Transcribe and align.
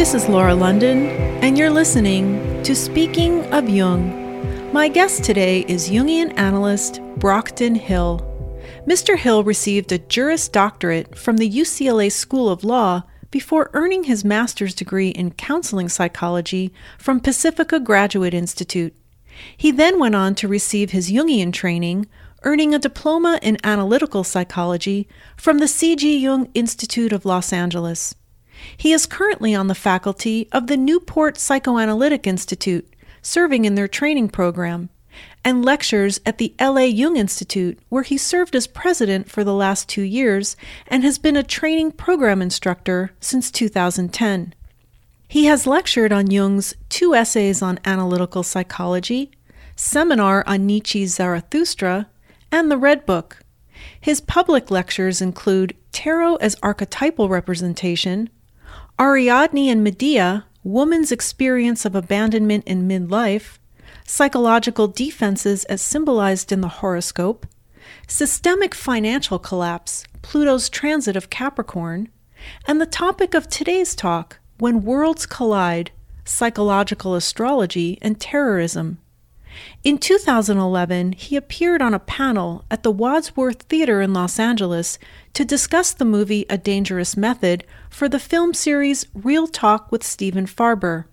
This 0.00 0.14
is 0.14 0.30
Laura 0.30 0.54
London, 0.54 1.08
and 1.44 1.58
you're 1.58 1.68
listening 1.68 2.62
to 2.62 2.74
Speaking 2.74 3.44
of 3.52 3.68
Jung. 3.68 4.72
My 4.72 4.88
guest 4.88 5.24
today 5.24 5.60
is 5.68 5.90
Jungian 5.90 6.32
analyst 6.38 7.02
Brockton 7.18 7.74
Hill. 7.74 8.26
Mr. 8.86 9.18
Hill 9.18 9.44
received 9.44 9.92
a 9.92 9.98
Juris 9.98 10.48
Doctorate 10.48 11.18
from 11.18 11.36
the 11.36 11.50
UCLA 11.50 12.10
School 12.10 12.48
of 12.48 12.64
Law 12.64 13.02
before 13.30 13.68
earning 13.74 14.04
his 14.04 14.24
master's 14.24 14.74
degree 14.74 15.10
in 15.10 15.32
counseling 15.32 15.90
psychology 15.90 16.72
from 16.96 17.20
Pacifica 17.20 17.78
Graduate 17.78 18.32
Institute. 18.32 18.96
He 19.54 19.70
then 19.70 19.98
went 19.98 20.14
on 20.14 20.34
to 20.36 20.48
receive 20.48 20.92
his 20.92 21.12
Jungian 21.12 21.52
training, 21.52 22.06
earning 22.42 22.74
a 22.74 22.78
diploma 22.78 23.38
in 23.42 23.58
analytical 23.62 24.24
psychology 24.24 25.06
from 25.36 25.58
the 25.58 25.68
C.G. 25.68 26.20
Jung 26.20 26.48
Institute 26.54 27.12
of 27.12 27.26
Los 27.26 27.52
Angeles. 27.52 28.14
He 28.76 28.92
is 28.92 29.06
currently 29.06 29.54
on 29.54 29.66
the 29.66 29.74
faculty 29.74 30.48
of 30.52 30.66
the 30.66 30.76
Newport 30.76 31.36
Psychoanalytic 31.36 32.26
Institute, 32.26 32.88
serving 33.22 33.64
in 33.64 33.74
their 33.74 33.88
training 33.88 34.28
program, 34.28 34.88
and 35.44 35.64
lectures 35.64 36.20
at 36.24 36.38
the 36.38 36.54
LA 36.60 36.82
Jung 36.82 37.16
Institute, 37.16 37.78
where 37.88 38.02
he 38.02 38.18
served 38.18 38.54
as 38.54 38.66
president 38.66 39.30
for 39.30 39.44
the 39.44 39.54
last 39.54 39.88
two 39.88 40.02
years 40.02 40.56
and 40.86 41.02
has 41.02 41.18
been 41.18 41.36
a 41.36 41.42
training 41.42 41.92
program 41.92 42.42
instructor 42.42 43.12
since 43.20 43.50
2010. 43.50 44.54
He 45.26 45.44
has 45.44 45.66
lectured 45.66 46.12
on 46.12 46.30
Jung's 46.30 46.74
two 46.88 47.14
essays 47.14 47.62
on 47.62 47.78
analytical 47.84 48.42
psychology, 48.42 49.30
seminar 49.76 50.44
on 50.46 50.66
Nietzsche's 50.66 51.14
Zarathustra, 51.14 52.08
and 52.50 52.70
the 52.70 52.76
Red 52.76 53.06
Book. 53.06 53.38
His 54.00 54.20
public 54.20 54.70
lectures 54.70 55.22
include 55.22 55.76
Tarot 55.92 56.36
as 56.36 56.56
Archetypal 56.62 57.28
Representation, 57.28 58.28
Ariadne 59.00 59.70
and 59.70 59.82
Medea, 59.82 60.44
Woman's 60.62 61.10
Experience 61.10 61.86
of 61.86 61.94
Abandonment 61.94 62.64
in 62.66 62.86
Midlife, 62.86 63.56
Psychological 64.04 64.88
Defenses 64.88 65.64
as 65.64 65.80
Symbolized 65.80 66.52
in 66.52 66.60
the 66.60 66.68
Horoscope, 66.68 67.46
Systemic 68.06 68.74
Financial 68.74 69.38
Collapse, 69.38 70.04
Pluto's 70.20 70.68
Transit 70.68 71.16
of 71.16 71.30
Capricorn, 71.30 72.10
and 72.66 72.78
the 72.78 72.84
topic 72.84 73.32
of 73.32 73.48
today's 73.48 73.94
talk, 73.94 74.38
When 74.58 74.82
Worlds 74.82 75.24
Collide 75.24 75.92
Psychological 76.26 77.14
Astrology 77.14 77.98
and 78.02 78.20
Terrorism. 78.20 78.98
In 79.82 79.98
2011, 79.98 81.12
he 81.12 81.36
appeared 81.36 81.82
on 81.82 81.94
a 81.94 81.98
panel 81.98 82.64
at 82.70 82.82
the 82.82 82.90
Wadsworth 82.90 83.62
Theater 83.62 84.00
in 84.00 84.12
Los 84.12 84.38
Angeles 84.38 84.98
to 85.34 85.44
discuss 85.44 85.92
the 85.92 86.04
movie 86.04 86.46
A 86.50 86.58
Dangerous 86.58 87.16
Method 87.16 87.64
for 87.88 88.08
the 88.08 88.18
film 88.18 88.54
series 88.54 89.06
Real 89.14 89.46
Talk 89.46 89.90
with 89.90 90.04
Stephen 90.04 90.46
Farber. 90.46 91.04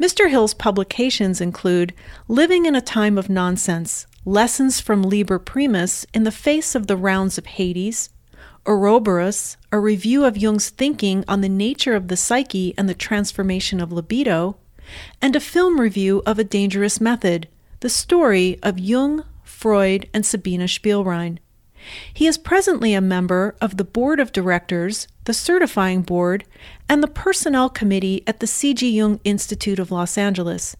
Mr. 0.00 0.28
Hill's 0.28 0.54
publications 0.54 1.40
include 1.40 1.94
Living 2.26 2.66
in 2.66 2.74
a 2.74 2.80
Time 2.80 3.16
of 3.16 3.28
Nonsense 3.28 4.06
Lessons 4.24 4.80
from 4.80 5.02
Liber 5.02 5.38
Primus 5.38 6.06
in 6.14 6.22
the 6.22 6.30
Face 6.30 6.74
of 6.74 6.86
the 6.86 6.96
Rounds 6.96 7.38
of 7.38 7.46
Hades, 7.46 8.10
Ouroboros, 8.64 9.56
a 9.72 9.80
review 9.80 10.24
of 10.24 10.36
Jung's 10.36 10.70
thinking 10.70 11.24
on 11.26 11.40
the 11.40 11.48
nature 11.48 11.94
of 11.94 12.06
the 12.06 12.16
psyche 12.16 12.72
and 12.78 12.88
the 12.88 12.94
transformation 12.94 13.80
of 13.80 13.90
libido, 13.90 14.56
and 15.20 15.34
a 15.34 15.40
film 15.40 15.80
review 15.80 16.22
of 16.26 16.38
A 16.38 16.44
Dangerous 16.44 17.00
Method, 17.00 17.48
the 17.80 17.88
story 17.88 18.58
of 18.62 18.78
Jung, 18.78 19.24
Freud, 19.42 20.08
and 20.12 20.24
Sabina 20.24 20.64
Spielrein. 20.64 21.38
He 22.12 22.26
is 22.26 22.38
presently 22.38 22.94
a 22.94 23.00
member 23.00 23.56
of 23.60 23.76
the 23.76 23.84
Board 23.84 24.20
of 24.20 24.32
Directors, 24.32 25.08
the 25.24 25.34
Certifying 25.34 26.02
Board, 26.02 26.44
and 26.88 27.02
the 27.02 27.08
Personnel 27.08 27.68
Committee 27.68 28.22
at 28.26 28.40
the 28.40 28.46
C.G. 28.46 28.88
Jung 28.88 29.20
Institute 29.24 29.78
of 29.78 29.90
Los 29.90 30.16
Angeles, 30.16 30.76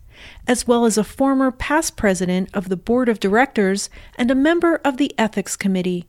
as 0.47 0.67
well 0.67 0.85
as 0.85 0.97
a 0.97 1.05
former 1.05 1.51
past 1.51 1.97
president 1.97 2.49
of 2.55 2.69
the 2.69 2.77
Board 2.77 3.09
of 3.09 3.21
Directors 3.21 3.91
and 4.17 4.31
a 4.31 4.37
member 4.37 4.77
of 4.85 4.97
the 4.97 5.13
Ethics 5.19 5.57
Committee. 5.57 6.07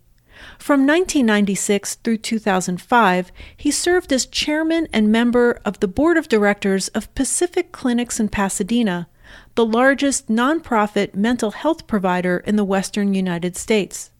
From 0.57 0.87
1996 0.87 1.95
through 1.95 2.17
2005, 2.17 3.31
he 3.55 3.71
served 3.71 4.11
as 4.11 4.25
chairman 4.25 4.87
and 4.91 5.11
member 5.11 5.59
of 5.65 5.79
the 5.79 5.87
board 5.87 6.17
of 6.17 6.29
directors 6.29 6.87
of 6.89 7.13
Pacific 7.15 7.71
Clinics 7.71 8.19
in 8.19 8.29
Pasadena, 8.29 9.07
the 9.55 9.65
largest 9.65 10.27
nonprofit 10.27 11.15
mental 11.15 11.51
health 11.51 11.87
provider 11.87 12.37
in 12.39 12.55
the 12.55 12.63
western 12.63 13.13
United 13.13 13.55
States. 13.55 14.11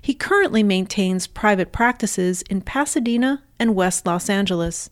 He 0.00 0.14
currently 0.14 0.62
maintains 0.62 1.26
private 1.26 1.72
practices 1.72 2.42
in 2.42 2.62
Pasadena 2.62 3.42
and 3.58 3.74
West 3.74 4.06
Los 4.06 4.30
Angeles. 4.30 4.90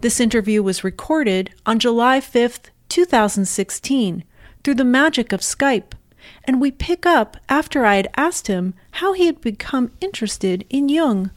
This 0.00 0.20
interview 0.20 0.62
was 0.62 0.84
recorded 0.84 1.50
on 1.66 1.78
July 1.78 2.20
5, 2.20 2.60
2016, 2.88 4.24
through 4.64 4.74
the 4.74 4.84
magic 4.84 5.32
of 5.32 5.40
Skype 5.40 5.92
and 6.44 6.60
we 6.60 6.70
pick 6.70 7.06
up 7.06 7.36
after 7.48 7.84
I 7.84 7.96
had 7.96 8.08
asked 8.16 8.46
him 8.46 8.74
how 8.92 9.12
he 9.12 9.26
had 9.26 9.40
become 9.40 9.90
interested 10.00 10.64
in 10.70 10.88
Jung. 10.88 11.30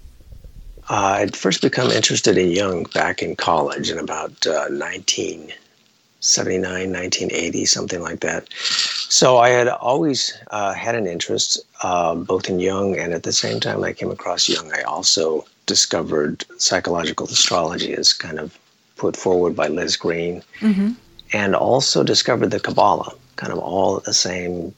Uh, 0.90 1.20
I'd 1.20 1.36
first 1.36 1.62
become 1.62 1.92
interested 1.92 2.38
in 2.38 2.52
Jung 2.52 2.84
back 2.94 3.22
in 3.22 3.36
college 3.36 3.90
in 3.90 3.98
about 3.98 4.32
uh, 4.46 4.68
1979, 4.70 6.92
1980, 6.92 7.66
something 7.66 8.02
like 8.02 8.22
that. 8.22 8.48
So 8.54 9.38
I 9.38 9.50
had 9.50 9.68
always 9.68 10.38
uh, 10.52 10.74
had 10.74 10.96
an 10.96 11.08
interest 11.08 11.60
uh, 11.84 12.16
both 12.16 12.50
in 12.50 12.60
Jung, 12.60 12.98
and 12.98 13.14
at 13.14 13.24
the 13.24 13.34
same 13.34 13.60
time 13.60 13.84
I 13.84 13.94
came 13.94 14.12
across 14.12 14.50
Jung, 14.50 14.72
I 14.74 14.82
also 14.82 15.46
discovered 15.66 16.46
psychological 16.58 17.28
astrology 17.28 17.94
as 17.94 18.14
kind 18.14 18.40
of 18.40 18.58
put 18.98 19.16
forward 19.16 19.56
by 19.56 19.68
Liz 19.68 19.96
Greene, 19.96 20.44
mm-hmm. 20.60 20.92
and 21.34 21.56
also 21.56 22.04
discovered 22.04 22.52
the 22.52 22.60
Kabbalah, 22.60 23.14
kind 23.36 23.54
of 23.54 23.60
all 23.60 23.98
at 23.98 24.04
the 24.04 24.14
same 24.14 24.74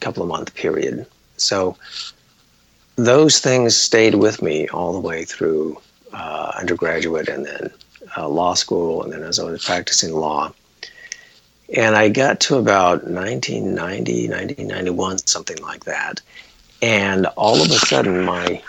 couple 0.00 0.22
of 0.22 0.28
month 0.28 0.54
period. 0.54 1.06
So 1.36 1.76
those 2.96 3.38
things 3.38 3.76
stayed 3.76 4.16
with 4.16 4.42
me 4.42 4.68
all 4.68 4.92
the 4.92 5.00
way 5.00 5.24
through 5.24 5.80
uh, 6.12 6.52
undergraduate 6.58 7.28
and 7.28 7.44
then 7.46 7.70
uh, 8.16 8.28
law 8.28 8.54
school, 8.54 9.02
and 9.02 9.12
then 9.12 9.22
as 9.22 9.38
I 9.38 9.44
was 9.44 9.64
practicing 9.64 10.14
law. 10.14 10.52
And 11.76 11.94
I 11.96 12.08
got 12.08 12.40
to 12.40 12.56
about 12.56 13.04
1990, 13.04 14.28
1991, 14.28 15.18
something 15.26 15.58
like 15.58 15.84
that. 15.84 16.20
And 16.80 17.26
all 17.36 17.60
of 17.60 17.70
a 17.70 17.74
sudden, 17.74 18.24
my 18.24 18.62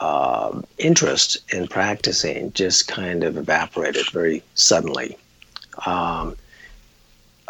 uh, 0.00 0.60
interest 0.78 1.38
in 1.52 1.66
practicing 1.68 2.52
just 2.52 2.88
kind 2.88 3.24
of 3.24 3.36
evaporated 3.36 4.08
very 4.10 4.42
suddenly. 4.54 5.16
Um, 5.86 6.36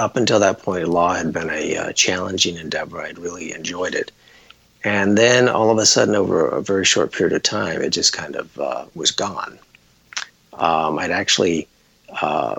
up 0.00 0.16
until 0.16 0.40
that 0.40 0.62
point, 0.62 0.88
law 0.88 1.14
had 1.14 1.32
been 1.32 1.50
a 1.50 1.76
uh, 1.76 1.92
challenging 1.92 2.56
endeavor. 2.56 3.00
I'd 3.00 3.18
really 3.18 3.52
enjoyed 3.52 3.94
it. 3.94 4.10
And 4.82 5.18
then 5.18 5.48
all 5.48 5.70
of 5.70 5.76
a 5.76 5.84
sudden, 5.84 6.14
over 6.14 6.48
a 6.48 6.62
very 6.62 6.86
short 6.86 7.12
period 7.12 7.36
of 7.36 7.42
time, 7.42 7.82
it 7.82 7.90
just 7.90 8.14
kind 8.14 8.34
of 8.34 8.58
uh, 8.58 8.86
was 8.94 9.10
gone. 9.10 9.58
Um, 10.54 10.98
I'd 10.98 11.10
actually, 11.10 11.68
uh, 12.22 12.56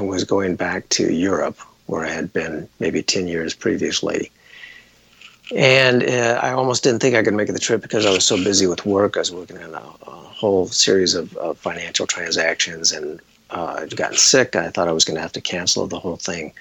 was 0.00 0.22
going 0.22 0.54
back 0.54 0.88
to 0.90 1.12
Europe, 1.12 1.58
where 1.86 2.04
I 2.04 2.10
had 2.10 2.32
been 2.32 2.68
maybe 2.78 3.02
10 3.02 3.26
years 3.26 3.52
previously. 3.52 4.30
And 5.54 6.04
uh, 6.04 6.38
I 6.40 6.52
almost 6.52 6.84
didn't 6.84 7.00
think 7.00 7.16
I 7.16 7.22
could 7.24 7.34
make 7.34 7.52
the 7.52 7.58
trip 7.58 7.82
because 7.82 8.06
I 8.06 8.10
was 8.10 8.24
so 8.24 8.36
busy 8.36 8.66
with 8.68 8.86
work. 8.86 9.16
I 9.16 9.20
was 9.20 9.32
working 9.32 9.58
on 9.58 9.74
a, 9.74 9.82
a 10.06 10.10
whole 10.10 10.68
series 10.68 11.14
of, 11.14 11.36
of, 11.36 11.58
financial 11.58 12.06
transactions 12.06 12.92
and 12.92 13.20
uh, 13.50 13.78
I'd 13.80 13.96
gotten 13.96 14.16
sick. 14.16 14.56
I 14.56 14.70
thought 14.70 14.88
I 14.88 14.92
was 14.92 15.04
going 15.04 15.16
to 15.16 15.22
have 15.22 15.32
to 15.32 15.40
cancel 15.40 15.86
the 15.86 15.98
whole 15.98 16.16
thing. 16.16 16.52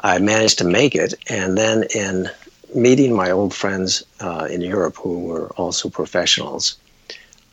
I 0.00 0.18
managed 0.18 0.58
to 0.58 0.64
make 0.64 0.94
it, 0.94 1.14
and 1.28 1.58
then 1.58 1.84
in 1.94 2.30
meeting 2.74 3.14
my 3.14 3.30
old 3.30 3.52
friends 3.54 4.02
uh, 4.20 4.46
in 4.50 4.60
Europe 4.60 4.96
who 4.96 5.20
were 5.20 5.48
also 5.50 5.90
professionals, 5.90 6.76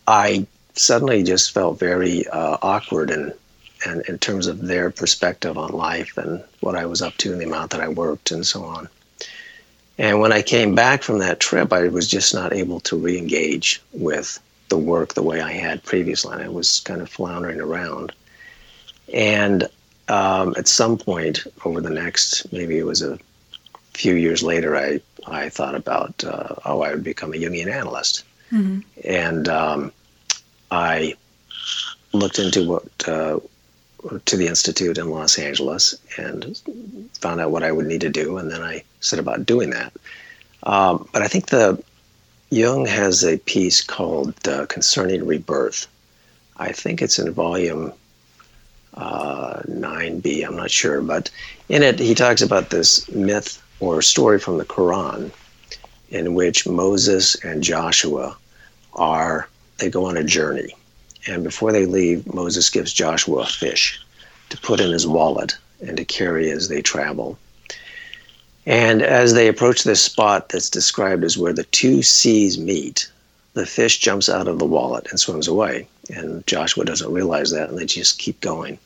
I 0.08 0.46
suddenly 0.74 1.24
just 1.24 1.52
felt 1.52 1.80
very 1.80 2.28
uh, 2.28 2.58
awkward 2.62 3.10
and 3.10 3.34
in 3.86 4.18
terms 4.18 4.48
of 4.48 4.68
their 4.68 4.90
perspective 4.90 5.58
on 5.58 5.72
life 5.72 6.18
and 6.18 6.44
what 6.62 6.76
I 6.76 6.86
was 6.86 7.02
up 7.02 7.16
to 7.18 7.32
and 7.32 7.40
the 7.40 7.46
amount 7.46 7.72
that 7.72 7.82
I 7.82 7.88
worked 7.88 8.32
and 8.32 8.46
so 8.46 8.64
on. 8.64 8.90
And 9.98 10.20
when 10.20 10.32
I 10.32 10.42
came 10.42 10.76
back 10.76 11.04
from 11.04 11.20
that 11.20 11.40
trip, 11.40 11.74
I 11.74 11.88
was 11.88 12.08
just 12.08 12.34
not 12.34 12.54
able 12.54 12.80
to 12.82 12.98
re-engage 12.98 13.82
with 13.94 14.40
the 14.70 14.78
work 14.78 15.14
the 15.14 15.24
way 15.24 15.42
I 15.42 15.54
had 15.54 15.84
previously. 15.84 16.34
And 16.34 16.44
I 16.44 16.50
was 16.50 16.82
kind 16.82 17.02
of 17.02 17.10
floundering 17.10 17.60
around. 17.60 18.14
And 19.14 19.68
um, 20.08 20.54
at 20.58 20.68
some 20.68 20.98
point 20.98 21.46
over 21.66 21.82
the 21.82 21.90
next, 21.90 22.52
maybe 22.52 22.78
it 22.78 22.86
was 22.86 23.02
a 23.02 23.20
few 23.94 24.16
years 24.16 24.44
later, 24.44 24.76
I, 24.78 25.02
I 25.26 25.50
thought 25.50 25.76
about, 25.76 26.24
uh, 26.24 26.56
oh, 26.66 26.82
I 26.82 26.92
would 26.92 27.04
become 27.04 27.34
a 27.34 27.38
Jungian 27.38 27.72
analyst. 27.72 28.24
Mm-hmm. 28.52 28.80
And 29.04 29.50
um, 29.50 29.92
I 30.72 31.16
looked 32.14 32.40
into 32.40 32.68
what, 32.68 33.08
uh, 33.08 33.40
to 34.26 34.38
the 34.38 34.48
Institute 34.48 34.98
in 34.98 35.10
Los 35.10 35.38
Angeles 35.38 35.96
and 36.18 36.62
found 37.20 37.42
out 37.42 37.52
what 37.52 37.64
I 37.64 37.72
would 37.72 37.88
need 37.88 38.02
to 38.02 38.10
do. 38.10 38.38
And 38.38 38.50
then 38.52 38.62
I 38.62 38.84
set 39.02 39.20
about 39.20 39.46
doing 39.46 39.72
that. 39.72 39.94
Um, 40.64 41.08
but 41.12 41.22
I 41.22 41.28
think 41.28 41.48
the 41.48 41.84
Jung 42.50 42.86
has 42.86 43.26
a 43.26 43.38
piece 43.40 43.82
called 43.82 44.48
uh, 44.48 44.66
Concerning 44.68 45.26
Rebirth. 45.26 45.88
I 46.58 46.72
think 46.72 47.02
it's 47.02 47.20
in 47.20 47.32
volume 47.32 47.92
uh, 48.98 49.62
9b, 49.68 50.46
I'm 50.46 50.56
not 50.56 50.72
sure. 50.72 51.02
But 51.02 51.30
in 51.70 51.84
it, 51.84 52.00
he 52.00 52.16
talks 52.16 52.42
about 52.42 52.70
this 52.70 53.10
myth 53.10 53.62
or 53.80 54.02
story 54.02 54.40
from 54.40 54.58
the 54.58 54.66
Quran 54.66 55.32
in 56.10 56.34
which 56.34 56.68
Moses 56.68 57.36
and 57.44 57.64
Joshua 57.64 58.36
are, 58.94 59.48
they 59.78 59.90
go 59.90 60.06
on 60.06 60.18
a 60.18 60.24
journey. 60.24 60.74
And 61.28 61.44
before 61.44 61.72
they 61.72 61.86
leave, 61.86 62.34
Moses 62.34 62.70
gives 62.70 62.94
Joshua 62.94 63.42
a 63.42 63.46
fish 63.46 64.00
to 64.50 64.58
put 64.58 64.80
in 64.80 64.92
his 64.92 65.06
wallet 65.06 65.58
and 65.86 65.98
to 65.98 66.06
carry 66.06 66.50
as 66.50 66.68
they 66.68 66.82
travel. 66.82 67.38
And 68.66 69.02
as 69.02 69.34
they 69.34 69.48
approach 69.48 69.84
this 69.84 70.02
spot 70.02 70.50
that's 70.50 70.70
described 70.70 71.24
as 71.24 71.38
where 71.38 71.54
the 71.54 71.64
two 71.66 72.02
seas 72.02 72.58
meet, 72.58 73.10
the 73.54 73.66
fish 73.66 74.00
jumps 74.00 74.30
out 74.30 74.48
of 74.48 74.60
the 74.60 74.66
wallet 74.66 75.08
and 75.10 75.20
swims 75.20 75.48
away. 75.48 75.88
And 76.14 76.46
Joshua 76.48 76.86
doesn't 76.86 77.12
realize 77.12 77.52
that, 77.52 77.70
and 77.70 77.78
they 77.78 77.86
just 77.86 78.20
keep 78.20 78.40
going. 78.40 78.80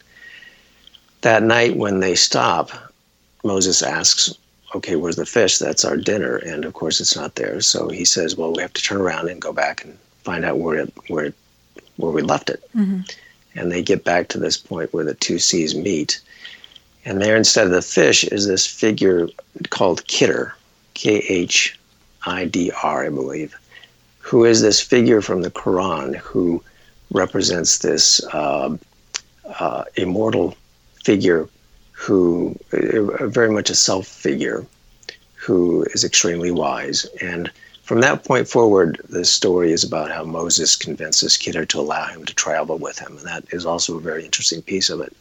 That 1.22 1.44
night, 1.44 1.78
when 1.78 2.00
they 2.00 2.16
stop, 2.16 2.72
Moses 3.44 3.82
asks, 3.82 4.34
Okay, 4.74 4.96
where's 4.96 5.18
the 5.18 5.26
fish? 5.26 5.58
That's 5.58 5.84
our 5.84 5.98
dinner. 5.98 6.38
And 6.38 6.64
of 6.64 6.74
course, 6.74 7.02
it's 7.02 7.16
not 7.16 7.36
there. 7.36 7.60
So 7.62 7.90
he 7.90 8.06
says, 8.06 8.36
Well, 8.36 8.54
we 8.54 8.62
have 8.62 8.74
to 8.74 8.82
turn 8.82 9.02
around 9.02 9.30
and 9.30 9.42
go 9.42 9.52
back 9.52 9.84
and 9.84 9.98
find 10.24 10.46
out 10.46 10.60
where 10.60 10.80
it, 10.80 10.94
where 11.08 11.26
it, 11.26 11.36
where 11.98 12.12
we 12.12 12.22
left 12.22 12.50
it. 12.50 12.64
Mm-hmm. 12.76 13.02
And 13.56 13.72
they 13.72 13.84
get 13.84 14.06
back 14.06 14.30
to 14.30 14.40
this 14.40 14.58
point 14.58 14.94
where 14.94 15.04
the 15.04 15.14
two 15.14 15.40
seas 15.40 15.76
meet. 15.76 16.22
And 17.04 17.22
there, 17.22 17.36
instead 17.36 17.66
of 17.66 17.74
the 17.74 17.82
fish, 17.82 18.24
is 18.24 18.48
this 18.48 18.66
figure 18.66 19.28
called 19.70 20.06
Khidr, 20.06 20.54
K 20.94 21.18
H 21.18 21.78
I 22.26 22.46
D 22.46 22.72
R, 22.84 23.06
I 23.06 23.10
believe, 23.10 23.56
who 24.20 24.46
is 24.46 24.62
this 24.62 24.80
figure 24.80 25.22
from 25.22 25.42
the 25.42 25.52
Quran 25.52 26.16
who 26.16 26.64
represents 27.12 27.80
this 27.80 28.24
uh, 28.34 28.78
uh, 29.60 29.84
immortal 29.96 30.56
figure 31.04 31.48
who, 31.92 32.56
uh, 32.74 33.28
very 33.28 33.52
much 33.52 33.70
a 33.70 33.76
self 33.76 34.08
figure, 34.08 34.66
who 35.36 35.84
is 35.94 36.04
extremely 36.04 36.52
wise. 36.52 37.06
And 37.22 37.52
from 37.84 38.02
that 38.02 38.24
point 38.24 38.48
forward, 38.48 39.00
the 39.10 39.26
story 39.26 39.72
is 39.72 39.84
about 39.84 40.12
how 40.12 40.24
Moses 40.24 40.76
convinces 40.76 41.34
Khidr 41.38 41.68
to 41.70 41.80
allow 41.80 42.08
him 42.08 42.26
to 42.26 42.34
travel 42.34 42.78
with 42.78 42.98
him. 43.00 43.18
And 43.18 43.28
that 43.28 43.44
is 43.52 43.66
also 43.66 43.98
a 43.98 44.02
very 44.02 44.24
interesting 44.24 44.62
piece 44.62 44.90
of 44.90 45.02
it. 45.02 45.16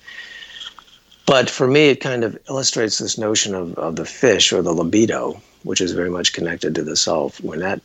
But 1.27 1.51
for 1.51 1.67
me, 1.67 1.89
it 1.89 2.01
kind 2.01 2.25
of 2.25 2.39
illustrates 2.49 2.99
this 2.99 3.19
notion 3.19 3.55
of, 3.55 3.75
of 3.75 3.97
the 3.97 4.05
fish 4.05 4.53
or 4.53 4.63
the 4.63 4.73
libido, 4.73 5.41
which 5.63 5.81
is 5.81 5.93
very 5.93 6.11
much 6.11 6.33
connected 6.33 6.75
to 6.75 6.83
the 6.83 6.97
self. 6.97 7.41
When 7.43 7.61
that 7.61 7.81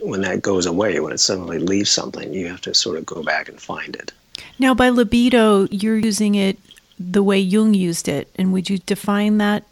when 0.00 0.20
that 0.20 0.42
goes 0.42 0.64
away, 0.66 1.00
when 1.00 1.12
it 1.12 1.18
suddenly 1.18 1.58
leaves 1.58 1.90
something, 1.90 2.32
you 2.32 2.48
have 2.48 2.60
to 2.62 2.74
sort 2.74 2.96
of 2.96 3.04
go 3.04 3.22
back 3.22 3.48
and 3.48 3.60
find 3.60 3.96
it. 3.96 4.12
Now, 4.58 4.74
by 4.74 4.90
libido, 4.90 5.66
you're 5.70 5.98
using 5.98 6.34
it 6.34 6.58
the 6.98 7.22
way 7.22 7.38
Jung 7.38 7.74
used 7.74 8.08
it, 8.08 8.28
and 8.36 8.52
would 8.52 8.68
you 8.68 8.78
define 8.78 9.38
that? 9.38 9.64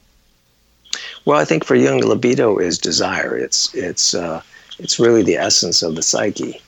Well, 1.24 1.40
I 1.40 1.44
think 1.44 1.64
for 1.64 1.74
Jung, 1.74 2.00
libido 2.00 2.58
is 2.58 2.78
desire. 2.78 3.36
It's 3.36 3.74
it's 3.74 4.14
uh, 4.14 4.42
it's 4.78 4.98
really 4.98 5.22
the 5.22 5.36
essence 5.36 5.82
of 5.82 5.94
the 5.94 6.02
psyche. 6.02 6.60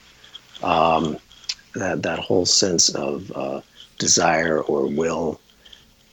Um, 0.63 1.19
that 1.75 2.03
that 2.03 2.19
whole 2.19 2.47
sense 2.47 2.89
of 2.91 3.31
uh, 3.35 3.61
desire 3.99 4.61
or 4.63 4.87
will, 4.87 5.41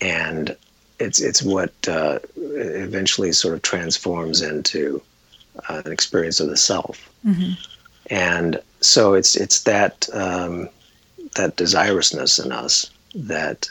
and 0.02 0.56
it's 1.00 1.20
it's 1.20 1.42
what 1.42 1.74
uh, 1.88 2.20
eventually 2.36 3.32
sort 3.32 3.56
of 3.56 3.62
transforms 3.62 4.42
into 4.42 5.02
uh, 5.68 5.82
an 5.86 5.92
experience 5.92 6.40
of 6.40 6.50
the 6.50 6.58
self. 6.58 7.10
Mm-hmm. 7.26 7.54
And 8.12 8.62
so 8.82 9.14
it's 9.14 9.36
it's 9.36 9.64
that 9.64 10.08
um, 10.14 10.70
that 11.36 11.58
desirousness 11.58 12.44
in 12.44 12.52
us 12.52 12.90
that 13.16 13.70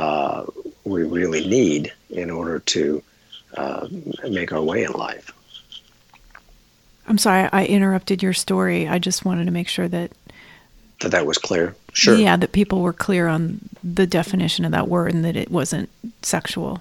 uh, 0.00 0.46
we 0.84 1.02
really 1.04 1.46
need 1.46 1.92
in 2.08 2.30
order 2.30 2.58
to 2.58 3.02
uh, 3.54 3.86
make 4.30 4.50
our 4.50 4.62
way 4.62 4.82
in 4.84 4.92
life. 4.92 5.30
I'm 7.06 7.18
sorry, 7.18 7.48
I 7.52 7.66
interrupted 7.66 8.22
your 8.22 8.32
story. 8.32 8.88
I 8.88 8.98
just 8.98 9.24
wanted 9.26 9.44
to 9.44 9.50
make 9.50 9.68
sure 9.68 9.88
that 9.88 10.12
that 11.00 11.10
that 11.10 11.26
was 11.26 11.38
clear. 11.38 11.74
Sure. 11.92 12.16
Yeah, 12.16 12.36
that 12.36 12.52
people 12.52 12.80
were 12.80 12.92
clear 12.92 13.26
on 13.26 13.60
the 13.82 14.06
definition 14.06 14.64
of 14.64 14.72
that 14.72 14.88
word 14.88 15.12
and 15.12 15.24
that 15.24 15.36
it 15.36 15.50
wasn't 15.50 15.90
sexual. 16.22 16.80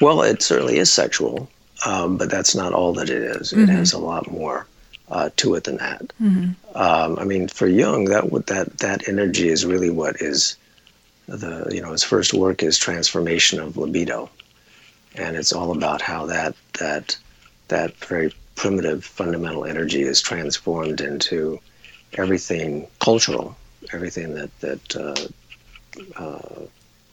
Well, 0.00 0.22
it 0.22 0.42
certainly 0.42 0.78
is 0.78 0.90
sexual, 0.90 1.48
um, 1.86 2.16
but 2.16 2.30
that's 2.30 2.54
not 2.54 2.72
all 2.72 2.92
that 2.94 3.10
it 3.10 3.22
is. 3.22 3.52
Mm-hmm. 3.52 3.64
It 3.64 3.68
has 3.70 3.92
a 3.92 3.98
lot 3.98 4.30
more 4.30 4.66
uh, 5.10 5.30
to 5.36 5.54
it 5.54 5.64
than 5.64 5.76
that. 5.76 6.02
Mm-hmm. 6.20 6.50
Um, 6.74 7.18
I 7.18 7.24
mean, 7.24 7.48
for 7.48 7.66
Jung, 7.66 8.06
that 8.06 8.24
that 8.46 8.78
that 8.78 9.08
energy 9.08 9.48
is 9.48 9.64
really 9.64 9.90
what 9.90 10.20
is 10.20 10.56
the 11.28 11.68
you 11.70 11.82
know 11.82 11.92
his 11.92 12.02
first 12.02 12.34
work 12.34 12.62
is 12.62 12.78
transformation 12.78 13.60
of 13.60 13.76
libido, 13.76 14.30
and 15.14 15.36
it's 15.36 15.52
all 15.52 15.70
about 15.70 16.00
how 16.00 16.26
that 16.26 16.56
that 16.78 17.16
that 17.68 17.94
very 17.96 18.32
primitive 18.54 19.04
fundamental 19.04 19.64
energy 19.64 20.02
is 20.02 20.20
transformed 20.20 21.00
into 21.00 21.60
everything 22.14 22.88
cultural, 23.00 23.56
everything 23.92 24.34
that 24.34 24.60
that 24.60 24.96
uh, 24.96 25.28
uh, 26.16 26.62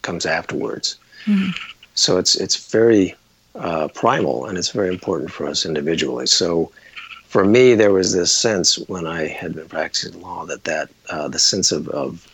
comes 0.02 0.26
afterwards. 0.26 0.98
Mm-hmm. 1.26 1.52
So 1.94 2.18
it's 2.18 2.36
it's 2.36 2.72
very 2.72 3.16
uh, 3.56 3.90
primal, 3.90 4.46
and 4.46 4.58
it's 4.58 4.72
very 4.72 4.90
important 4.90 5.32
for 5.32 5.46
us 5.46 5.66
individually. 5.66 6.28
So 6.28 6.72
for 7.28 7.44
me, 7.44 7.76
there 7.76 7.92
was 7.92 8.14
this 8.14 8.32
sense 8.32 8.80
when 8.88 9.06
I 9.06 9.28
had 9.28 9.56
been 9.56 9.68
practicing 9.68 10.22
law 10.22 10.46
that 10.46 10.64
that 10.64 10.90
uh, 11.10 11.28
the 11.28 11.40
sense 11.40 11.74
of, 11.74 11.90
of 11.90 12.26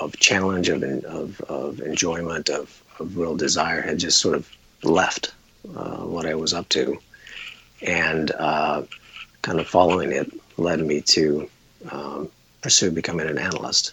of 0.00 0.16
challenge, 0.18 0.68
of 0.68 0.82
of, 0.82 1.40
of 1.42 1.80
enjoyment, 1.80 2.48
of, 2.48 2.82
of 2.98 3.16
real 3.16 3.36
desire 3.36 3.80
had 3.80 3.98
just 3.98 4.18
sort 4.18 4.34
of 4.34 4.48
left 4.82 5.34
uh, 5.76 5.98
what 5.98 6.26
I 6.26 6.34
was 6.34 6.54
up 6.54 6.68
to, 6.70 6.98
and 7.80 8.30
uh, 8.32 8.82
kind 9.42 9.60
of 9.60 9.66
following 9.66 10.12
it 10.12 10.32
led 10.56 10.80
me 10.80 11.00
to 11.00 11.48
um, 11.90 12.30
pursue 12.60 12.90
becoming 12.90 13.28
an 13.28 13.38
analyst. 13.38 13.92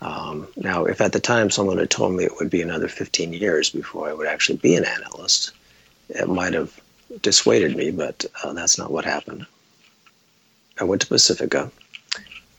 Um, 0.00 0.48
now, 0.56 0.86
if 0.86 1.00
at 1.00 1.12
the 1.12 1.20
time 1.20 1.50
someone 1.50 1.78
had 1.78 1.90
told 1.90 2.14
me 2.14 2.24
it 2.24 2.38
would 2.38 2.48
be 2.50 2.62
another 2.62 2.88
15 2.88 3.32
years 3.34 3.70
before 3.70 4.08
I 4.08 4.14
would 4.14 4.26
actually 4.26 4.56
be 4.56 4.74
an 4.74 4.86
analyst, 4.86 5.52
it 6.08 6.28
might 6.28 6.54
have 6.54 6.80
dissuaded 7.22 7.76
me, 7.76 7.90
but 7.90 8.24
uh, 8.42 8.52
that's 8.54 8.78
not 8.78 8.90
what 8.90 9.04
happened. 9.04 9.46
I 10.78 10.84
went 10.84 11.02
to 11.02 11.08
Pacifica 11.08 11.70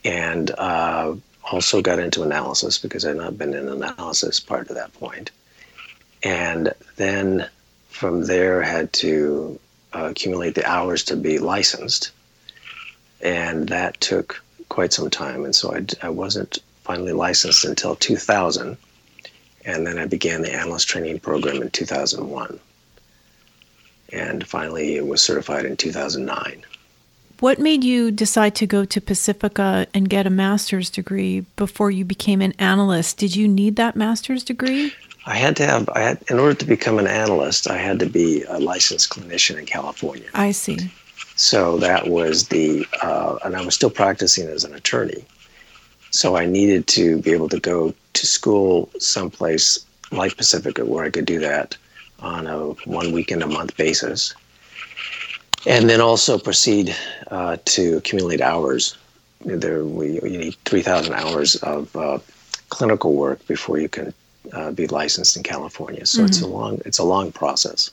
and 0.06 0.52
uh, 0.52 1.16
also 1.52 1.82
got 1.82 2.00
into 2.00 2.24
analysis 2.24 2.78
because 2.78 3.06
I'd 3.06 3.18
not 3.18 3.38
been 3.38 3.54
in 3.54 3.68
analysis 3.68 4.40
prior 4.40 4.64
to 4.64 4.74
that 4.76 4.94
point. 4.94 5.32
And 6.24 6.74
then 6.96 7.50
from 7.90 8.26
there, 8.26 8.62
had 8.62 8.94
to 8.94 9.60
uh, 9.94 10.08
accumulate 10.12 10.56
the 10.56 10.66
hours 10.66 11.04
to 11.06 11.16
be 11.16 11.40
licensed. 11.40 12.12
And 13.22 13.70
that 13.70 14.00
took 14.00 14.42
quite 14.70 14.94
some 14.94 15.10
time. 15.10 15.44
And 15.44 15.56
so 15.56 15.76
I, 15.76 15.86
I 16.02 16.10
wasn't 16.10 16.60
finally 16.84 17.12
licensed 17.12 17.66
until 17.66 17.96
2000. 17.96 18.78
And 19.66 19.86
then 19.86 20.00
I 20.00 20.06
began 20.06 20.42
the 20.42 20.54
analyst 20.54 20.88
training 20.88 21.20
program 21.20 21.62
in 21.62 21.70
2001. 21.70 22.60
And 24.14 24.48
finally, 24.48 24.96
it 24.96 25.06
was 25.06 25.22
certified 25.22 25.66
in 25.66 25.78
2009. 25.78 26.64
What 27.42 27.58
made 27.58 27.84
you 27.84 28.12
decide 28.12 28.54
to 28.58 28.68
go 28.68 28.86
to 28.86 29.02
Pacifica 29.02 29.88
and 29.96 30.08
get 30.08 30.28
a 30.28 30.30
master's 30.30 30.92
degree 30.92 31.40
before 31.56 31.90
you 31.90 32.06
became 32.06 32.40
an 32.40 32.54
analyst? 32.60 33.18
Did 33.18 33.36
you 33.36 33.48
need 33.48 33.78
that 33.78 33.96
master's 33.96 34.44
degree? 34.44 34.94
I 35.26 35.38
had 35.38 35.56
to 35.56 35.66
have, 35.66 35.90
I 35.90 36.02
had, 36.02 36.24
in 36.30 36.38
order 36.38 36.54
to 36.54 36.66
become 36.66 37.00
an 37.00 37.08
analyst, 37.08 37.68
I 37.68 37.78
had 37.78 37.98
to 37.98 38.06
be 38.06 38.44
a 38.44 38.60
licensed 38.60 39.10
clinician 39.10 39.58
in 39.58 39.66
California. 39.66 40.30
I 40.36 40.52
see. 40.52 40.92
So 41.36 41.78
that 41.78 42.10
was 42.10 42.50
the, 42.50 42.86
uh, 43.02 43.40
and 43.44 43.56
I 43.56 43.66
was 43.66 43.74
still 43.74 43.90
practicing 43.90 44.48
as 44.48 44.64
an 44.64 44.76
attorney. 44.76 45.26
So 46.12 46.38
I 46.38 46.46
needed 46.46 46.86
to 46.90 47.24
be 47.24 47.32
able 47.32 47.50
to 47.50 47.60
go 47.60 47.96
to 48.14 48.26
school 48.28 48.88
someplace 49.00 49.84
like 50.12 50.38
Pacifica 50.38 50.86
where 50.86 51.06
I 51.06 51.10
could 51.10 51.26
do 51.26 51.40
that 51.40 51.76
on 52.20 52.46
a 52.46 52.60
one 52.86 53.12
weekend 53.12 53.42
a 53.42 53.48
month 53.48 53.76
basis. 53.78 54.36
And 55.68 55.90
then 55.90 56.02
also 56.02 56.38
proceed 56.40 56.96
uh, 57.30 57.58
to 57.66 57.98
accumulate 57.98 58.42
hours. 58.42 58.98
There, 59.42 59.84
we, 59.84 60.14
you 60.14 60.38
need 60.38 60.56
3,000 60.66 61.14
hours 61.14 61.56
of 61.58 61.96
uh, 61.96 62.20
clinical 62.70 63.14
work 63.14 63.46
before 63.48 63.80
you 63.80 63.90
can 63.90 64.14
uh, 64.54 64.72
be 64.72 64.88
licensed 64.88 65.38
in 65.38 65.44
California. 65.44 66.06
So 66.06 66.20
mm-hmm. 66.20 66.26
it's 66.28 66.42
a 66.42 66.48
long, 66.48 66.82
it's 66.86 67.00
a 67.00 67.04
long 67.04 67.32
process. 67.32 67.92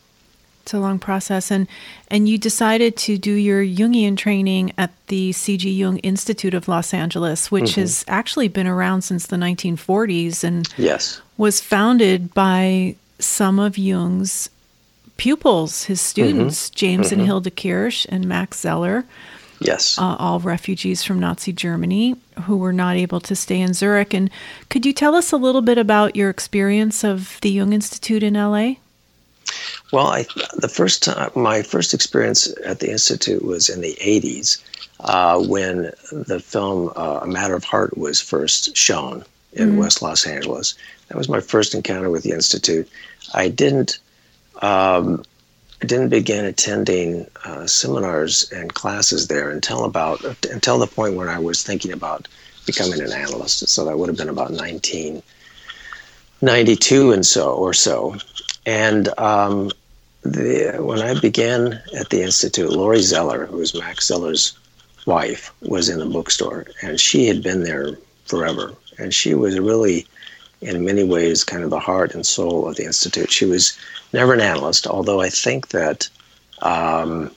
It's 0.63 0.75
a 0.75 0.81
long 0.81 0.99
process, 0.99 1.51
and 1.51 1.67
and 2.09 2.29
you 2.29 2.37
decided 2.37 2.95
to 2.99 3.17
do 3.17 3.33
your 3.33 3.65
Jungian 3.65 4.19
training 4.19 4.73
at 4.77 4.91
the 5.07 5.33
C.G. 5.33 5.71
Jung 5.71 5.97
Institute 6.01 6.53
of 6.53 6.69
Los 6.69 6.93
Angeles, 6.93 7.51
which 7.51 7.71
mm-hmm. 7.71 7.81
has 7.81 8.05
actually 8.07 8.49
been 8.49 8.67
around 8.67 9.01
since 9.01 9.29
the 9.29 9.37
1940s, 9.37 10.45
and 10.45 10.69
yes, 10.77 11.23
was 11.39 11.63
founded 11.63 12.35
by 12.35 12.97
some 13.19 13.59
of 13.59 13.79
Jung's 13.79 14.51
pupils, 15.19 15.85
his 15.85 16.01
students, 16.01 16.69
mm-hmm. 16.69 16.77
James 16.77 17.07
mm-hmm. 17.11 17.21
and 17.21 17.27
Hilda 17.27 17.51
Kirsch 17.51 18.07
and 18.09 18.27
Max 18.27 18.61
Zeller. 18.61 19.05
Yes. 19.61 19.99
uh, 19.99 20.15
all 20.21 20.39
refugees 20.39 21.03
from 21.03 21.19
Nazi 21.19 21.53
Germany 21.53 22.15
who 22.45 22.57
were 22.57 22.73
not 22.73 22.97
able 22.97 23.21
to 23.21 23.35
stay 23.35 23.61
in 23.61 23.75
Zurich. 23.75 24.15
And 24.15 24.31
could 24.69 24.87
you 24.87 24.93
tell 24.93 25.17
us 25.17 25.33
a 25.33 25.37
little 25.37 25.63
bit 25.63 25.79
about 25.79 26.15
your 26.15 26.31
experience 26.31 27.03
of 27.05 27.39
the 27.43 27.51
Jung 27.51 27.73
Institute 27.73 28.23
in 28.23 28.35
LA? 28.35 28.75
Well, 29.93 30.07
I, 30.07 30.27
the 30.55 30.69
first 30.73 31.03
time, 31.03 31.31
my 31.35 31.63
first 31.63 31.93
experience 31.95 32.55
at 32.65 32.81
the 32.81 32.91
Institute 32.91 33.45
was 33.45 33.69
in 33.69 33.81
the 33.81 33.97
80s 34.01 34.63
uh, 35.01 35.41
when 35.41 35.93
the 36.13 36.41
film 36.41 36.93
uh, 36.95 37.21
A 37.23 37.27
Matter 37.27 37.55
of 37.55 37.65
Heart 37.65 37.97
was 37.97 38.21
first 38.21 38.77
shown 38.77 39.25
in 39.55 39.71
Mm-hmm. 39.71 39.79
West 39.79 40.03
Los 40.03 40.27
Angeles. 40.27 40.75
That 41.09 41.17
was 41.17 41.29
my 41.29 41.41
first 41.41 41.75
encounter 41.75 42.11
with 42.11 42.23
the 42.23 42.33
Institute. 42.33 42.89
I 43.35 43.49
didn't. 43.49 43.99
Um, 44.61 45.23
I 45.81 45.87
didn't 45.87 46.09
begin 46.09 46.45
attending 46.45 47.29
uh, 47.45 47.65
seminars 47.67 48.51
and 48.51 48.75
classes 48.75 49.29
there 49.29 49.51
until 49.51 49.85
about 49.85 50.25
until 50.47 50.79
the 50.79 50.89
point 50.89 51.15
when 51.15 51.29
I 51.29 51.39
was 51.39 51.63
thinking 51.63 51.93
about 51.93 52.27
becoming 52.67 53.01
an 53.01 53.13
analyst. 53.13 53.69
So 53.69 53.85
that 53.85 53.97
would 53.99 54.09
have 54.09 54.19
been 54.19 54.29
about 54.29 54.51
1992 54.51 57.13
and 57.13 57.25
so 57.25 57.55
or 57.55 57.73
so. 57.73 58.17
And 58.67 59.09
um, 59.19 59.71
the, 60.23 60.77
when 60.81 61.01
I 61.01 61.19
began 61.19 61.81
at 61.97 62.11
the 62.11 62.23
institute, 62.23 62.71
Lore 62.71 62.99
Zeller, 62.99 63.47
who 63.47 63.59
was 63.59 63.79
Max 63.79 64.09
Zeller's 64.09 64.59
wife, 65.07 65.53
was 65.63 65.89
in 65.89 66.01
the 66.01 66.07
bookstore, 66.07 66.67
and 66.83 67.01
she 67.01 67.27
had 67.27 67.43
been 67.43 67.63
there 67.63 67.97
forever. 68.27 68.75
And 68.99 69.15
she 69.15 69.35
was 69.35 69.59
really, 69.59 70.07
in 70.61 70.85
many 70.85 71.05
ways, 71.05 71.45
kind 71.45 71.63
of 71.63 71.71
the 71.71 71.79
heart 71.79 72.15
and 72.15 72.27
soul 72.27 72.69
of 72.69 72.77
the 72.77 72.85
institute. 72.85 73.31
She 73.31 73.45
was 73.45 73.79
never 74.13 74.33
an 74.35 74.41
analyst, 74.41 74.87
although 74.87 75.21
I 75.21 75.29
think 75.29 75.69
that 75.69 76.09
um, 76.63 77.31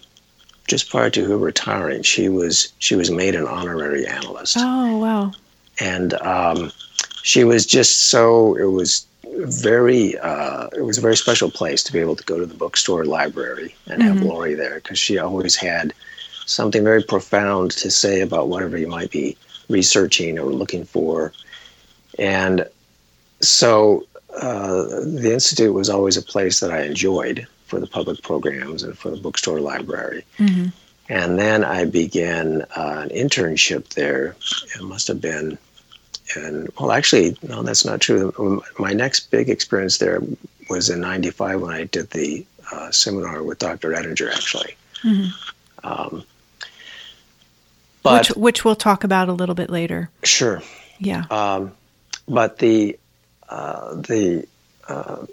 just 0.67 0.89
prior 0.89 1.09
to 1.11 1.25
her 1.25 1.37
retiring, 1.37 2.01
she 2.03 2.29
was 2.29 2.71
she 2.79 2.95
was 2.95 3.11
made 3.11 3.35
an 3.35 3.45
honorary 3.47 4.05
analyst 4.07 4.57
Oh, 4.59 4.97
wow. 4.97 5.31
and 5.79 6.13
um, 6.21 6.71
she 7.23 7.43
was 7.43 7.65
just 7.65 8.05
so 8.09 8.55
it 8.55 8.65
was 8.71 9.05
very 9.23 10.17
uh, 10.19 10.67
it 10.75 10.81
was 10.81 10.97
a 10.97 11.01
very 11.01 11.15
special 11.15 11.49
place 11.51 11.83
to 11.83 11.93
be 11.93 11.99
able 11.99 12.15
to 12.15 12.23
go 12.23 12.39
to 12.39 12.45
the 12.45 12.53
bookstore 12.55 13.05
library 13.05 13.75
and 13.87 14.01
have 14.03 14.21
Lore 14.23 14.55
there 14.55 14.75
because 14.75 14.99
she 14.99 15.17
always 15.19 15.55
had 15.55 15.93
something 16.45 16.83
very 16.83 17.03
profound 17.03 17.71
to 17.71 17.89
say 17.91 18.21
about 18.21 18.49
whatever 18.49 18.77
you 18.77 18.87
might 18.87 19.11
be 19.11 19.37
researching 19.69 20.37
or 20.39 20.51
looking 20.51 20.83
for 20.83 21.31
and 22.19 22.67
so 23.41 24.05
uh, 24.35 24.83
the 25.03 25.31
institute 25.33 25.73
was 25.73 25.89
always 25.89 26.17
a 26.17 26.21
place 26.21 26.59
that 26.61 26.71
I 26.71 26.83
enjoyed 26.83 27.47
for 27.65 27.79
the 27.79 27.87
public 27.87 28.21
programs 28.21 28.83
and 28.83 28.97
for 28.97 29.09
the 29.11 29.17
bookstore 29.17 29.59
library 29.59 30.23
and 31.09 31.37
then 31.37 31.65
I 31.65 31.83
began 31.85 32.61
uh, 32.75 33.01
an 33.03 33.09
internship 33.09 33.89
there. 33.89 34.35
It 34.75 34.81
must 34.81 35.07
have 35.09 35.19
been, 35.19 35.57
and 36.37 36.69
well, 36.79 36.91
actually, 36.93 37.37
no, 37.43 37.63
that's 37.63 37.83
not 37.83 37.99
true. 37.99 38.63
My 38.79 38.93
next 38.93 39.29
big 39.29 39.49
experience 39.49 39.97
there 39.97 40.21
was 40.69 40.89
in 40.89 41.01
'95 41.01 41.59
when 41.61 41.71
I 41.75 41.83
did 41.83 42.09
the 42.11 42.45
uh, 42.71 42.91
seminar 42.91 43.43
with 43.43 43.59
Dr. 43.59 43.91
Edinger, 43.91 44.31
actually. 44.33 44.75
Um, 45.83 46.23
but 48.03 48.29
which, 48.29 48.37
which 48.37 48.65
we'll 48.65 48.75
talk 48.75 49.03
about 49.03 49.27
a 49.27 49.33
little 49.33 49.55
bit 49.55 49.69
later. 49.69 50.09
sure, 50.23 50.61
Yeah. 50.99 51.25
um, 51.29 51.73
but 52.27 52.59
the 52.59 52.97
uh, 53.51 53.95
the 53.95 54.47
uh, 54.87 55.25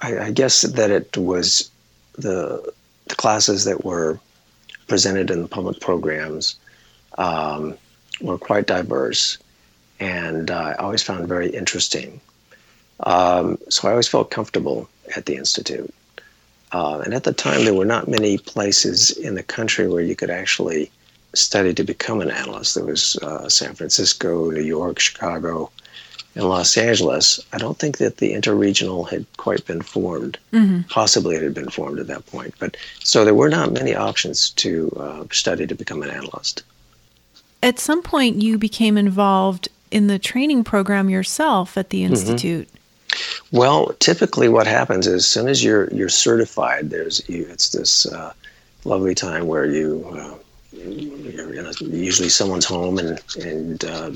I, 0.00 0.18
I 0.18 0.30
guess 0.30 0.62
that 0.62 0.90
it 0.90 1.16
was 1.16 1.70
the 2.14 2.72
the 3.06 3.14
classes 3.14 3.64
that 3.64 3.84
were 3.84 4.18
presented 4.86 5.30
in 5.30 5.42
the 5.42 5.48
public 5.48 5.80
programs 5.80 6.56
um, 7.16 7.76
were 8.20 8.38
quite 8.38 8.66
diverse, 8.66 9.38
and 10.00 10.50
uh, 10.50 10.74
I 10.78 10.82
always 10.82 11.02
found 11.02 11.28
very 11.28 11.48
interesting. 11.50 12.20
Um, 13.00 13.58
so 13.68 13.88
I 13.88 13.92
always 13.92 14.08
felt 14.08 14.30
comfortable 14.30 14.88
at 15.14 15.26
the 15.26 15.36
institute. 15.36 15.94
Uh, 16.72 17.00
and 17.04 17.14
at 17.14 17.24
the 17.24 17.32
time, 17.32 17.64
there 17.64 17.74
were 17.74 17.84
not 17.84 18.08
many 18.08 18.36
places 18.38 19.10
in 19.10 19.34
the 19.34 19.42
country 19.42 19.88
where 19.88 20.02
you 20.02 20.16
could 20.16 20.30
actually 20.30 20.90
study 21.34 21.72
to 21.74 21.84
become 21.84 22.20
an 22.20 22.30
analyst. 22.30 22.74
There 22.74 22.84
was 22.84 23.16
uh, 23.16 23.48
San 23.48 23.74
Francisco, 23.74 24.50
New 24.50 24.62
York, 24.62 24.98
Chicago, 24.98 25.70
and 26.34 26.48
Los 26.48 26.76
Angeles. 26.76 27.40
I 27.52 27.58
don't 27.58 27.78
think 27.78 27.98
that 27.98 28.18
the 28.18 28.32
interregional 28.32 29.08
had 29.08 29.26
quite 29.36 29.66
been 29.66 29.82
formed. 29.82 30.38
Possibly 30.88 31.36
it 31.36 31.42
had 31.42 31.54
been 31.54 31.70
formed 31.70 31.98
at 31.98 32.06
that 32.06 32.26
point. 32.26 32.54
But 32.58 32.76
so 33.02 33.24
there 33.24 33.34
were 33.34 33.48
not 33.48 33.72
many 33.72 33.94
options 33.94 34.50
to 34.50 34.90
uh, 34.98 35.24
study 35.32 35.66
to 35.66 35.74
become 35.74 36.02
an 36.02 36.10
analyst. 36.10 36.62
At 37.62 37.78
some 37.80 38.02
point, 38.02 38.40
you 38.40 38.56
became 38.56 38.96
involved 38.96 39.68
in 39.90 40.06
the 40.06 40.18
training 40.18 40.64
program 40.64 41.10
yourself 41.10 41.76
at 41.76 41.90
the 41.90 42.04
Institute. 42.04 42.68
Well, 43.50 43.94
typically, 43.98 44.48
what 44.48 44.66
happens 44.66 45.06
is 45.06 45.14
as 45.14 45.26
soon 45.26 45.48
as 45.48 45.64
you're 45.64 45.88
you're 45.90 46.10
certified, 46.10 46.90
there's 46.90 47.26
you, 47.28 47.46
it's 47.50 47.70
this 47.70 48.06
uh, 48.06 48.32
lovely 48.84 49.14
time 49.14 49.46
where 49.46 49.64
you 49.64 50.06
uh, 50.12 50.34
you're 50.72 51.54
in 51.54 51.66
a, 51.66 51.72
usually 51.84 52.28
someone's 52.28 52.66
home 52.66 52.98
and 52.98 53.18
and 53.42 53.84
uh, 53.84 54.10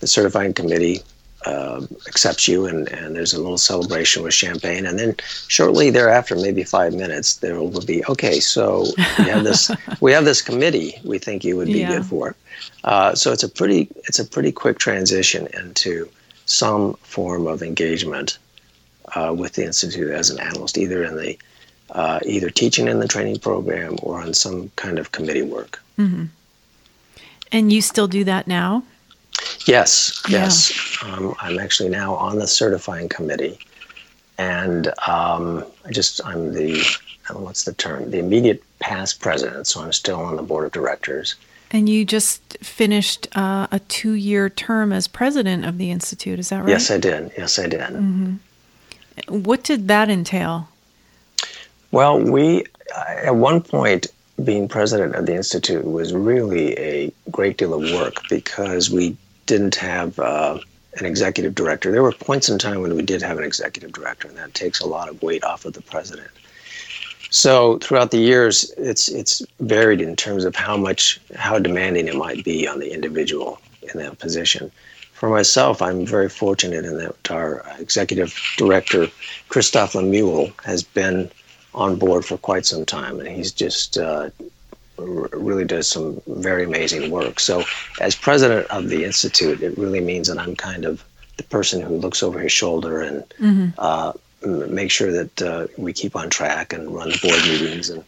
the 0.00 0.06
certifying 0.06 0.52
committee 0.52 1.02
uh, 1.46 1.80
accepts 2.06 2.46
you 2.46 2.66
and, 2.66 2.88
and 2.88 3.16
there's 3.16 3.32
a 3.32 3.40
little 3.40 3.56
celebration 3.58 4.22
with 4.22 4.34
champagne 4.34 4.84
and 4.86 4.98
then 4.98 5.14
shortly 5.48 5.88
thereafter 5.90 6.36
maybe 6.36 6.62
five 6.62 6.92
minutes 6.94 7.36
there 7.36 7.56
will 7.60 7.80
be 7.86 8.04
okay 8.06 8.40
so 8.40 8.84
we 9.18 9.24
have 9.24 9.42
this 9.44 9.70
we 10.02 10.12
have 10.12 10.24
this 10.26 10.42
committee 10.42 10.94
we 11.04 11.18
think 11.18 11.42
you 11.42 11.56
would 11.56 11.66
be 11.68 11.80
Yeah. 11.80 11.96
good 11.96 12.04
for 12.06 12.36
uh, 12.84 13.14
so 13.14 13.32
it's 13.32 13.42
a 13.42 13.48
pretty 13.48 13.88
it's 14.04 14.18
a 14.18 14.24
pretty 14.24 14.52
quick 14.52 14.78
transition 14.78 15.48
into 15.58 16.08
some 16.44 16.94
form 17.02 17.46
of 17.46 17.62
engagement 17.62 18.38
uh, 19.14 19.34
with 19.36 19.52
the 19.54 19.64
institute 19.64 20.10
as 20.10 20.28
an 20.30 20.38
analyst 20.40 20.76
either 20.76 21.02
in 21.04 21.16
the 21.16 21.38
uh, 21.92 22.20
either 22.26 22.50
teaching 22.50 22.86
in 22.86 23.00
the 23.00 23.08
training 23.08 23.38
program 23.38 23.96
or 24.02 24.20
on 24.20 24.34
some 24.34 24.70
kind 24.76 24.98
of 24.98 25.10
committee 25.12 25.42
work 25.42 25.80
And 27.52 27.72
you 27.72 27.80
still 27.82 28.06
do 28.08 28.24
that 28.24 28.46
now? 28.46 28.84
Yes, 29.66 30.22
Yeah. 30.28 30.44
yes. 30.44 30.98
Um, 31.02 31.34
I'm 31.40 31.58
actually 31.58 31.88
now 31.88 32.14
on 32.14 32.38
the 32.38 32.46
certifying 32.46 33.08
committee, 33.08 33.58
and 34.38 34.88
um, 35.06 35.64
I 35.84 35.90
just 35.92 36.20
I'm 36.24 36.52
the 36.52 36.80
uh, 37.28 37.34
what's 37.34 37.64
the 37.64 37.72
term? 37.74 38.10
The 38.10 38.18
immediate 38.18 38.62
past 38.78 39.20
president, 39.20 39.66
so 39.66 39.82
I'm 39.82 39.92
still 39.92 40.20
on 40.20 40.36
the 40.36 40.42
board 40.42 40.64
of 40.66 40.72
directors. 40.72 41.34
And 41.72 41.88
you 41.88 42.04
just 42.04 42.58
finished 42.62 43.28
uh, 43.36 43.68
a 43.70 43.78
two 43.80 44.12
year 44.12 44.48
term 44.48 44.92
as 44.92 45.06
president 45.06 45.64
of 45.64 45.78
the 45.78 45.90
Institute, 45.90 46.38
is 46.38 46.48
that 46.48 46.60
right? 46.60 46.68
Yes, 46.68 46.90
I 46.90 46.98
did. 46.98 47.30
Yes, 47.38 47.58
I 47.58 47.68
did. 47.68 48.38
What 49.28 49.62
did 49.62 49.88
that 49.88 50.10
entail? 50.10 50.68
Well, 51.92 52.20
we 52.20 52.64
at 52.96 53.34
one 53.34 53.60
point 53.60 54.06
being 54.44 54.68
president 54.68 55.14
of 55.14 55.26
the 55.26 55.34
institute 55.34 55.84
was 55.84 56.12
really 56.14 56.76
a 56.78 57.12
great 57.30 57.58
deal 57.58 57.74
of 57.74 57.82
work 57.92 58.14
because 58.28 58.90
we 58.90 59.16
didn't 59.50 59.74
have 59.74 60.16
uh, 60.20 60.60
an 60.98 61.04
executive 61.04 61.56
director. 61.56 61.90
There 61.90 62.04
were 62.04 62.12
points 62.12 62.48
in 62.48 62.56
time 62.56 62.82
when 62.82 62.94
we 62.94 63.02
did 63.02 63.20
have 63.20 63.36
an 63.36 63.42
executive 63.42 63.92
director, 63.92 64.28
and 64.28 64.36
that 64.36 64.54
takes 64.54 64.78
a 64.78 64.86
lot 64.86 65.08
of 65.08 65.20
weight 65.24 65.42
off 65.42 65.64
of 65.64 65.72
the 65.72 65.82
president. 65.82 66.30
So 67.30 67.78
throughout 67.78 68.12
the 68.12 68.24
years, 68.32 68.72
it's 68.76 69.08
it's 69.08 69.42
varied 69.58 70.00
in 70.00 70.14
terms 70.14 70.44
of 70.44 70.54
how 70.54 70.76
much 70.76 71.20
how 71.34 71.58
demanding 71.58 72.06
it 72.06 72.14
might 72.14 72.44
be 72.44 72.68
on 72.68 72.78
the 72.78 72.92
individual 72.92 73.60
in 73.82 73.98
that 73.98 74.20
position. 74.20 74.70
For 75.14 75.28
myself, 75.28 75.82
I'm 75.82 76.06
very 76.06 76.28
fortunate 76.28 76.84
in 76.84 76.96
that 76.98 77.30
our 77.30 77.66
executive 77.80 78.30
director, 78.56 79.08
Christoph 79.48 79.96
Lemuel, 79.96 80.52
has 80.64 80.84
been 80.84 81.28
on 81.74 81.96
board 81.96 82.24
for 82.24 82.38
quite 82.38 82.66
some 82.66 82.84
time, 82.84 83.18
and 83.18 83.28
he's 83.28 83.52
just 83.52 83.98
uh, 83.98 84.30
really 85.32 85.64
does 85.64 85.88
some 85.88 86.20
very 86.26 86.64
amazing 86.64 87.10
work. 87.10 87.40
So, 87.40 87.64
as 88.00 88.14
president 88.14 88.66
of 88.68 88.88
the 88.88 89.04
institute, 89.04 89.62
it 89.62 89.76
really 89.78 90.00
means 90.00 90.28
that 90.28 90.38
I'm 90.38 90.56
kind 90.56 90.84
of 90.84 91.04
the 91.36 91.42
person 91.44 91.80
who 91.80 91.96
looks 91.96 92.22
over 92.22 92.38
his 92.38 92.52
shoulder 92.52 93.00
and 93.00 93.24
uh, 93.78 94.12
m- 94.44 94.74
make 94.74 94.90
sure 94.90 95.10
that 95.12 95.42
uh, 95.42 95.66
we 95.78 95.92
keep 95.92 96.14
on 96.16 96.28
track 96.30 96.72
and 96.72 96.94
run 96.94 97.10
the 97.10 97.18
board 97.22 97.40
meetings. 97.44 97.88
And 97.90 98.02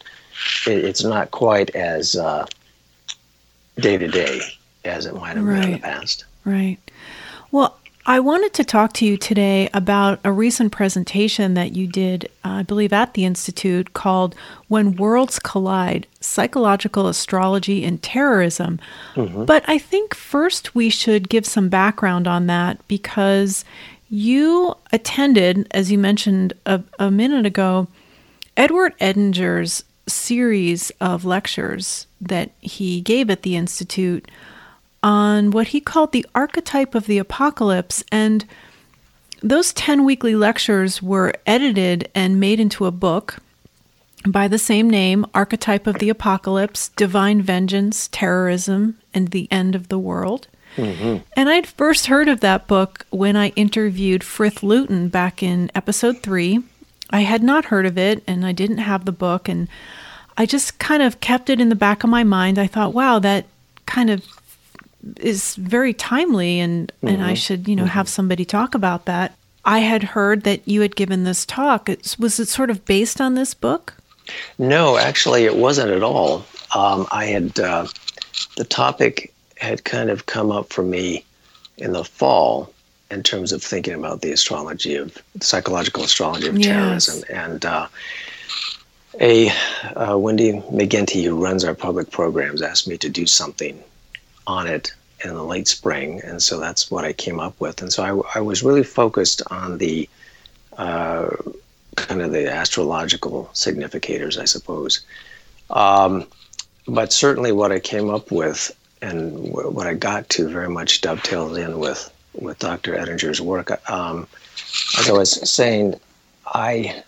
it, 0.67 0.85
it's 0.85 1.03
not 1.03 1.31
quite 1.31 1.69
as 1.75 2.15
day 3.79 3.97
to 3.97 4.07
day 4.07 4.41
as 4.85 5.05
it 5.05 5.15
might 5.15 5.35
have 5.37 5.45
been 5.45 5.63
in 5.63 5.71
the 5.71 5.77
past. 5.79 6.25
Right. 6.45 6.77
Well, 7.51 7.77
I 8.05 8.19
wanted 8.19 8.53
to 8.55 8.65
talk 8.65 8.91
to 8.93 9.05
you 9.05 9.15
today 9.15 9.69
about 9.73 10.19
a 10.25 10.31
recent 10.31 10.73
presentation 10.73 11.53
that 11.53 11.71
you 11.73 11.87
did, 11.87 12.25
uh, 12.43 12.49
I 12.49 12.63
believe, 12.63 12.91
at 12.91 13.13
the 13.13 13.23
Institute 13.23 13.93
called 13.93 14.35
When 14.67 14.97
Worlds 14.97 15.39
Collide 15.39 16.05
Psychological 16.19 17.07
Astrology 17.07 17.85
and 17.85 18.03
Terrorism. 18.03 18.81
But 19.45 19.63
I 19.67 19.77
think 19.77 20.13
first 20.13 20.75
we 20.75 20.89
should 20.89 21.29
give 21.29 21.45
some 21.45 21.69
background 21.69 22.27
on 22.27 22.47
that 22.47 22.85
because 22.89 23.63
you 24.09 24.75
attended, 24.91 25.65
as 25.71 25.89
you 25.89 25.97
mentioned 25.97 26.53
a, 26.65 26.83
a 26.99 27.09
minute 27.09 27.45
ago, 27.45 27.87
Edward 28.57 28.95
Edinger's 28.99 29.85
series 30.07 30.91
of 30.99 31.23
lectures 31.23 32.05
that 32.19 32.51
he 32.59 32.99
gave 32.99 33.29
at 33.29 33.43
the 33.43 33.55
Institute 33.55 34.29
on 35.03 35.51
what 35.51 35.67
he 35.67 35.81
called 35.81 36.13
the 36.13 36.25
archetype 36.33 36.95
of 36.95 37.05
the 37.05 37.17
apocalypse. 37.17 38.03
And 38.11 38.45
those 39.41 39.73
10 39.73 40.05
weekly 40.05 40.35
lectures 40.35 41.01
were 41.03 41.33
edited 41.45 42.09
and 42.15 42.39
made 42.39 42.59
into 42.59 42.85
a 42.85 42.91
book 42.91 43.37
by 44.25 44.47
the 44.47 44.57
same 44.57 44.89
name 44.89 45.25
Archetype 45.33 45.85
of 45.85 45.99
the 45.99 46.09
Apocalypse, 46.09 46.89
Divine 46.89 47.41
Vengeance, 47.41 48.07
Terrorism, 48.11 48.97
and 49.13 49.29
the 49.29 49.49
End 49.51 49.75
of 49.75 49.89
the 49.89 49.99
World. 49.99 50.47
Mm-hmm. 50.77 51.17
And 51.35 51.49
I'd 51.49 51.67
first 51.67 52.07
heard 52.07 52.29
of 52.29 52.39
that 52.39 52.67
book 52.67 53.05
when 53.09 53.35
I 53.35 53.49
interviewed 53.49 54.23
Frith 54.23 54.63
Luton 54.63 55.09
back 55.09 55.43
in 55.43 55.69
episode 55.75 56.23
three. 56.23 56.63
I 57.09 57.21
had 57.21 57.43
not 57.43 57.65
heard 57.65 57.85
of 57.85 57.97
it 57.97 58.23
and 58.25 58.45
I 58.45 58.53
didn't 58.53 58.79
have 58.79 59.05
the 59.05 59.11
book. 59.11 59.47
And 59.47 59.67
I 60.37 60.45
just 60.45 60.79
kind 60.79 61.03
of 61.03 61.19
kept 61.19 61.49
it 61.49 61.61
in 61.61 61.69
the 61.69 61.75
back 61.75 62.03
of 62.03 62.09
my 62.09 62.23
mind. 62.23 62.57
I 62.57 62.67
thought, 62.67 62.93
wow, 62.93 63.19
that 63.19 63.45
kind 63.85 64.09
of 64.09 64.25
is 65.17 65.55
very 65.55 65.93
timely 65.93 66.59
and, 66.59 66.91
mm-hmm. 66.97 67.07
and 67.07 67.23
I 67.23 67.27
mm-hmm. 67.27 67.35
should, 67.35 67.67
you 67.67 67.75
know, 67.75 67.83
mm-hmm. 67.83 67.89
have 67.91 68.09
somebody 68.09 68.45
talk 68.45 68.75
about 68.75 69.05
that. 69.05 69.35
I 69.65 69.79
had 69.79 70.03
heard 70.03 70.43
that 70.43 70.67
you 70.67 70.81
had 70.81 70.95
given 70.95 71.23
this 71.23 71.45
talk. 71.45 71.87
It's, 71.89 72.19
was 72.19 72.39
it 72.39 72.47
sort 72.49 72.69
of 72.69 72.85
based 72.85 73.21
on 73.21 73.35
this 73.35 73.53
book? 73.53 73.93
No, 74.57 74.97
actually, 74.97 75.45
it 75.45 75.55
wasn't 75.55 75.91
at 75.91 76.03
all. 76.03 76.45
Um, 76.75 77.07
I 77.11 77.25
had 77.25 77.59
uh, 77.59 77.87
the 78.57 78.63
topic 78.63 79.33
had 79.57 79.83
kind 79.83 80.09
of 80.09 80.25
come 80.25 80.51
up 80.51 80.71
for 80.71 80.83
me 80.83 81.23
in 81.77 81.93
the 81.93 82.03
fall 82.03 82.73
in 83.11 83.23
terms 83.23 83.51
of 83.51 83.61
thinking 83.61 83.93
about 83.93 84.21
the 84.21 84.31
astrology 84.31 84.95
of 84.95 85.17
psychological 85.39 86.03
astrology 86.03 86.47
of 86.47 86.57
yes. 86.57 86.65
terrorism 86.65 87.23
and 87.29 87.65
uh, 87.65 87.87
a 89.19 89.49
uh, 89.95 90.17
Wendy 90.17 90.53
McGinty 90.53 91.23
who 91.23 91.41
runs 91.41 91.63
our 91.63 91.75
public 91.75 92.09
programs 92.09 92.61
asked 92.61 92.87
me 92.87 92.97
to 92.97 93.09
do 93.09 93.25
something 93.27 93.81
on 94.47 94.67
it 94.67 94.93
in 95.23 95.33
the 95.33 95.43
late 95.43 95.67
spring 95.67 96.21
and 96.23 96.41
so 96.41 96.59
that's 96.59 96.91
what 96.91 97.05
I 97.05 97.13
came 97.13 97.39
up 97.39 97.59
with 97.59 97.81
and 97.81 97.91
so 97.91 98.23
I, 98.33 98.39
I 98.39 98.41
was 98.41 98.63
really 98.63 98.83
focused 98.83 99.41
on 99.49 99.77
the 99.77 100.09
uh, 100.77 101.29
kind 101.95 102.21
of 102.21 102.31
the 102.31 102.51
astrological 102.51 103.49
significators 103.53 104.37
I 104.37 104.45
suppose 104.45 105.05
um, 105.69 106.27
but 106.87 107.13
certainly 107.13 107.51
what 107.51 107.71
I 107.71 107.79
came 107.79 108.09
up 108.09 108.31
with 108.31 108.71
and 109.01 109.51
what 109.51 109.85
I 109.85 109.93
got 109.93 110.29
to 110.29 110.49
very 110.49 110.69
much 110.69 111.01
dovetails 111.01 111.57
in 111.57 111.79
with 111.79 112.09
with 112.33 112.59
Dr. 112.59 112.95
Edinger's 112.95 113.41
work. 113.41 113.69
Um, 113.89 114.27
as 114.97 115.09
I 115.09 115.13
was 115.13 115.49
saying, 115.49 115.99
I 116.47 117.03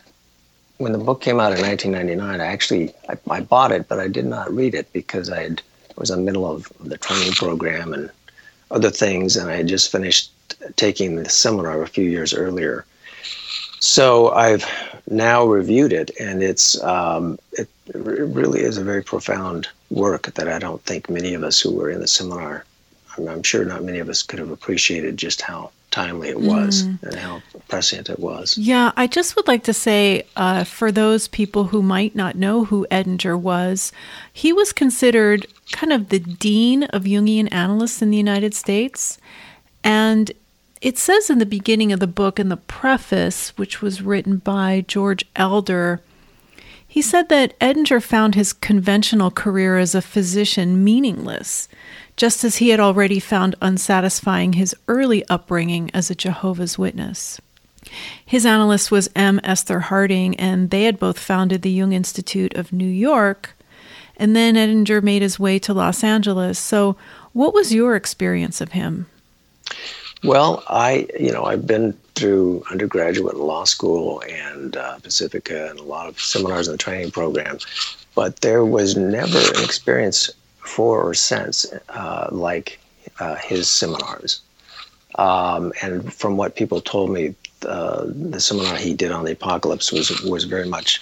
when 0.78 0.92
the 0.92 0.98
book 0.98 1.22
came 1.22 1.40
out 1.40 1.54
in 1.54 1.62
1999, 1.62 2.42
I 2.42 2.46
actually 2.46 2.94
I, 3.08 3.18
I, 3.30 3.40
bought 3.40 3.72
it, 3.72 3.88
but 3.88 4.00
I 4.00 4.10
did 4.10 4.26
not 4.26 4.54
read 4.54 4.76
it 4.76 4.92
because 4.92 5.30
I 5.30 5.44
had, 5.44 5.62
was 5.98 6.10
in 6.10 6.20
the 6.20 6.26
middle 6.26 6.50
of 6.50 6.72
the 6.80 6.98
training 6.98 7.34
program 7.34 7.94
and 7.94 8.10
other 8.72 8.90
things, 8.90 9.38
and 9.38 9.50
I 9.50 9.56
had 9.56 9.68
just 9.68 9.92
finished 9.92 10.32
taking 10.76 11.16
the 11.16 11.30
seminar 11.30 11.82
a 11.82 11.88
few 11.88 12.10
years 12.10 12.34
earlier. 12.34 12.86
So 13.80 14.32
I've 14.32 14.66
now 15.10 15.46
reviewed 15.46 15.94
it, 15.94 16.12
and 16.20 16.42
it's 16.42 16.82
um, 16.84 17.38
it 17.52 17.70
really 17.94 18.62
is 18.62 18.78
a 18.78 18.84
very 18.84 19.04
profound 19.04 19.68
work 19.92 20.34
that 20.34 20.48
I 20.48 20.60
don't 20.60 20.82
think 20.84 21.10
many 21.10 21.34
of 21.34 21.44
us 21.44 21.60
who 21.60 21.72
were 21.72 21.90
in 21.90 22.00
the 22.00 22.08
seminar, 22.08 22.66
I'm, 23.18 23.28
I'm 23.28 23.44
sure 23.44 23.64
not 23.64 23.84
many 23.84 24.00
of 24.00 24.10
us 24.10 24.24
could 24.24 24.40
have 24.40 24.50
appreciated 24.50 25.18
just 25.18 25.42
how 25.42 25.72
timely 25.96 26.28
it 26.28 26.42
was 26.42 26.84
mm. 26.84 27.02
and 27.04 27.16
how 27.16 27.42
prescient 27.70 28.10
it 28.10 28.20
was. 28.20 28.58
Yeah, 28.58 28.92
I 28.98 29.08
just 29.08 29.38
would 29.38 29.48
like 29.48 29.64
to 29.64 29.74
say 29.74 30.24
uh, 30.36 30.66
for 30.66 30.92
those 30.92 31.30
people 31.30 31.66
who 31.66 31.82
might 31.82 32.16
not 32.16 32.36
know 32.36 32.66
who 32.66 32.86
Edinger 32.92 33.40
was, 33.40 33.94
he 34.34 34.52
was 34.52 34.74
considered 34.74 35.48
kind 35.72 35.94
of 35.94 36.10
the 36.10 36.20
dean 36.20 36.84
of 36.84 37.04
Jungian 37.04 37.48
analysts 37.50 38.02
in 38.02 38.12
the 38.12 38.18
United 38.18 38.54
States. 38.54 39.18
And 39.86 40.34
it 40.82 40.98
says 40.98 41.30
in 41.30 41.40
the 41.40 41.46
beginning 41.46 41.94
of 41.94 42.02
the 42.02 42.08
book, 42.08 42.40
in 42.40 42.50
the 42.50 42.58
preface, 42.58 43.58
which 43.58 43.82
was 43.82 44.02
written 44.02 44.38
by 44.38 44.84
George 44.90 45.24
Elder, 45.38 46.02
he 46.86 47.02
said 47.02 47.30
that 47.30 47.58
Edinger 47.60 48.04
found 48.04 48.36
his 48.36 48.52
conventional 48.52 49.32
career 49.32 49.78
as 49.78 49.96
a 49.96 50.02
physician 50.02 50.84
meaningless, 50.84 51.70
just 52.16 52.44
as 52.44 52.58
he 52.58 52.70
had 52.70 52.80
already 52.80 53.20
found 53.20 53.56
unsatisfying 53.62 54.54
his 54.54 54.76
early 54.88 55.28
upbringing 55.30 55.92
as 55.94 56.10
a 56.10 56.16
Jehovah's 56.16 56.78
Witness. 56.78 57.40
His 58.26 58.46
analyst 58.46 58.92
was 58.92 59.10
M. 59.16 59.40
Esther 59.44 59.80
Harding, 59.82 60.36
and 60.38 60.70
they 60.70 60.84
had 60.84 61.00
both 61.00 61.20
founded 61.20 61.62
the 61.62 61.70
Jung 61.70 61.94
Institute 61.94 62.56
of 62.56 62.74
New 62.74 62.88
York. 62.88 63.56
And 64.18 64.36
then 64.36 64.56
Edinger 64.56 65.04
made 65.04 65.22
his 65.22 65.40
way 65.40 65.60
to 65.60 65.74
Los 65.74 66.04
Angeles. 66.04 66.58
So, 66.58 66.96
what 67.34 67.54
was 67.54 67.74
your 67.74 67.96
experience 67.96 68.62
of 68.62 68.72
him? 68.72 69.08
Well, 70.24 70.64
I, 70.68 71.08
you 71.20 71.32
know, 71.32 71.44
I've 71.44 71.68
been 71.68 71.96
through 72.16 72.64
undergraduate 72.72 73.36
and 73.36 73.44
law 73.44 73.66
school 73.66 74.24
and 74.28 74.76
uh, 74.78 74.98
Pacifica 75.00 75.70
and 75.70 75.80
a 75.80 75.84
lot 75.84 76.08
of 76.08 76.20
seminars 76.20 76.68
and 76.68 76.80
training 76.80 77.12
program, 77.12 77.60
but 78.16 78.38
there 78.38 78.64
was 78.64 78.96
never 78.96 79.38
an 79.38 79.64
experience 79.64 80.32
for 80.66 81.02
or 81.02 81.14
since 81.14 81.66
uh, 81.90 82.28
like 82.32 82.80
uh, 83.20 83.36
his 83.36 83.70
seminars. 83.70 84.42
Um, 85.18 85.72
and 85.82 86.14
from 86.14 86.36
what 86.36 86.56
people 86.56 86.82
told 86.82 87.10
me, 87.10 87.36
uh, 87.66 88.06
the 88.08 88.40
seminar 88.40 88.76
he 88.76 88.94
did 88.94 89.12
on 89.12 89.26
the 89.26 89.32
apocalypse 89.32 89.92
was 89.92 90.22
was 90.22 90.44
very 90.44 90.68
much 90.68 91.02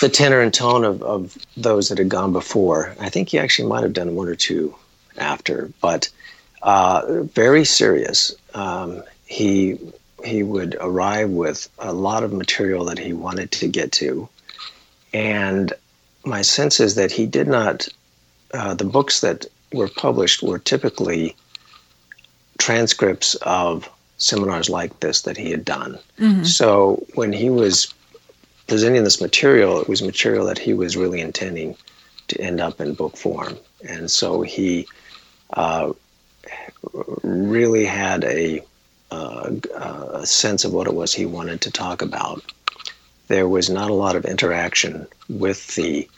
the 0.00 0.08
tenor 0.08 0.40
and 0.40 0.52
tone 0.52 0.84
of, 0.84 1.02
of 1.02 1.38
those 1.56 1.88
that 1.88 1.98
had 1.98 2.08
gone 2.08 2.32
before. 2.32 2.94
I 3.00 3.08
think 3.08 3.28
he 3.28 3.38
actually 3.38 3.68
might 3.68 3.82
have 3.82 3.92
done 3.92 4.14
one 4.14 4.28
or 4.28 4.34
two 4.34 4.74
after, 5.16 5.70
but 5.80 6.08
uh, 6.62 7.22
very 7.22 7.64
serious. 7.64 8.34
Um, 8.54 9.02
he 9.26 9.78
he 10.24 10.42
would 10.42 10.76
arrive 10.80 11.30
with 11.30 11.68
a 11.78 11.92
lot 11.92 12.24
of 12.24 12.32
material 12.32 12.84
that 12.86 12.98
he 12.98 13.12
wanted 13.12 13.52
to 13.52 13.68
get 13.68 13.92
to, 13.92 14.28
and 15.12 15.72
my 16.24 16.42
sense 16.42 16.80
is 16.80 16.96
that 16.96 17.12
he 17.12 17.26
did 17.26 17.46
not. 17.46 17.88
Uh, 18.52 18.74
the 18.74 18.84
books 18.84 19.20
that 19.20 19.46
were 19.72 19.88
published 19.88 20.42
were 20.42 20.58
typically 20.58 21.36
transcripts 22.58 23.34
of 23.36 23.88
seminars 24.18 24.68
like 24.68 25.00
this 25.00 25.22
that 25.22 25.36
he 25.36 25.50
had 25.50 25.64
done. 25.64 25.98
Mm-hmm. 26.18 26.44
So 26.44 27.06
when 27.14 27.32
he 27.32 27.50
was 27.50 27.92
presenting 28.66 29.04
this 29.04 29.20
material, 29.20 29.80
it 29.80 29.88
was 29.88 30.02
material 30.02 30.46
that 30.46 30.58
he 30.58 30.74
was 30.74 30.96
really 30.96 31.20
intending 31.20 31.76
to 32.28 32.40
end 32.40 32.60
up 32.60 32.80
in 32.80 32.94
book 32.94 33.16
form, 33.16 33.56
and 33.88 34.10
so 34.10 34.42
he 34.42 34.86
uh, 35.54 35.92
really 37.22 37.86
had 37.86 38.24
a, 38.24 38.62
uh, 39.10 39.52
a 40.12 40.26
sense 40.26 40.64
of 40.64 40.74
what 40.74 40.86
it 40.86 40.94
was 40.94 41.14
he 41.14 41.24
wanted 41.24 41.62
to 41.62 41.70
talk 41.70 42.02
about. 42.02 42.42
There 43.28 43.48
was 43.48 43.70
not 43.70 43.90
a 43.90 43.94
lot 43.94 44.16
of 44.16 44.24
interaction 44.26 45.06
with 45.28 45.74
the 45.74 46.08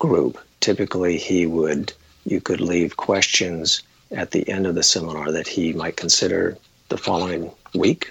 group. 0.00 0.38
Typically, 0.58 1.16
he 1.16 1.46
would 1.46 1.92
you 2.26 2.40
could 2.40 2.60
leave 2.60 2.96
questions 2.96 3.82
at 4.10 4.32
the 4.32 4.46
end 4.48 4.66
of 4.66 4.74
the 4.74 4.82
seminar 4.82 5.30
that 5.30 5.46
he 5.46 5.72
might 5.72 5.96
consider 5.96 6.58
the 6.88 6.98
following 6.98 7.50
week. 7.74 8.10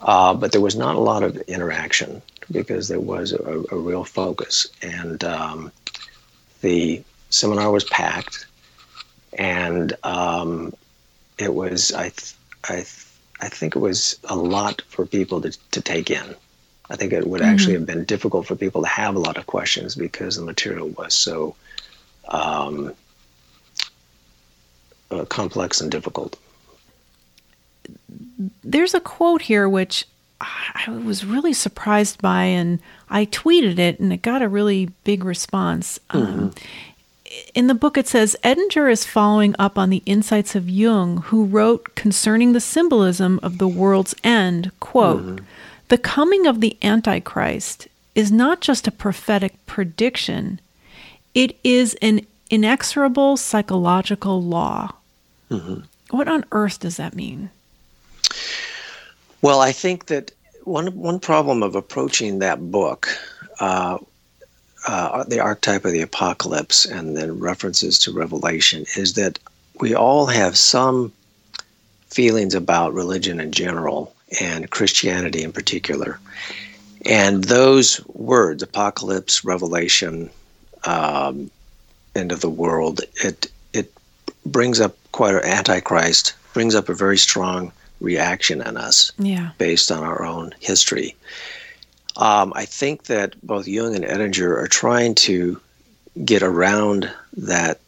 Uh, 0.00 0.34
but 0.34 0.52
there 0.52 0.60
was 0.60 0.76
not 0.76 0.96
a 0.96 1.00
lot 1.00 1.22
of 1.22 1.36
interaction 1.42 2.22
because 2.50 2.88
there 2.88 3.00
was 3.00 3.32
a, 3.32 3.64
a 3.70 3.76
real 3.76 4.04
focus. 4.04 4.66
And 4.82 5.22
um, 5.24 5.72
the 6.62 7.02
seminar 7.30 7.70
was 7.70 7.84
packed, 7.84 8.46
and 9.34 9.94
um, 10.02 10.74
it 11.38 11.54
was 11.54 11.92
I 11.92 12.08
th- 12.08 12.34
I 12.64 12.76
th- 12.76 13.06
I 13.40 13.48
think 13.48 13.76
it 13.76 13.80
was 13.80 14.18
a 14.24 14.36
lot 14.36 14.80
for 14.88 15.04
people 15.04 15.42
to, 15.42 15.50
to 15.72 15.80
take 15.82 16.10
in. 16.10 16.34
I 16.90 16.96
think 16.96 17.12
it 17.12 17.26
would 17.26 17.40
mm-hmm. 17.40 17.50
actually 17.50 17.74
have 17.74 17.86
been 17.86 18.04
difficult 18.04 18.46
for 18.46 18.56
people 18.56 18.82
to 18.82 18.88
have 18.88 19.16
a 19.16 19.20
lot 19.20 19.36
of 19.36 19.46
questions 19.46 19.94
because 19.94 20.36
the 20.36 20.44
material 20.44 20.88
was 20.88 21.14
so 21.14 21.56
um, 22.28 22.94
uh, 25.10 25.24
complex 25.24 25.80
and 25.80 25.90
difficult. 25.90 26.38
There's 28.62 28.94
a 28.94 29.00
quote 29.00 29.42
here 29.42 29.68
which 29.68 30.04
I 30.40 30.90
was 30.90 31.24
really 31.24 31.54
surprised 31.54 32.20
by, 32.20 32.44
and 32.44 32.80
I 33.08 33.26
tweeted 33.26 33.78
it, 33.78 33.98
and 33.98 34.12
it 34.12 34.22
got 34.22 34.42
a 34.42 34.48
really 34.48 34.90
big 35.04 35.24
response. 35.24 35.98
Um, 36.10 36.26
mm-hmm. 36.26 36.40
Um, 36.40 36.54
in 37.54 37.66
the 37.66 37.74
book, 37.74 37.96
it 37.96 38.06
says 38.06 38.36
Edinger 38.44 38.90
is 38.90 39.04
following 39.04 39.54
up 39.58 39.78
on 39.78 39.90
the 39.90 40.02
insights 40.06 40.54
of 40.54 40.70
Jung, 40.70 41.18
who 41.18 41.44
wrote 41.44 41.94
concerning 41.94 42.52
the 42.52 42.60
symbolism 42.60 43.40
of 43.42 43.58
the 43.58 43.68
world's 43.68 44.14
end 44.22 44.70
quote, 44.78 45.22
mm-hmm. 45.22 45.44
The 45.88 45.98
coming 45.98 46.46
of 46.46 46.60
the 46.60 46.76
Antichrist 46.82 47.86
is 48.14 48.32
not 48.32 48.60
just 48.60 48.88
a 48.88 48.92
prophetic 48.92 49.54
prediction, 49.66 50.60
it 51.34 51.56
is 51.62 51.94
an 52.02 52.26
inexorable 52.50 53.36
psychological 53.36 54.42
law. 54.42 54.94
Mm-hmm. 55.50 55.80
What 56.10 56.28
on 56.28 56.44
earth 56.50 56.80
does 56.80 56.96
that 56.96 57.14
mean? 57.14 57.50
Well, 59.42 59.60
I 59.60 59.72
think 59.72 60.06
that 60.06 60.32
one 60.64 60.88
one 60.96 61.20
problem 61.20 61.62
of 61.62 61.76
approaching 61.76 62.40
that 62.40 62.70
book 62.70 63.08
uh, 63.60 63.98
uh, 64.86 65.24
the 65.24 65.40
archetype 65.40 65.84
of 65.84 65.92
the 65.92 66.00
apocalypse 66.00 66.84
and 66.84 67.16
then 67.16 67.38
references 67.38 67.98
to 68.00 68.12
Revelation 68.12 68.86
is 68.96 69.14
that 69.14 69.38
we 69.80 69.94
all 69.94 70.26
have 70.26 70.56
some 70.56 71.12
feelings 72.08 72.54
about 72.54 72.94
religion 72.94 73.40
in 73.40 73.52
general 73.52 74.15
and 74.40 74.70
Christianity 74.70 75.42
in 75.42 75.52
particular. 75.52 76.18
And 77.04 77.44
those 77.44 78.04
words, 78.08 78.62
apocalypse, 78.62 79.44
revelation, 79.44 80.30
um, 80.84 81.50
end 82.14 82.32
of 82.32 82.40
the 82.40 82.50
world, 82.50 83.02
it 83.22 83.50
it 83.72 83.92
brings 84.44 84.80
up 84.80 84.96
quite 85.12 85.34
an 85.34 85.44
antichrist, 85.44 86.34
brings 86.52 86.74
up 86.74 86.88
a 86.88 86.94
very 86.94 87.18
strong 87.18 87.72
reaction 88.00 88.60
in 88.60 88.76
us 88.76 89.12
yeah. 89.18 89.50
based 89.58 89.90
on 89.90 90.02
our 90.02 90.24
own 90.24 90.54
history. 90.60 91.14
Um, 92.16 92.52
I 92.56 92.64
think 92.64 93.04
that 93.04 93.34
both 93.42 93.68
Jung 93.68 93.94
and 93.94 94.04
Edinger 94.04 94.56
are 94.56 94.68
trying 94.68 95.14
to 95.16 95.60
get 96.24 96.42
around 96.42 97.10
that 97.36 97.80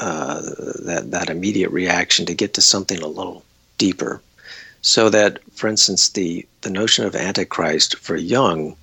uh, 0.00 0.40
that 0.84 1.10
that 1.10 1.28
immediate 1.28 1.70
reaction 1.70 2.24
to 2.26 2.34
get 2.34 2.54
to 2.54 2.60
something 2.60 3.00
a 3.02 3.06
little 3.06 3.44
deeper, 3.78 4.22
so 4.82 5.08
that, 5.08 5.38
for 5.52 5.68
instance, 5.68 6.10
the 6.10 6.46
the 6.60 6.70
notion 6.70 7.04
of 7.04 7.16
Antichrist 7.16 7.96
for 7.98 8.16
Jung 8.16 8.76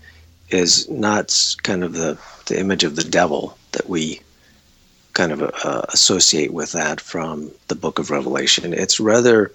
is 0.50 0.90
not 0.90 1.56
kind 1.64 1.84
of 1.84 1.94
the 1.94 2.18
the 2.48 2.60
image 2.60 2.84
of 2.84 2.96
the 2.96 3.04
devil 3.04 3.58
that 3.74 3.88
we 3.88 4.20
kind 5.14 5.32
of 5.32 5.42
uh, 5.64 5.82
associate 5.90 6.54
with 6.54 6.72
that 6.72 7.00
from 7.00 7.52
the 7.68 7.76
Book 7.76 8.00
of 8.00 8.10
Revelation. 8.10 8.74
It's 8.74 9.00
rather 9.00 9.52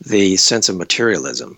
the 0.00 0.36
sense 0.36 0.68
of 0.68 0.76
materialism 0.76 1.56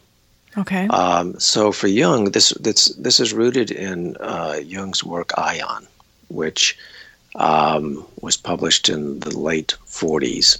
Okay. 0.59 0.87
um, 0.89 1.39
so 1.39 1.71
for 1.71 1.87
Jung, 1.87 2.31
this 2.31 2.51
this 2.61 2.87
this 2.97 3.21
is 3.21 3.33
rooted 3.33 3.71
in 3.71 4.17
uh, 4.21 4.59
Jung's 4.65 5.05
work 5.05 5.29
Aion, 5.37 5.87
which 6.29 6.79
um, 7.35 8.07
was 8.23 8.37
published 8.37 8.89
in 8.89 9.21
the 9.21 9.37
late 9.37 9.77
40s, 9.87 10.59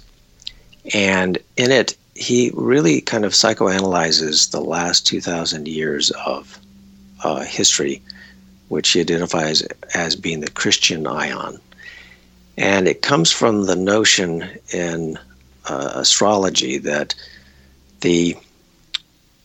and 0.93 1.39
in 1.55 1.71
it 1.71 1.97
he 2.17 2.51
really 2.55 2.99
kind 3.01 3.25
of 3.25 3.33
psychoanalyzes 3.33 4.49
the 4.49 4.59
last 4.59 5.05
2,000 5.05 5.67
years 5.67 6.09
of 6.25 6.59
uh, 7.23 7.41
history, 7.41 8.01
which 8.69 8.89
he 8.89 8.99
identifies 8.99 9.61
as 9.93 10.15
being 10.15 10.39
the 10.39 10.51
Christian 10.51 11.05
ion. 11.05 11.59
and 12.57 12.87
it 12.87 13.03
comes 13.03 13.31
from 13.31 13.65
the 13.67 13.75
notion 13.75 14.49
in 14.73 15.17
uh, 15.65 15.91
astrology 15.93 16.79
that 16.79 17.13
the 18.01 18.35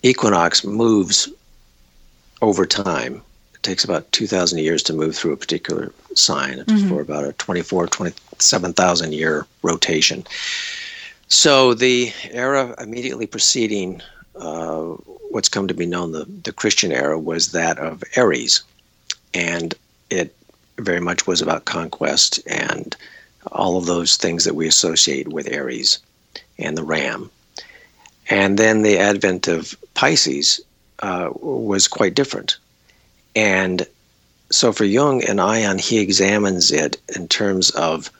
equinox 0.02 0.64
moves 0.64 1.28
over 2.40 2.64
time. 2.64 3.20
It 3.54 3.62
takes 3.62 3.84
about 3.84 4.10
2,000 4.12 4.58
years 4.60 4.82
to 4.84 4.94
move 4.94 5.14
through 5.14 5.32
a 5.32 5.36
particular 5.36 5.92
sign 6.14 6.58
mm-hmm. 6.58 6.88
for 6.88 7.02
about 7.02 7.24
a 7.24 7.34
24, 7.34 7.86
27,000 7.86 9.12
year 9.12 9.46
rotation. 9.62 10.24
So 11.32 11.72
the 11.72 12.12
era 12.30 12.74
immediately 12.78 13.26
preceding 13.26 14.02
uh, 14.36 14.82
what's 15.30 15.48
come 15.48 15.66
to 15.66 15.72
be 15.72 15.86
known 15.86 16.12
the, 16.12 16.26
the 16.26 16.52
Christian 16.52 16.92
era 16.92 17.18
was 17.18 17.52
that 17.52 17.78
of 17.78 18.04
Aries. 18.16 18.62
And 19.32 19.74
it 20.10 20.36
very 20.76 21.00
much 21.00 21.26
was 21.26 21.40
about 21.40 21.64
conquest 21.64 22.40
and 22.46 22.94
all 23.50 23.78
of 23.78 23.86
those 23.86 24.18
things 24.18 24.44
that 24.44 24.54
we 24.54 24.68
associate 24.68 25.28
with 25.28 25.50
Aries 25.50 26.00
and 26.58 26.76
the 26.76 26.84
ram. 26.84 27.30
And 28.28 28.58
then 28.58 28.82
the 28.82 28.98
advent 28.98 29.48
of 29.48 29.74
Pisces 29.94 30.60
uh, 30.98 31.30
was 31.32 31.88
quite 31.88 32.14
different. 32.14 32.58
And 33.34 33.86
so 34.50 34.70
for 34.70 34.84
Jung 34.84 35.24
and 35.24 35.38
Aion, 35.38 35.80
he 35.80 35.98
examines 35.98 36.70
it 36.70 37.00
in 37.16 37.26
terms 37.26 37.70
of 37.70 38.10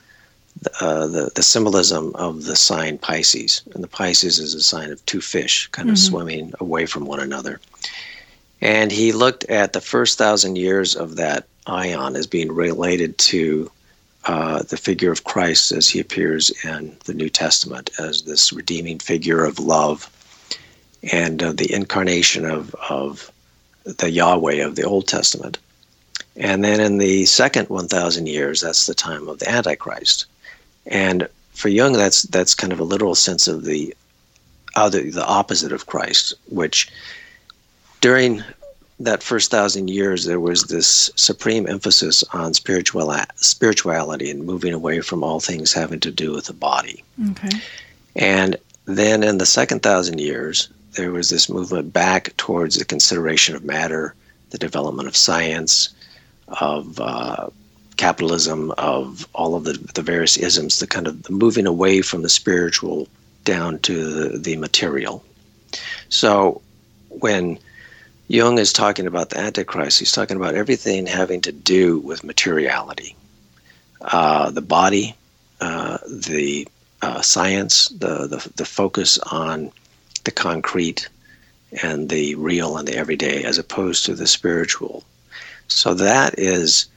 uh, 0.79 1.07
the, 1.07 1.31
the 1.35 1.43
symbolism 1.43 2.11
of 2.15 2.45
the 2.45 2.55
sign 2.55 2.97
Pisces. 2.97 3.61
And 3.73 3.83
the 3.83 3.87
Pisces 3.87 4.39
is 4.39 4.53
a 4.53 4.61
sign 4.61 4.91
of 4.91 5.05
two 5.05 5.21
fish 5.21 5.67
kind 5.67 5.89
of 5.89 5.95
mm-hmm. 5.95 6.09
swimming 6.09 6.53
away 6.59 6.85
from 6.85 7.05
one 7.05 7.19
another. 7.19 7.59
And 8.61 8.91
he 8.91 9.11
looked 9.11 9.43
at 9.45 9.73
the 9.73 9.81
first 9.81 10.17
thousand 10.17 10.55
years 10.55 10.95
of 10.95 11.17
that 11.17 11.45
ion 11.67 12.15
as 12.15 12.27
being 12.27 12.51
related 12.51 13.17
to 13.17 13.69
uh, 14.25 14.63
the 14.63 14.77
figure 14.77 15.11
of 15.11 15.25
Christ 15.25 15.71
as 15.71 15.89
he 15.89 15.99
appears 15.99 16.49
in 16.63 16.95
the 17.05 17.13
New 17.13 17.29
Testament 17.29 17.89
as 17.99 18.21
this 18.21 18.53
redeeming 18.53 18.99
figure 18.99 19.43
of 19.43 19.59
love 19.59 20.09
and 21.11 21.43
uh, 21.43 21.51
the 21.51 21.73
incarnation 21.73 22.45
of, 22.45 22.73
of 22.89 23.29
the 23.83 24.09
Yahweh 24.09 24.65
of 24.65 24.75
the 24.75 24.83
Old 24.83 25.07
Testament. 25.07 25.57
And 26.35 26.63
then 26.63 26.79
in 26.79 26.97
the 26.97 27.25
second 27.25 27.69
1,000 27.69 28.27
years, 28.27 28.61
that's 28.61 28.85
the 28.85 28.95
time 28.95 29.27
of 29.27 29.39
the 29.39 29.49
Antichrist. 29.49 30.25
And 30.85 31.27
for 31.53 31.69
Jung, 31.69 31.93
that's 31.93 32.23
that's 32.23 32.55
kind 32.55 32.73
of 32.73 32.79
a 32.79 32.83
literal 32.83 33.15
sense 33.15 33.47
of 33.47 33.63
the 33.63 33.95
other, 34.75 35.09
the 35.09 35.25
opposite 35.25 35.71
of 35.71 35.85
Christ, 35.85 36.33
which 36.49 36.89
during 38.01 38.43
that 38.99 39.23
first 39.23 39.51
thousand 39.51 39.89
years, 39.89 40.25
there 40.25 40.39
was 40.39 40.65
this 40.65 41.09
supreme 41.15 41.67
emphasis 41.67 42.23
on 42.33 42.53
spiritual 42.53 43.13
spirituality 43.35 44.29
and 44.29 44.45
moving 44.45 44.73
away 44.73 45.01
from 45.01 45.23
all 45.23 45.39
things 45.39 45.73
having 45.73 45.99
to 45.99 46.11
do 46.11 46.31
with 46.31 46.45
the 46.45 46.53
body. 46.53 47.03
Okay. 47.31 47.57
And 48.15 48.57
then 48.85 49.23
in 49.23 49.37
the 49.37 49.45
second 49.45 49.81
thousand 49.81 50.19
years, 50.19 50.69
there 50.91 51.11
was 51.11 51.29
this 51.29 51.49
movement 51.49 51.91
back 51.91 52.35
towards 52.37 52.77
the 52.77 52.85
consideration 52.85 53.55
of 53.55 53.63
matter, 53.63 54.13
the 54.51 54.57
development 54.57 55.07
of 55.07 55.15
science, 55.15 55.89
of 56.47 56.99
uh, 56.99 57.49
capitalism, 57.97 58.71
of 58.77 59.27
all 59.33 59.55
of 59.55 59.63
the, 59.63 59.73
the 59.93 60.01
various 60.01 60.37
isms, 60.37 60.79
the 60.79 60.87
kind 60.87 61.07
of 61.07 61.23
the 61.23 61.31
moving 61.31 61.67
away 61.67 62.01
from 62.01 62.21
the 62.21 62.29
spiritual 62.29 63.07
down 63.43 63.79
to 63.79 64.13
the, 64.13 64.37
the 64.37 64.57
material. 64.57 65.23
So 66.09 66.61
when 67.09 67.59
Jung 68.27 68.57
is 68.57 68.73
talking 68.73 69.07
about 69.07 69.29
the 69.29 69.39
Antichrist, 69.39 69.99
he's 69.99 70.11
talking 70.11 70.37
about 70.37 70.55
everything 70.55 71.05
having 71.05 71.41
to 71.41 71.51
do 71.51 71.99
with 71.99 72.23
materiality. 72.23 73.15
Uh, 74.01 74.51
the 74.51 74.61
body, 74.61 75.15
uh, 75.61 75.97
the 76.09 76.67
uh, 77.01 77.21
science, 77.21 77.89
the, 77.89 78.27
the, 78.27 78.51
the 78.55 78.65
focus 78.65 79.17
on 79.17 79.71
the 80.23 80.31
concrete 80.31 81.09
and 81.81 82.09
the 82.09 82.35
real 82.35 82.77
and 82.77 82.87
the 82.87 82.95
everyday 82.95 83.43
as 83.43 83.57
opposed 83.57 84.05
to 84.05 84.13
the 84.13 84.27
spiritual. 84.27 85.03
So 85.67 85.93
that 85.95 86.37
is 86.37 86.87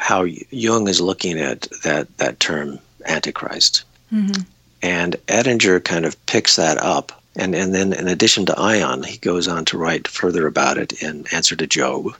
how 0.00 0.22
Jung 0.22 0.88
is 0.88 1.00
looking 1.00 1.38
at 1.38 1.68
that, 1.82 2.16
that 2.16 2.40
term 2.40 2.78
Antichrist. 3.04 3.84
Mm-hmm. 4.10 4.42
And 4.82 5.14
Edinger 5.26 5.84
kind 5.84 6.06
of 6.06 6.16
picks 6.24 6.56
that 6.56 6.78
up. 6.78 7.12
And, 7.36 7.54
and 7.54 7.74
then, 7.74 7.92
in 7.92 8.08
addition 8.08 8.46
to 8.46 8.54
Aion, 8.54 9.04
he 9.04 9.18
goes 9.18 9.46
on 9.46 9.66
to 9.66 9.78
write 9.78 10.08
further 10.08 10.46
about 10.46 10.78
it 10.78 11.02
in 11.02 11.26
Answer 11.32 11.54
to 11.54 11.66
Job. 11.66 12.16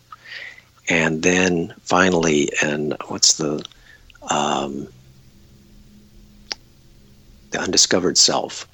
And 0.90 1.22
then 1.22 1.74
finally, 1.82 2.50
in 2.62 2.94
what's 3.06 3.38
the 3.38 3.64
um, 4.30 4.86
the 7.50 7.60
undiscovered 7.60 8.18
self, 8.18 8.68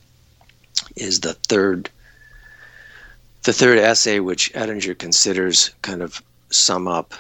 is 0.97 1.21
the 1.21 1.35
third 1.35 1.89
the 3.45 3.53
third 3.53 3.79
essay 3.79 4.19
which 4.19 4.53
Edinger 4.53 4.99
considers 4.99 5.71
kind 5.83 6.03
of 6.03 6.21
sum 6.51 6.89
up 6.89 7.15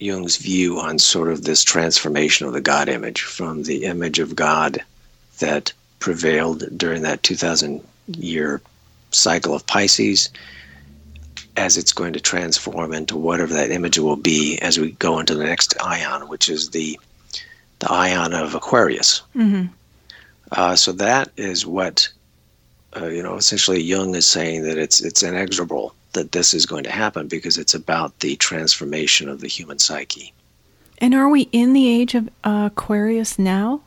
Jung's 0.00 0.36
view 0.36 0.80
on 0.80 0.98
sort 0.98 1.28
of 1.28 1.44
this 1.44 1.62
transformation 1.62 2.46
of 2.46 2.52
the 2.52 2.60
God 2.60 2.88
image 2.88 3.22
from 3.22 3.62
the 3.62 3.84
image 3.84 4.18
of 4.18 4.34
God 4.34 4.82
that 5.38 5.72
prevailed 5.98 6.76
during 6.76 7.02
that 7.02 7.22
2000 7.22 7.82
year 8.08 8.60
cycle 9.10 9.54
of 9.54 9.66
Pisces 9.66 10.30
as 11.56 11.76
it's 11.76 11.92
going 11.92 12.12
to 12.14 12.20
transform 12.20 12.92
into 12.92 13.16
whatever 13.16 13.52
that 13.54 13.70
image 13.70 13.98
will 13.98 14.16
be 14.16 14.58
as 14.60 14.78
we 14.78 14.92
go 14.92 15.18
into 15.18 15.34
the 15.34 15.44
next 15.44 15.74
ion, 15.82 16.28
which 16.28 16.48
is 16.48 16.70
the 16.70 16.98
the 17.80 17.86
Aion 17.86 18.34
of 18.34 18.54
Aquarius. 18.54 19.22
Mm-hmm. 19.34 19.66
Uh, 20.52 20.76
so 20.76 20.92
that 20.92 21.30
is 21.36 21.66
what 21.66 22.08
uh, 22.96 23.06
you 23.06 23.22
know, 23.22 23.36
essentially 23.36 23.80
Jung 23.80 24.14
is 24.14 24.26
saying 24.26 24.64
that 24.64 24.78
it's 24.78 25.00
it's 25.00 25.22
inexorable 25.22 25.94
that 26.12 26.32
this 26.32 26.52
is 26.54 26.66
going 26.66 26.84
to 26.84 26.90
happen 26.90 27.28
because 27.28 27.56
it's 27.56 27.74
about 27.74 28.18
the 28.20 28.36
transformation 28.36 29.28
of 29.28 29.40
the 29.40 29.48
human 29.48 29.78
psyche. 29.78 30.32
And 30.98 31.14
are 31.14 31.28
we 31.28 31.42
in 31.52 31.72
the 31.72 31.88
age 31.88 32.14
of 32.14 32.28
uh, 32.44 32.68
Aquarius 32.72 33.38
now? 33.38 33.80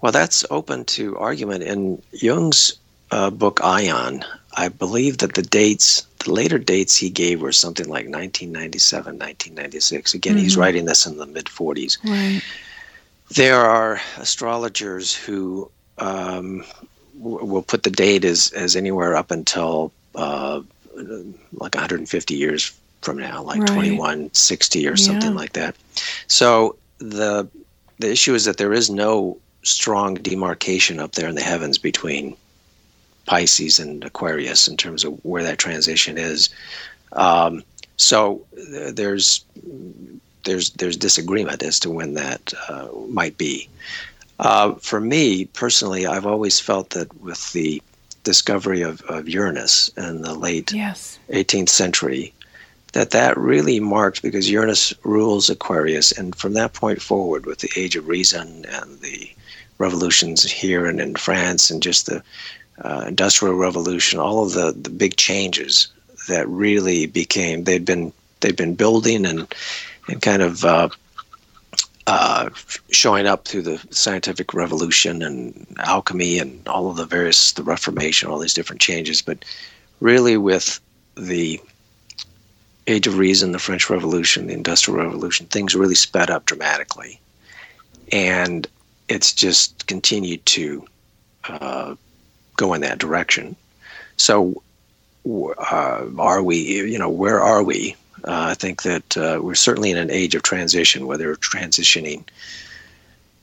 Well, 0.00 0.12
that's 0.12 0.44
open 0.50 0.84
to 0.86 1.16
argument. 1.18 1.62
In 1.62 2.02
Jung's 2.12 2.78
uh, 3.10 3.30
book 3.30 3.60
Aion, 3.60 4.24
I 4.56 4.68
believe 4.68 5.18
that 5.18 5.34
the 5.34 5.42
dates, 5.42 6.06
the 6.24 6.32
later 6.32 6.58
dates 6.58 6.96
he 6.96 7.10
gave 7.10 7.40
were 7.42 7.52
something 7.52 7.86
like 7.86 8.06
1997, 8.06 9.18
1996. 9.18 10.14
Again, 10.14 10.34
mm-hmm. 10.34 10.42
he's 10.42 10.56
writing 10.56 10.86
this 10.86 11.06
in 11.06 11.18
the 11.18 11.26
mid 11.26 11.46
40s. 11.46 12.02
Right. 12.04 12.42
There 13.36 13.60
are 13.60 14.00
astrologers 14.16 15.14
who 15.14 15.70
um, 15.98 16.64
we'll 17.20 17.62
put 17.62 17.82
the 17.82 17.90
date 17.90 18.24
as, 18.24 18.50
as 18.52 18.76
anywhere 18.76 19.14
up 19.14 19.30
until 19.30 19.92
uh, 20.14 20.60
like 21.52 21.74
150 21.74 22.34
years 22.34 22.72
from 23.02 23.18
now, 23.18 23.42
like 23.42 23.60
Right. 23.60 23.68
2160 23.68 24.86
or 24.88 24.96
something 24.96 25.30
Yeah. 25.30 25.36
like 25.36 25.52
that. 25.54 25.76
So 26.26 26.76
the 26.98 27.48
the 27.98 28.10
issue 28.10 28.34
is 28.34 28.46
that 28.46 28.56
there 28.56 28.72
is 28.72 28.88
no 28.90 29.36
strong 29.62 30.14
demarcation 30.14 30.98
up 30.98 31.12
there 31.12 31.28
in 31.28 31.34
the 31.34 31.42
heavens 31.42 31.76
between 31.76 32.34
Pisces 33.26 33.78
and 33.78 34.02
Aquarius 34.04 34.66
in 34.68 34.76
terms 34.76 35.04
of 35.04 35.22
where 35.24 35.42
that 35.44 35.58
transition 35.58 36.16
is. 36.16 36.48
Um, 37.12 37.62
so 37.98 38.44
th- 38.56 38.94
there's 38.94 39.44
there's 40.44 40.70
there's 40.70 40.96
disagreement 40.96 41.62
as 41.62 41.78
to 41.80 41.90
when 41.90 42.14
that 42.14 42.52
uh, 42.68 42.88
might 43.08 43.36
be. 43.36 43.68
Uh, 44.40 44.72
for 44.76 45.00
me 45.00 45.44
personally, 45.44 46.06
I've 46.06 46.24
always 46.24 46.58
felt 46.58 46.90
that 46.90 47.20
with 47.20 47.52
the 47.52 47.82
discovery 48.24 48.80
of, 48.80 49.02
of 49.02 49.28
Uranus 49.28 49.88
in 49.98 50.22
the 50.22 50.34
late 50.34 50.72
Yes. 50.72 51.18
18th 51.28 51.68
century, 51.68 52.32
that 52.92 53.10
that 53.10 53.36
really 53.36 53.80
marked 53.80 54.22
because 54.22 54.50
Uranus 54.50 54.94
rules 55.04 55.50
Aquarius, 55.50 56.10
and 56.10 56.34
from 56.34 56.54
that 56.54 56.72
point 56.72 57.02
forward, 57.02 57.44
with 57.44 57.58
the 57.58 57.70
Age 57.76 57.96
of 57.96 58.08
Reason 58.08 58.64
and 58.64 59.00
the 59.00 59.30
revolutions 59.76 60.42
here 60.42 60.86
and 60.86 61.00
in 61.00 61.16
France, 61.16 61.70
and 61.70 61.82
just 61.82 62.06
the 62.06 62.22
uh, 62.82 63.04
Industrial 63.06 63.54
Revolution, 63.54 64.18
all 64.18 64.42
of 64.42 64.52
the, 64.52 64.72
the 64.72 64.90
big 64.90 65.16
changes 65.16 65.88
that 66.28 66.48
really 66.48 67.06
became 67.06 67.64
they'd 67.64 67.84
been 67.84 68.12
they'd 68.40 68.56
been 68.56 68.74
building 68.74 69.26
and 69.26 69.52
and 70.08 70.22
kind 70.22 70.42
of 70.42 70.64
uh, 70.64 70.88
uh, 72.10 72.50
showing 72.90 73.28
up 73.28 73.46
through 73.46 73.62
the 73.62 73.80
scientific 73.90 74.52
revolution 74.52 75.22
and 75.22 75.64
alchemy 75.78 76.40
and 76.40 76.66
all 76.66 76.90
of 76.90 76.96
the 76.96 77.06
various 77.06 77.52
the 77.52 77.62
Reformation, 77.62 78.28
all 78.28 78.40
these 78.40 78.52
different 78.52 78.82
changes, 78.82 79.22
but 79.22 79.44
really 80.00 80.36
with 80.36 80.80
the 81.14 81.60
Age 82.88 83.06
of 83.06 83.16
Reason, 83.16 83.52
the 83.52 83.60
French 83.60 83.88
Revolution, 83.88 84.48
the 84.48 84.54
Industrial 84.54 84.98
Revolution, 84.98 85.46
things 85.46 85.76
really 85.76 85.94
sped 85.94 86.30
up 86.30 86.46
dramatically, 86.46 87.20
and 88.10 88.66
it's 89.08 89.32
just 89.32 89.86
continued 89.86 90.44
to 90.46 90.84
uh, 91.48 91.94
go 92.56 92.74
in 92.74 92.80
that 92.80 92.98
direction. 92.98 93.54
So, 94.16 94.60
uh, 95.24 96.06
are 96.18 96.42
we? 96.42 96.56
You 96.56 96.98
know, 96.98 97.08
where 97.08 97.40
are 97.40 97.62
we? 97.62 97.94
Uh, 98.24 98.48
I 98.50 98.54
think 98.54 98.82
that 98.82 99.16
uh, 99.16 99.40
we're 99.42 99.54
certainly 99.54 99.90
in 99.90 99.96
an 99.96 100.10
age 100.10 100.34
of 100.34 100.42
transition, 100.42 101.06
whether 101.06 101.34
transitioning 101.36 102.24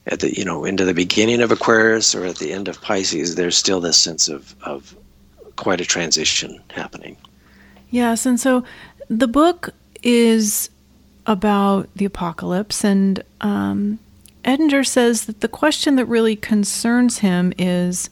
at 0.07 0.21
the 0.21 0.35
you 0.35 0.45
know 0.45 0.65
into 0.65 0.85
the 0.85 0.93
beginning 0.93 1.41
of 1.41 1.51
Aquarius 1.51 2.15
or 2.15 2.25
at 2.25 2.37
the 2.37 2.51
end 2.53 2.67
of 2.67 2.81
Pisces. 2.81 3.35
There's 3.35 3.57
still 3.57 3.79
this 3.79 3.97
sense 3.97 4.27
of 4.27 4.55
of 4.63 4.95
quite 5.55 5.81
a 5.81 5.85
transition 5.85 6.61
happening. 6.69 7.17
Yes, 7.89 8.25
and 8.25 8.39
so 8.39 8.63
the 9.09 9.27
book 9.27 9.69
is 10.03 10.69
about 11.25 11.89
the 11.95 12.05
apocalypse, 12.05 12.83
and 12.83 13.23
um, 13.41 13.99
Edinger 14.45 14.85
says 14.85 15.25
that 15.25 15.41
the 15.41 15.47
question 15.47 15.95
that 15.97 16.05
really 16.05 16.35
concerns 16.35 17.19
him 17.19 17.53
is 17.57 18.09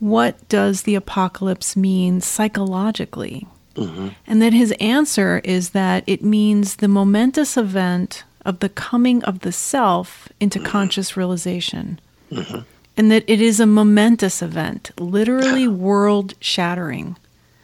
what 0.00 0.48
does 0.48 0.82
the 0.82 0.96
apocalypse 0.96 1.76
mean 1.76 2.20
psychologically? 2.20 3.46
Mm-hmm. 3.74 4.08
And 4.26 4.42
that 4.42 4.52
his 4.52 4.72
answer 4.80 5.40
is 5.44 5.70
that 5.70 6.04
it 6.06 6.22
means 6.22 6.76
the 6.76 6.88
momentous 6.88 7.56
event 7.56 8.24
of 8.44 8.58
the 8.60 8.68
coming 8.68 9.22
of 9.24 9.40
the 9.40 9.52
self 9.52 10.28
into 10.40 10.58
mm-hmm. 10.58 10.68
conscious 10.68 11.16
realization. 11.16 12.00
Mm-hmm. 12.30 12.60
And 12.96 13.10
that 13.10 13.24
it 13.26 13.40
is 13.40 13.60
a 13.60 13.66
momentous 13.66 14.42
event, 14.42 14.90
literally 14.98 15.66
world 15.66 16.34
shattering. 16.40 17.16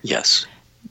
Yes. 0.02 0.46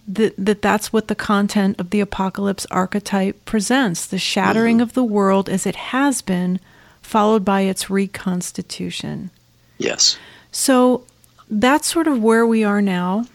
that, 0.07 0.33
that 0.37 0.61
that's 0.61 0.93
what 0.93 1.07
the 1.07 1.15
content 1.15 1.79
of 1.79 1.89
the 1.89 1.99
apocalypse 1.99 2.65
archetype 2.71 3.43
presents 3.45 4.05
the 4.05 4.17
shattering 4.17 4.79
of 4.81 4.93
the 4.93 5.03
world 5.03 5.49
as 5.49 5.65
it 5.65 5.75
has 5.75 6.21
been 6.21 6.59
followed 7.01 7.43
by 7.43 7.61
its 7.61 7.89
reconstitution. 7.89 9.31
Yes. 9.77 10.17
so 10.51 11.05
that's 11.49 11.87
sort 11.87 12.07
of 12.07 12.21
where 12.21 12.45
we 12.45 12.63
are 12.63 12.81
now 12.81 13.25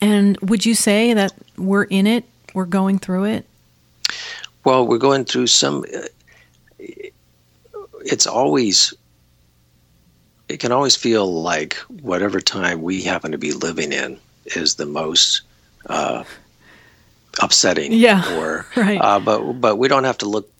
and 0.00 0.36
would 0.38 0.64
you 0.66 0.74
say 0.74 1.12
that 1.14 1.32
we're 1.56 1.84
in 1.84 2.06
it 2.06 2.24
we're 2.54 2.64
going 2.64 2.98
through 2.98 3.24
it 3.24 3.44
Well, 4.64 4.86
we're 4.86 4.98
going 4.98 5.24
through 5.24 5.46
some. 5.48 5.84
uh, 5.94 6.86
It's 8.04 8.26
always. 8.26 8.92
It 10.48 10.58
can 10.60 10.72
always 10.72 10.96
feel 10.96 11.42
like 11.42 11.74
whatever 12.02 12.40
time 12.40 12.82
we 12.82 13.02
happen 13.02 13.30
to 13.32 13.38
be 13.38 13.52
living 13.52 13.92
in 13.92 14.18
is 14.56 14.74
the 14.74 14.86
most 14.86 15.42
uh, 15.88 16.24
upsetting. 17.40 17.92
Yeah, 17.92 18.22
Or, 18.38 18.66
right. 18.76 19.00
Uh, 19.00 19.20
but 19.20 19.52
but 19.60 19.76
we 19.76 19.88
don't 19.88 20.04
have 20.04 20.18
to 20.18 20.28
look 20.28 20.50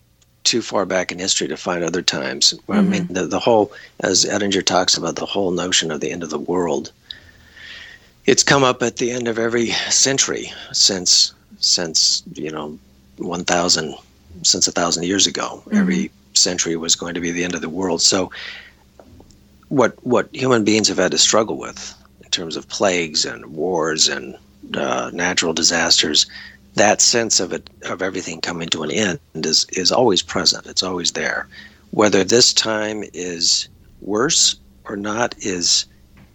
too 0.44 0.62
far 0.62 0.86
back 0.86 1.12
in 1.12 1.18
history 1.18 1.48
to 1.48 1.56
find 1.56 1.82
other 1.84 2.02
times. 2.02 2.54
I 2.68 2.80
mean, 2.80 3.06
the, 3.10 3.26
the 3.26 3.38
whole, 3.40 3.72
as 4.00 4.24
Edinger 4.24 4.64
talks 4.64 4.96
about, 4.96 5.16
the 5.16 5.26
whole 5.26 5.50
notion 5.50 5.90
of 5.90 6.00
the 6.00 6.10
end 6.10 6.22
of 6.22 6.30
the 6.30 6.38
world. 6.38 6.92
It's 8.30 8.44
come 8.44 8.62
up 8.62 8.80
at 8.80 8.98
the 8.98 9.10
end 9.10 9.26
of 9.26 9.40
every 9.40 9.70
century 9.90 10.52
since 10.70 11.34
since 11.58 12.22
you 12.34 12.52
know 12.52 12.78
1000 13.16 13.96
since 14.44 14.68
a 14.68 14.70
thousand 14.70 15.02
years 15.02 15.26
ago. 15.26 15.64
Every 15.72 16.12
century 16.34 16.76
was 16.76 16.94
going 16.94 17.14
to 17.14 17.20
be 17.20 17.32
the 17.32 17.42
end 17.42 17.56
of 17.56 17.60
the 17.60 17.68
world. 17.68 18.00
So 18.02 18.30
what 19.66 19.94
what 20.06 20.28
human 20.32 20.62
beings 20.62 20.86
have 20.86 20.98
had 20.98 21.10
to 21.10 21.18
struggle 21.18 21.58
with 21.58 21.80
in 22.22 22.30
terms 22.30 22.54
of 22.54 22.68
plagues 22.68 23.24
and 23.24 23.46
wars 23.46 24.06
and 24.06 24.36
uh, 24.74 25.10
natural 25.12 25.52
disasters 25.52 26.26
that 26.76 27.00
sense 27.00 27.40
of 27.40 27.52
it 27.52 27.68
of 27.86 28.00
everything 28.00 28.40
coming 28.40 28.68
to 28.68 28.84
an 28.84 28.92
end 28.92 29.18
is 29.34 29.66
is 29.72 29.90
always 29.90 30.22
present. 30.22 30.66
It's 30.66 30.84
always 30.84 31.10
there. 31.10 31.48
Whether 31.90 32.22
this 32.22 32.52
time 32.52 33.02
is 33.12 33.68
worse 34.00 34.54
or 34.84 34.96
not 34.96 35.34
is 35.38 35.86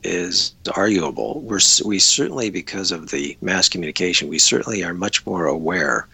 is 0.05 0.53
arguable. 0.75 1.41
We're 1.41 1.59
we 1.83 1.99
certainly 1.99 2.49
because 2.49 2.91
of 2.91 3.11
the 3.11 3.37
mass 3.41 3.69
communication, 3.69 4.27
we 4.27 4.39
certainly 4.39 4.83
are 4.83 4.93
much 4.93 5.25
more 5.25 5.45
aware 5.45 6.07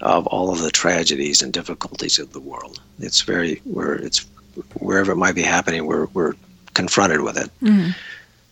of 0.00 0.26
all 0.26 0.52
of 0.52 0.60
the 0.60 0.70
tragedies 0.70 1.42
and 1.42 1.52
difficulties 1.52 2.18
of 2.18 2.32
the 2.32 2.40
world. 2.40 2.80
It's 2.98 3.22
very 3.22 3.60
where 3.64 3.94
it's 3.94 4.26
wherever 4.78 5.12
it 5.12 5.16
might 5.16 5.34
be 5.34 5.42
happening, 5.42 5.86
we're 5.86 6.06
we're 6.14 6.34
confronted 6.74 7.22
with 7.22 7.36
it. 7.38 7.50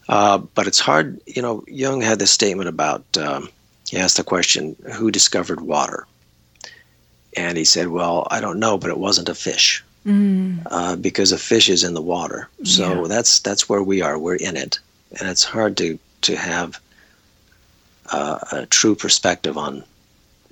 Uh, 0.08 0.38
but 0.38 0.66
it's 0.66 0.80
hard. 0.80 1.20
You 1.26 1.42
know, 1.42 1.64
Jung 1.66 2.00
had 2.00 2.18
this 2.18 2.30
statement 2.30 2.68
about. 2.68 3.04
Um, 3.16 3.48
he 3.88 3.98
asked 3.98 4.16
the 4.16 4.24
question, 4.24 4.76
"Who 4.94 5.10
discovered 5.10 5.60
water?" 5.60 6.06
And 7.36 7.56
he 7.58 7.64
said, 7.64 7.88
"Well, 7.88 8.26
I 8.30 8.40
don't 8.40 8.58
know, 8.58 8.78
but 8.78 8.90
it 8.90 8.98
wasn't 8.98 9.28
a 9.28 9.34
fish." 9.34 9.84
Uh, 10.06 10.96
because 10.96 11.32
a 11.32 11.38
fish 11.38 11.68
is 11.68 11.82
in 11.82 11.94
the 11.94 12.02
water. 12.02 12.48
So 12.64 13.02
Yeah. 13.02 13.08
that's 13.08 13.38
that's 13.40 13.68
where 13.68 13.82
we 13.82 14.02
are. 14.02 14.18
We're 14.18 14.36
in 14.36 14.56
it, 14.56 14.78
and 15.18 15.28
it's 15.28 15.44
hard 15.44 15.76
to 15.78 15.98
to 16.22 16.36
have 16.36 16.78
uh, 18.12 18.38
a 18.52 18.66
true 18.66 18.94
perspective 18.94 19.56
on 19.56 19.82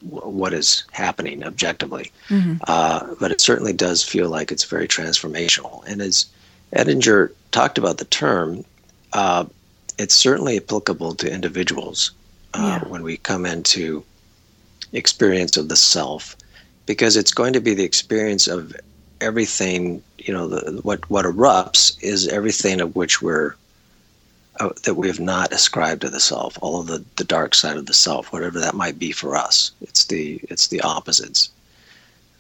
w- 0.09 0.29
what 0.39 0.53
is 0.55 0.85
happening 0.93 1.45
objectively. 1.45 2.11
Uh, 2.67 3.15
but 3.21 3.31
it 3.31 3.41
certainly 3.41 3.73
does 3.75 4.03
feel 4.03 4.29
like 4.31 4.51
it's 4.51 4.65
very 4.65 4.89
transformational. 4.89 5.85
And 5.87 6.01
as 6.01 6.27
Edinger 6.75 7.31
talked 7.51 7.77
about 7.79 7.99
the 7.99 8.07
term, 8.07 8.65
uh, 9.13 9.45
it's 9.99 10.15
certainly 10.15 10.57
applicable 10.57 11.15
to 11.17 11.31
individuals 11.31 12.11
uh, 12.55 12.81
Yeah. 12.83 12.89
when 12.89 13.03
we 13.03 13.19
come 13.19 13.45
into 13.45 14.03
experience 14.95 15.57
of 15.59 15.69
the 15.69 15.77
self, 15.77 16.37
because 16.87 17.17
it's 17.17 17.33
going 17.35 17.53
to 17.53 17.61
be 17.61 17.75
the 17.75 17.85
experience 17.85 18.47
of 18.49 18.75
everything 19.23 20.03
you 20.19 20.33
know 20.33 20.49
the, 20.49 20.81
what 20.83 21.09
what 21.11 21.25
erupts 21.25 21.97
is 22.03 22.29
everything 22.29 22.81
of 22.81 22.95
which 22.95 23.23
we're 23.23 23.55
uh, 24.61 24.71
that 24.85 24.95
we 24.95 25.09
have 25.09 25.21
not 25.21 25.53
ascribed 25.53 26.03
to 26.03 26.11
the 26.11 26.21
self 26.21 26.59
all 26.61 26.81
of 26.81 26.87
the 26.87 27.05
the 27.17 27.25
dark 27.25 27.55
side 27.55 27.77
of 27.77 27.87
the 27.87 27.95
self 27.95 28.33
whatever 28.33 28.61
that 28.61 28.75
might 28.75 28.99
be 28.99 29.13
for 29.13 29.35
us. 29.37 29.73
It's 29.81 30.05
the 30.05 30.41
it's 30.51 30.69
the 30.69 30.81
opposites. 30.83 31.51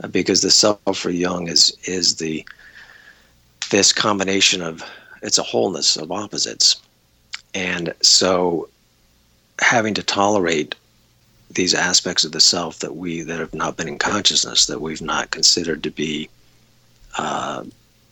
Uh, 0.02 0.08
because 0.08 0.42
the 0.42 0.50
self 0.50 0.80
for 0.96 1.10
Jung 1.10 1.48
is 1.48 1.76
is 1.84 2.16
the 2.16 2.44
this 3.70 3.92
combination 3.92 4.60
of 4.60 4.82
it's 5.22 5.38
a 5.38 5.42
wholeness 5.42 5.96
of 5.96 6.12
opposites. 6.12 6.76
And 7.54 7.94
so 8.02 8.68
having 9.60 9.94
to 9.94 10.02
tolerate 10.02 10.74
these 11.50 11.74
aspects 11.74 12.24
of 12.24 12.32
the 12.32 12.40
self 12.40 12.78
that 12.80 12.96
we 12.96 13.22
that 13.22 13.38
have 13.38 13.54
not 13.54 13.76
been 13.76 13.88
in 13.88 13.98
consciousness 13.98 14.66
that 14.66 14.80
we've 14.80 15.02
not 15.02 15.30
considered 15.30 15.82
to 15.82 15.90
be 15.90 16.28
uh, 17.18 17.64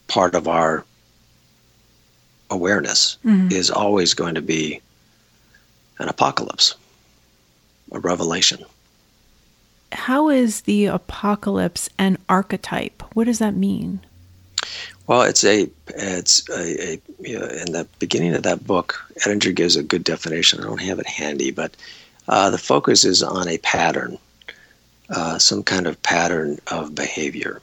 part 0.08 0.34
of 0.34 0.48
our 0.48 0.84
awareness 2.50 3.16
is 3.52 3.70
always 3.70 4.12
going 4.14 4.34
to 4.34 4.42
be 4.42 4.80
an 5.98 6.08
apocalypse, 6.08 6.74
a 7.92 7.98
revelation. 8.00 8.64
how 9.92 10.28
is 10.28 10.62
the 10.62 10.86
apocalypse 10.86 11.88
an 11.98 12.16
archetype 12.28 13.02
what 13.14 13.24
does 13.24 13.38
that 13.38 13.54
mean 13.54 14.00
Well, 15.06 15.22
it's 15.22 15.44
a 15.44 15.68
it's 15.88 16.48
a, 16.50 16.92
a 16.92 17.00
you 17.20 17.38
know, 17.38 17.46
in 17.46 17.72
the 17.72 17.86
beginning 17.98 18.34
of 18.34 18.42
that 18.44 18.64
book, 18.66 18.94
Edinger 19.24 19.54
gives 19.54 19.74
a 19.76 19.82
good 19.82 20.04
definition. 20.04 20.60
I 20.60 20.64
don't 20.64 20.80
have 20.80 21.00
it 21.00 21.06
handy, 21.06 21.50
but 21.50 21.72
uh, 22.28 22.50
the 22.50 22.58
focus 22.58 23.04
is 23.04 23.22
on 23.22 23.48
a 23.48 23.58
pattern 23.58 24.18
uh, 25.08 25.38
some 25.38 25.62
kind 25.64 25.86
of 25.88 26.00
pattern 26.02 26.58
of 26.68 26.94
behavior 26.94 27.60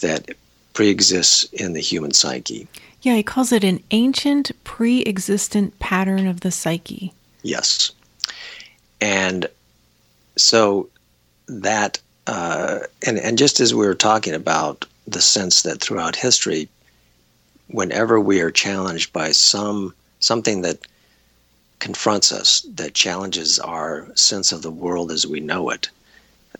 that 0.00 0.30
pre-exists 0.72 1.44
in 1.52 1.72
the 1.72 1.80
human 1.80 2.12
psyche. 2.12 2.66
Yeah, 3.02 3.16
he 3.16 3.22
calls 3.22 3.52
it 3.52 3.64
an 3.64 3.82
ancient 3.90 4.52
pre-existent 4.64 5.78
pattern 5.78 6.26
of 6.26 6.40
the 6.40 6.50
psyche. 6.50 7.12
Yes, 7.42 7.92
and 9.00 9.46
so 10.36 10.88
that 11.46 11.98
uh, 12.26 12.80
and 13.04 13.18
and 13.18 13.36
just 13.36 13.60
as 13.60 13.74
we 13.74 13.86
were 13.86 13.94
talking 13.94 14.34
about 14.34 14.86
the 15.06 15.20
sense 15.20 15.62
that 15.62 15.80
throughout 15.80 16.14
history, 16.14 16.68
whenever 17.68 18.20
we 18.20 18.40
are 18.40 18.50
challenged 18.50 19.12
by 19.12 19.32
some 19.32 19.92
something 20.20 20.62
that 20.62 20.78
confronts 21.80 22.30
us, 22.30 22.60
that 22.74 22.94
challenges 22.94 23.58
our 23.58 24.06
sense 24.14 24.52
of 24.52 24.62
the 24.62 24.70
world 24.70 25.10
as 25.10 25.26
we 25.26 25.40
know 25.40 25.70
it, 25.70 25.90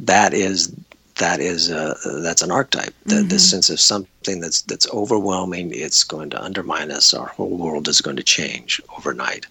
that 0.00 0.34
is 0.34 0.74
that 1.16 1.40
is 1.40 1.70
a, 1.70 1.96
that's 2.22 2.42
an 2.42 2.50
archetype. 2.50 2.94
The, 3.04 3.16
mm-hmm. 3.16 3.28
the 3.28 3.38
sense 3.38 3.70
of 3.70 3.80
something 3.80 4.40
that's 4.40 4.62
that's 4.62 4.88
overwhelming, 4.90 5.72
it's 5.72 6.04
going 6.04 6.30
to 6.30 6.42
undermine 6.42 6.90
us. 6.90 7.14
Our 7.14 7.28
whole 7.28 7.56
world 7.56 7.88
is 7.88 8.00
going 8.00 8.16
to 8.16 8.22
change 8.22 8.80
overnight. 8.96 9.46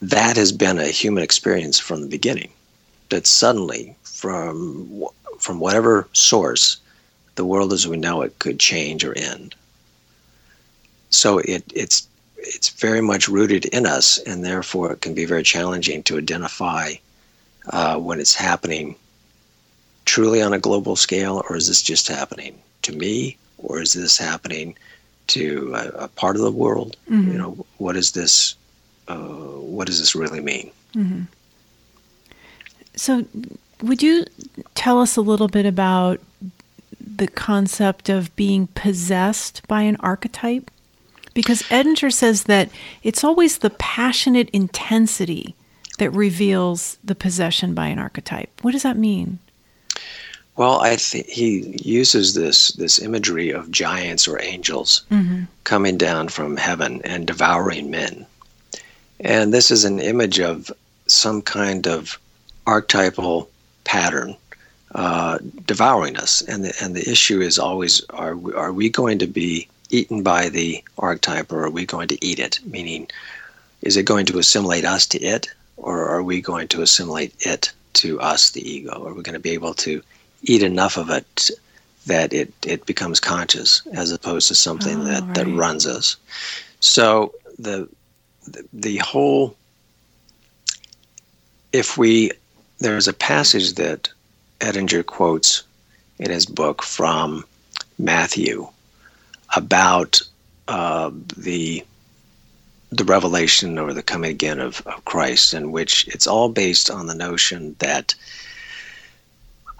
That 0.00 0.36
has 0.36 0.52
been 0.52 0.78
a 0.78 0.88
human 0.88 1.22
experience 1.22 1.78
from 1.78 2.00
the 2.00 2.08
beginning. 2.08 2.50
That 3.10 3.26
suddenly, 3.26 3.94
from 4.02 5.04
from 5.38 5.60
whatever 5.60 6.08
source, 6.12 6.78
the 7.34 7.44
world 7.44 7.72
as 7.72 7.86
we 7.86 7.96
know 7.96 8.22
it 8.22 8.38
could 8.38 8.58
change 8.58 9.04
or 9.04 9.16
end. 9.16 9.54
So 11.10 11.38
it, 11.38 11.64
it's 11.74 12.08
it's 12.38 12.68
very 12.68 13.00
much 13.00 13.28
rooted 13.28 13.66
in 13.66 13.86
us, 13.86 14.18
and 14.18 14.44
therefore 14.44 14.92
it 14.92 15.00
can 15.00 15.14
be 15.14 15.24
very 15.24 15.42
challenging 15.42 16.02
to 16.04 16.18
identify 16.18 16.94
uh, 17.70 17.98
when 17.98 18.20
it's 18.20 18.34
happening 18.34 18.96
truly 20.06 20.40
on 20.40 20.54
a 20.54 20.58
global 20.58 20.96
scale, 20.96 21.42
or 21.50 21.56
is 21.56 21.68
this 21.68 21.82
just 21.82 22.08
happening 22.08 22.58
to 22.82 22.92
me, 22.92 23.36
or 23.58 23.82
is 23.82 23.92
this 23.92 24.16
happening 24.16 24.76
to 25.26 25.72
a, 25.74 26.04
a 26.04 26.08
part 26.08 26.36
of 26.36 26.42
the 26.42 26.50
world? 26.50 26.96
Mm-hmm. 27.10 27.32
You 27.32 27.38
know, 27.38 27.66
what 27.78 27.96
is 27.96 28.12
this? 28.12 28.54
Uh, 29.08 29.16
what 29.16 29.86
does 29.86 29.98
this 29.98 30.14
really 30.14 30.40
mean? 30.40 30.70
Mm-hmm. 30.94 31.22
So, 32.94 33.26
would 33.82 34.02
you 34.02 34.24
tell 34.74 35.00
us 35.00 35.16
a 35.16 35.20
little 35.20 35.48
bit 35.48 35.66
about 35.66 36.20
the 36.98 37.28
concept 37.28 38.08
of 38.08 38.34
being 38.36 38.68
possessed 38.68 39.66
by 39.68 39.82
an 39.82 39.96
archetype? 39.96 40.70
Because 41.34 41.62
Edinger 41.64 42.12
says 42.12 42.44
that 42.44 42.70
it's 43.02 43.22
always 43.22 43.58
the 43.58 43.70
passionate 43.70 44.48
intensity 44.50 45.54
that 45.98 46.10
reveals 46.10 46.98
the 47.04 47.14
possession 47.14 47.74
by 47.74 47.88
an 47.88 47.98
archetype. 47.98 48.50
What 48.62 48.72
does 48.72 48.82
that 48.84 48.96
mean? 48.96 49.38
Well, 50.56 50.80
I 50.80 50.96
think 50.96 51.26
he 51.26 51.78
uses 51.84 52.32
this 52.32 52.72
this 52.72 52.98
imagery 52.98 53.50
of 53.50 53.70
giants 53.70 54.26
or 54.26 54.42
angels 54.42 55.02
mm-hmm. 55.10 55.44
coming 55.64 55.98
down 55.98 56.28
from 56.28 56.56
heaven 56.56 57.02
and 57.04 57.26
devouring 57.26 57.90
men, 57.90 58.26
and 59.20 59.52
this 59.52 59.70
is 59.70 59.84
an 59.84 60.00
image 60.00 60.40
of 60.40 60.72
some 61.06 61.42
kind 61.42 61.86
of 61.86 62.18
archetypal 62.66 63.48
pattern 63.84 64.36
uh, 64.94 65.38
devouring 65.66 66.16
us. 66.16 66.42
And 66.42 66.64
the, 66.64 66.74
and 66.82 66.96
the 66.96 67.08
issue 67.08 67.40
is 67.40 67.58
always 67.58 68.02
are 68.10 68.36
we, 68.36 68.52
are 68.54 68.72
we 68.72 68.88
going 68.88 69.18
to 69.18 69.26
be 69.26 69.68
eaten 69.90 70.22
by 70.22 70.48
the 70.48 70.82
archetype 70.98 71.52
or 71.52 71.64
are 71.64 71.70
we 71.70 71.86
going 71.86 72.08
to 72.08 72.24
eat 72.24 72.38
it? 72.38 72.60
Meaning, 72.64 73.08
is 73.82 73.96
it 73.96 74.04
going 74.04 74.26
to 74.26 74.38
assimilate 74.38 74.84
us 74.84 75.06
to 75.08 75.22
it 75.22 75.48
or 75.76 76.08
are 76.08 76.22
we 76.22 76.40
going 76.40 76.68
to 76.68 76.82
assimilate 76.82 77.34
it 77.40 77.72
to 77.94 78.20
us, 78.20 78.50
the 78.50 78.68
ego? 78.68 79.06
Are 79.06 79.14
we 79.14 79.22
going 79.22 79.34
to 79.34 79.40
be 79.40 79.50
able 79.50 79.74
to 79.74 80.02
eat 80.46 80.62
enough 80.62 80.96
of 80.96 81.10
it 81.10 81.50
that 82.06 82.32
it, 82.32 82.52
it 82.64 82.86
becomes 82.86 83.20
conscious 83.20 83.82
as 83.92 84.12
opposed 84.12 84.48
to 84.48 84.54
something 84.54 85.00
oh, 85.00 85.04
that, 85.04 85.22
right. 85.22 85.34
that 85.34 85.46
runs 85.48 85.86
us? 85.86 86.16
So 86.80 87.34
the, 87.58 87.88
the, 88.46 88.64
the 88.72 88.96
whole, 88.98 89.56
if 91.72 91.98
we, 91.98 92.32
there's 92.78 93.08
a 93.08 93.12
passage 93.12 93.74
that 93.74 94.08
Edinger 94.60 95.04
quotes 95.04 95.64
in 96.18 96.30
his 96.30 96.46
book 96.46 96.82
from 96.82 97.44
Matthew 97.98 98.68
about 99.54 100.22
uh, 100.68 101.10
the 101.36 101.84
the 102.90 103.04
revelation 103.04 103.78
or 103.78 103.92
the 103.92 104.02
coming 104.02 104.30
again 104.30 104.60
of, 104.60 104.80
of 104.86 105.04
Christ, 105.04 105.52
in 105.54 105.72
which 105.72 106.06
it's 106.08 106.26
all 106.26 106.48
based 106.48 106.88
on 106.88 107.06
the 107.06 107.14
notion 107.14 107.74
that 107.80 108.14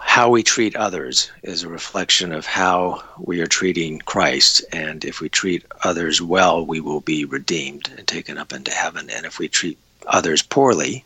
how 0.06 0.30
we 0.30 0.42
treat 0.42 0.74
others 0.76 1.30
is 1.42 1.62
a 1.62 1.68
reflection 1.68 2.32
of 2.32 2.46
how 2.46 3.02
we 3.18 3.40
are 3.40 3.46
treating 3.46 3.98
Christ. 3.98 4.64
And 4.72 5.04
if 5.04 5.20
we 5.20 5.28
treat 5.28 5.64
others 5.84 6.22
well, 6.22 6.64
we 6.64 6.80
will 6.80 7.00
be 7.00 7.26
redeemed 7.26 7.90
and 7.98 8.06
taken 8.06 8.38
up 8.38 8.52
into 8.52 8.70
heaven. 8.70 9.10
And 9.10 9.26
if 9.26 9.38
we 9.38 9.48
treat 9.48 9.76
others 10.06 10.40
poorly, 10.40 11.04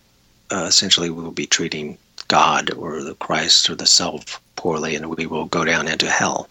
uh, 0.52 0.66
essentially 0.68 1.10
we 1.10 1.24
will 1.24 1.32
be 1.32 1.46
treating 1.46 1.98
God 2.28 2.70
or 2.74 3.02
the 3.02 3.14
Christ 3.14 3.68
or 3.68 3.74
the 3.74 3.86
self 3.86 4.40
poorly, 4.54 4.94
and 4.94 5.16
we 5.16 5.26
will 5.26 5.46
go 5.46 5.64
down 5.64 5.88
into 5.88 6.08
hell. 6.08 6.48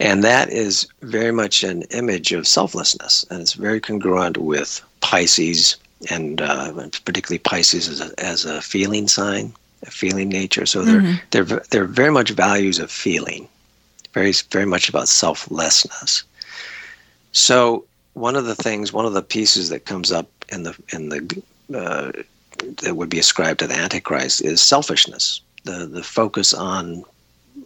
And 0.00 0.24
that 0.24 0.50
is 0.50 0.88
very 1.02 1.32
much 1.32 1.62
an 1.62 1.82
image 1.90 2.32
of 2.32 2.48
selflessness, 2.48 3.24
and 3.30 3.40
it's 3.42 3.52
very 3.52 3.80
congruent 3.80 4.38
with 4.38 4.82
Pisces, 5.00 5.76
and 6.10 6.40
uh, 6.40 6.72
particularly 7.04 7.38
Pisces 7.38 7.88
as 7.88 8.00
a, 8.00 8.10
as 8.18 8.44
a 8.44 8.62
feeling 8.62 9.06
sign, 9.06 9.52
feeling 9.84 10.28
nature. 10.28 10.66
So 10.66 10.82
they're 10.82 11.00
mm-hmm. 11.00 11.16
they're 11.30 11.44
they're 11.44 11.84
very 11.84 12.10
much 12.10 12.30
values 12.30 12.78
of 12.78 12.90
feeling, 12.90 13.48
very 14.12 14.32
very 14.50 14.66
much 14.66 14.88
about 14.88 15.08
selflessness. 15.08 16.24
So 17.32 17.84
one 18.14 18.34
of 18.34 18.46
the 18.46 18.54
things, 18.54 18.92
one 18.92 19.04
of 19.04 19.12
the 19.12 19.22
pieces 19.22 19.68
that 19.68 19.84
comes 19.84 20.10
up 20.10 20.28
in 20.48 20.62
the 20.62 20.76
in 20.92 21.10
the 21.10 21.42
uh, 21.74 22.12
that 22.82 22.96
would 22.96 23.10
be 23.10 23.18
ascribed 23.18 23.60
to 23.60 23.66
the 23.66 23.74
Antichrist 23.74 24.42
is 24.42 24.60
selfishness, 24.60 25.40
the, 25.64 25.86
the 25.86 26.02
focus 26.02 26.54
on 26.54 27.04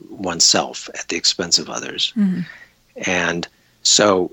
oneself 0.09 0.88
at 0.94 1.09
the 1.09 1.16
expense 1.16 1.59
of 1.59 1.70
others. 1.70 2.12
Mm-hmm. 2.16 2.40
And 3.07 3.46
so, 3.83 4.33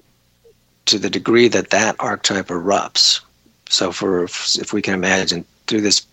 to 0.86 0.98
the 0.98 1.10
degree 1.10 1.48
that 1.50 1.70
that 1.70 1.96
archetype 2.00 2.48
erupts, 2.48 3.22
so 3.70 3.92
for 3.92 4.24
if 4.24 4.74
we 4.74 4.82
can 4.82 4.94
imagine 4.94 5.46
through 5.68 5.82
this 5.82 6.06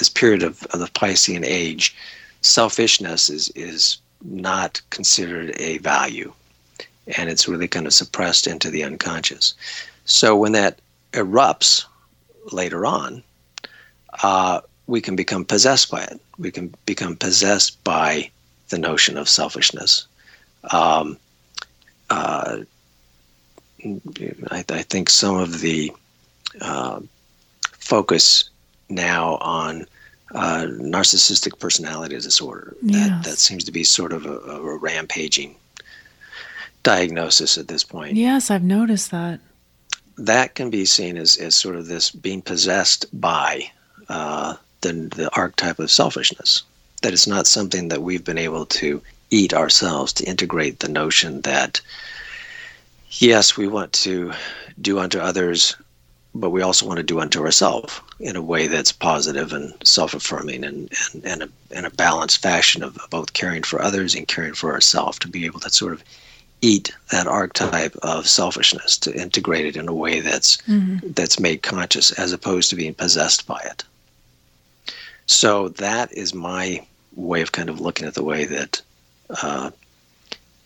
this 0.00 0.08
period 0.08 0.42
of, 0.42 0.64
of 0.72 0.80
the 0.80 0.86
Piscean 0.86 1.44
age, 1.44 1.94
selfishness 2.40 3.30
is 3.30 3.50
is 3.50 3.98
not 4.24 4.80
considered 4.90 5.54
a 5.60 5.78
value, 5.78 6.32
and 7.16 7.30
it's 7.30 7.46
really 7.46 7.68
kind 7.68 7.86
of 7.86 7.94
suppressed 7.94 8.46
into 8.48 8.70
the 8.70 8.82
unconscious. 8.82 9.54
So 10.06 10.34
when 10.34 10.52
that 10.52 10.80
erupts 11.12 11.84
later 12.50 12.84
on, 12.84 13.22
uh, 14.22 14.62
we 14.86 15.00
can 15.00 15.16
become 15.16 15.44
possessed 15.44 15.90
by 15.90 16.02
it. 16.02 16.20
We 16.38 16.50
can 16.50 16.74
become 16.86 17.16
possessed 17.16 17.82
by 17.84 18.30
the 18.70 18.78
notion 18.78 19.16
of 19.16 19.28
selfishness. 19.28 20.06
Um, 20.70 21.18
uh, 22.08 22.64
I, 24.50 24.64
I, 24.68 24.82
think 24.82 25.08
some 25.08 25.36
of 25.36 25.60
the 25.60 25.92
uh, 26.60 27.00
focus 27.72 28.49
now 28.90 29.36
on 29.36 29.86
uh, 30.34 30.66
narcissistic 30.68 31.58
personality 31.58 32.14
disorder 32.18 32.76
yes. 32.82 33.08
that, 33.08 33.30
that 33.30 33.38
seems 33.38 33.64
to 33.64 33.72
be 33.72 33.82
sort 33.82 34.12
of 34.12 34.26
a, 34.26 34.38
a, 34.38 34.76
rampaging 34.76 35.56
diagnosis 36.82 37.58
at 37.58 37.68
this 37.68 37.82
point. 37.82 38.14
Yes, 38.14 38.50
I've 38.50 38.62
noticed 38.62 39.10
that. 39.10 39.40
That 40.16 40.54
can 40.54 40.70
be 40.70 40.84
seen 40.84 41.16
as, 41.16 41.36
as 41.36 41.54
sort 41.54 41.76
of 41.76 41.86
this 41.86 42.10
being 42.10 42.42
possessed 42.42 43.06
by 43.18 43.70
uh, 44.08 44.56
the, 44.82 44.92
the 44.92 45.30
archetype 45.34 45.78
of 45.78 45.90
selfishness. 45.90 46.62
That 47.02 47.12
it's 47.12 47.26
not 47.26 47.46
something 47.46 47.88
that 47.88 48.02
we've 48.02 48.24
been 48.24 48.38
able 48.38 48.66
to 48.66 49.02
eat 49.30 49.54
ourselves, 49.54 50.12
to 50.14 50.24
integrate 50.24 50.80
the 50.80 50.88
notion 50.88 51.40
that, 51.42 51.80
yes, 53.10 53.56
we 53.56 53.66
want 53.66 53.92
to 53.92 54.32
do 54.80 54.98
unto 54.98 55.18
others, 55.18 55.76
but 56.34 56.50
we 56.50 56.62
also 56.62 56.86
want 56.86 56.98
to 56.98 57.02
do 57.02 57.20
unto 57.20 57.44
ourselves 57.44 58.00
in 58.20 58.36
a 58.36 58.42
way 58.42 58.66
that's 58.66 58.92
positive 58.92 59.52
and 59.52 59.74
self 59.84 60.14
affirming 60.14 60.64
and, 60.64 60.92
and, 61.12 61.24
and, 61.24 61.42
a, 61.42 61.48
in 61.76 61.84
a 61.84 61.90
balanced 61.90 62.40
fashion 62.42 62.82
of 62.82 62.98
both 63.10 63.32
caring 63.32 63.62
for 63.62 63.82
others 63.82 64.14
and 64.14 64.28
caring 64.28 64.54
for 64.54 64.72
ourselves, 64.72 65.18
to 65.18 65.28
be 65.28 65.44
able 65.44 65.60
to 65.60 65.70
sort 65.70 65.92
of 65.92 66.04
eat 66.62 66.94
that 67.10 67.26
archetype 67.26 67.96
of 68.02 68.28
selfishness 68.28 68.98
to 68.98 69.14
integrate 69.14 69.64
it 69.64 69.76
in 69.76 69.88
a 69.88 69.94
way 69.94 70.20
that's 70.20 70.58
mm-hmm. 70.58 70.98
that's 71.12 71.40
made 71.40 71.62
conscious 71.62 72.12
as 72.12 72.32
opposed 72.32 72.68
to 72.70 72.76
being 72.76 72.94
possessed 72.94 73.46
by 73.46 73.58
it 73.64 73.84
so 75.26 75.68
that 75.70 76.12
is 76.12 76.34
my 76.34 76.84
way 77.14 77.40
of 77.40 77.52
kind 77.52 77.70
of 77.70 77.80
looking 77.80 78.06
at 78.06 78.14
the 78.14 78.22
way 78.22 78.44
that 78.44 78.82
uh, 79.42 79.70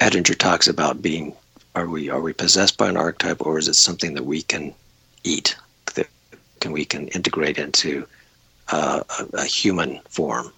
Edinger 0.00 0.36
talks 0.36 0.66
about 0.66 1.02
being 1.02 1.34
are 1.74 1.86
we 1.86 2.08
are 2.10 2.20
we 2.20 2.32
possessed 2.32 2.76
by 2.76 2.88
an 2.88 2.96
archetype 2.96 3.44
or 3.46 3.58
is 3.58 3.68
it 3.68 3.74
something 3.74 4.14
that 4.14 4.24
we 4.24 4.42
can 4.42 4.74
eat 5.24 5.56
that 5.94 6.08
can 6.60 6.72
we 6.72 6.84
can 6.84 7.08
integrate 7.08 7.58
into 7.58 8.06
uh, 8.68 9.02
a, 9.18 9.38
a, 9.38 9.44
human 9.44 10.00
form 10.08 10.52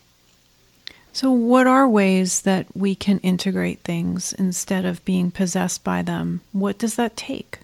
So, 1.12 1.30
what 1.30 1.66
are 1.66 1.88
ways 1.88 2.42
that 2.42 2.66
we 2.74 2.94
can 2.94 3.18
integrate 3.20 3.80
things 3.80 4.32
instead 4.34 4.84
of 4.84 5.04
being 5.04 5.30
possessed 5.30 5.82
by 5.82 6.02
them? 6.02 6.42
What 6.52 6.78
does 6.78 6.96
that 6.96 7.16
take? 7.16 7.58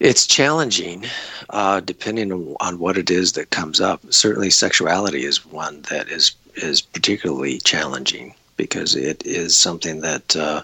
It's 0.00 0.26
challenging, 0.26 1.04
uh, 1.50 1.78
depending 1.78 2.32
on, 2.32 2.56
on 2.58 2.80
what 2.80 2.98
it 2.98 3.08
is 3.08 3.32
that 3.32 3.50
comes 3.50 3.80
up. 3.80 4.00
Certainly, 4.10 4.50
sexuality 4.50 5.24
is 5.24 5.46
one 5.46 5.82
that 5.90 6.08
is 6.08 6.34
is 6.56 6.80
particularly 6.80 7.58
challenging 7.60 8.34
because 8.56 8.96
it 8.96 9.24
is 9.24 9.56
something 9.56 10.00
that 10.00 10.34
uh, 10.34 10.62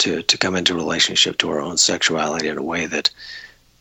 to 0.00 0.22
to 0.22 0.38
come 0.38 0.56
into 0.56 0.74
relationship 0.74 1.38
to 1.38 1.50
our 1.50 1.60
own 1.60 1.76
sexuality 1.76 2.48
in 2.48 2.58
a 2.58 2.62
way 2.62 2.86
that 2.86 3.10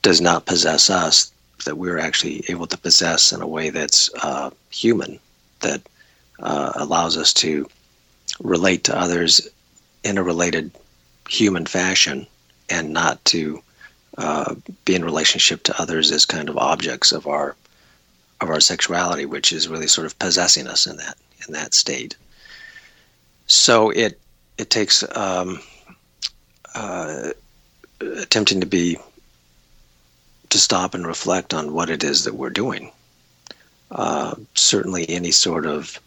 does 0.01 0.21
not 0.21 0.45
possess 0.45 0.89
us, 0.89 1.31
that 1.65 1.77
we're 1.77 1.99
actually 1.99 2.43
able 2.47 2.67
to 2.67 2.77
possess 2.77 3.31
in 3.31 3.41
a 3.41 3.47
way 3.47 3.69
that's 3.69 4.09
uh, 4.23 4.49
human, 4.69 5.19
that 5.59 5.81
uh, 6.39 6.71
allows 6.75 7.17
us 7.17 7.33
to 7.33 7.67
relate 8.39 8.83
to 8.85 8.97
others 8.97 9.47
in 10.03 10.17
a 10.17 10.23
related 10.23 10.71
human 11.27 11.65
fashion 11.65 12.25
and 12.69 12.93
not 12.93 13.23
to 13.25 13.61
uh, 14.17 14.55
be 14.85 14.95
in 14.95 15.03
relationship 15.03 15.63
to 15.63 15.81
others 15.81 16.11
as 16.11 16.25
kind 16.25 16.49
of 16.49 16.57
objects 16.57 17.11
of 17.11 17.27
our 17.27 17.55
of 18.41 18.49
our 18.49 18.61
sexuality, 18.61 19.25
which 19.25 19.51
is 19.51 19.67
really 19.67 19.87
sort 19.87 20.07
of 20.07 20.17
possessing 20.19 20.67
us 20.67 20.85
in 20.87 20.97
that 20.97 21.17
in 21.45 21.53
that 21.53 21.73
state. 21.73 22.15
So 23.47 23.89
it 23.89 24.19
it 24.57 24.69
takes 24.69 25.03
um, 25.15 25.59
uh, 26.75 27.31
attempting 28.01 28.61
to 28.61 28.67
be 28.67 28.97
to 30.49 30.57
stop 30.57 30.93
and 30.93 31.05
reflect 31.05 31.53
on 31.53 31.73
what 31.73 31.89
it 31.89 32.03
is 32.03 32.23
that 32.23 32.33
we're 32.33 32.49
doing. 32.49 32.91
Uh, 33.91 34.35
certainly, 34.55 35.07
any 35.09 35.31
sort 35.31 35.65
of 35.65 35.99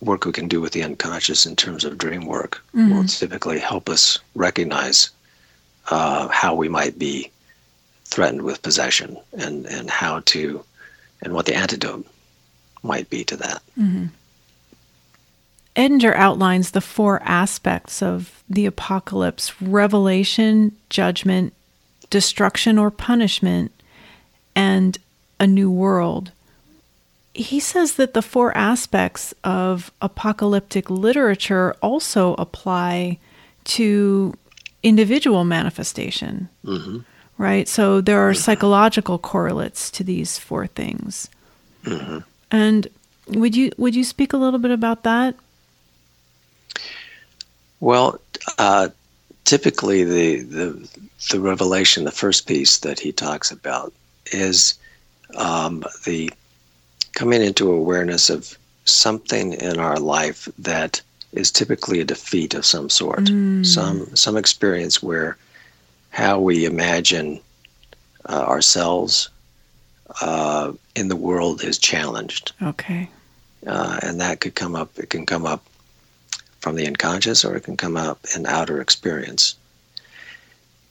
work 0.00 0.24
we 0.24 0.32
can 0.32 0.48
do 0.48 0.60
with 0.60 0.72
the 0.72 0.82
unconscious 0.82 1.46
in 1.46 1.54
terms 1.54 1.84
of 1.84 1.96
dream 1.96 2.26
work 2.26 2.62
mm-hmm. 2.74 2.94
will 2.94 3.04
typically 3.04 3.58
help 3.58 3.88
us 3.88 4.18
recognize 4.34 5.10
uh, 5.90 6.28
how 6.28 6.54
we 6.54 6.68
might 6.68 6.98
be 6.98 7.30
threatened 8.04 8.42
with 8.42 8.62
possession 8.62 9.16
and, 9.32 9.66
and 9.66 9.88
how 9.88 10.20
to 10.26 10.64
and 11.22 11.32
what 11.32 11.46
the 11.46 11.54
antidote 11.54 12.04
might 12.82 13.08
be 13.08 13.22
to 13.24 13.36
that. 13.36 13.62
Mm-hmm. 13.78 14.06
Edinger 15.74 16.14
outlines 16.14 16.70
the 16.70 16.80
four 16.80 17.22
aspects 17.24 18.02
of 18.02 18.42
the 18.48 18.66
apocalypse 18.66 19.60
revelation, 19.62 20.76
judgment, 20.90 21.54
destruction 22.10 22.78
or 22.78 22.90
punishment, 22.90 23.72
and 24.54 24.98
a 25.40 25.46
new 25.46 25.70
world. 25.70 26.30
He 27.34 27.58
says 27.58 27.94
that 27.94 28.12
the 28.12 28.20
four 28.20 28.54
aspects 28.56 29.32
of 29.42 29.90
apocalyptic 30.02 30.90
literature 30.90 31.74
also 31.80 32.34
apply 32.34 33.18
to 33.64 34.34
individual 34.82 35.44
manifestation. 35.44 36.50
Mm-hmm. 36.64 36.98
Right? 37.38 37.66
So 37.66 38.02
there 38.02 38.20
are 38.20 38.32
mm-hmm. 38.32 38.42
psychological 38.42 39.18
correlates 39.18 39.90
to 39.92 40.04
these 40.04 40.38
four 40.38 40.66
things. 40.66 41.30
Mm-hmm. 41.84 42.18
And 42.50 42.88
would 43.28 43.56
you 43.56 43.72
would 43.78 43.94
you 43.94 44.04
speak 44.04 44.34
a 44.34 44.36
little 44.36 44.58
bit 44.58 44.70
about 44.70 45.04
that? 45.04 45.34
Well, 47.82 48.20
uh, 48.58 48.90
typically 49.42 50.04
the, 50.04 50.42
the 50.42 50.88
the 51.32 51.40
revelation, 51.40 52.04
the 52.04 52.12
first 52.12 52.46
piece 52.46 52.78
that 52.78 53.00
he 53.00 53.10
talks 53.10 53.50
about, 53.50 53.92
is 54.26 54.74
um, 55.34 55.84
the 56.04 56.30
coming 57.14 57.42
into 57.42 57.72
awareness 57.72 58.30
of 58.30 58.56
something 58.84 59.54
in 59.54 59.80
our 59.80 59.98
life 59.98 60.48
that 60.58 61.02
is 61.32 61.50
typically 61.50 61.98
a 61.98 62.04
defeat 62.04 62.54
of 62.54 62.64
some 62.64 62.88
sort, 62.88 63.24
mm. 63.24 63.66
some 63.66 64.14
some 64.14 64.36
experience 64.36 65.02
where 65.02 65.36
how 66.10 66.38
we 66.38 66.64
imagine 66.64 67.40
uh, 68.28 68.44
ourselves 68.46 69.28
uh, 70.20 70.70
in 70.94 71.08
the 71.08 71.16
world 71.16 71.64
is 71.64 71.78
challenged. 71.78 72.52
Okay. 72.62 73.10
Uh, 73.66 73.98
and 74.04 74.20
that 74.20 74.38
could 74.38 74.54
come 74.54 74.76
up. 74.76 74.96
It 75.00 75.10
can 75.10 75.26
come 75.26 75.46
up 75.46 75.64
from 76.62 76.76
the 76.76 76.86
unconscious, 76.86 77.44
or 77.44 77.56
it 77.56 77.64
can 77.64 77.76
come 77.76 77.96
up 77.96 78.24
in 78.34 78.46
outer 78.46 78.80
experience. 78.80 79.56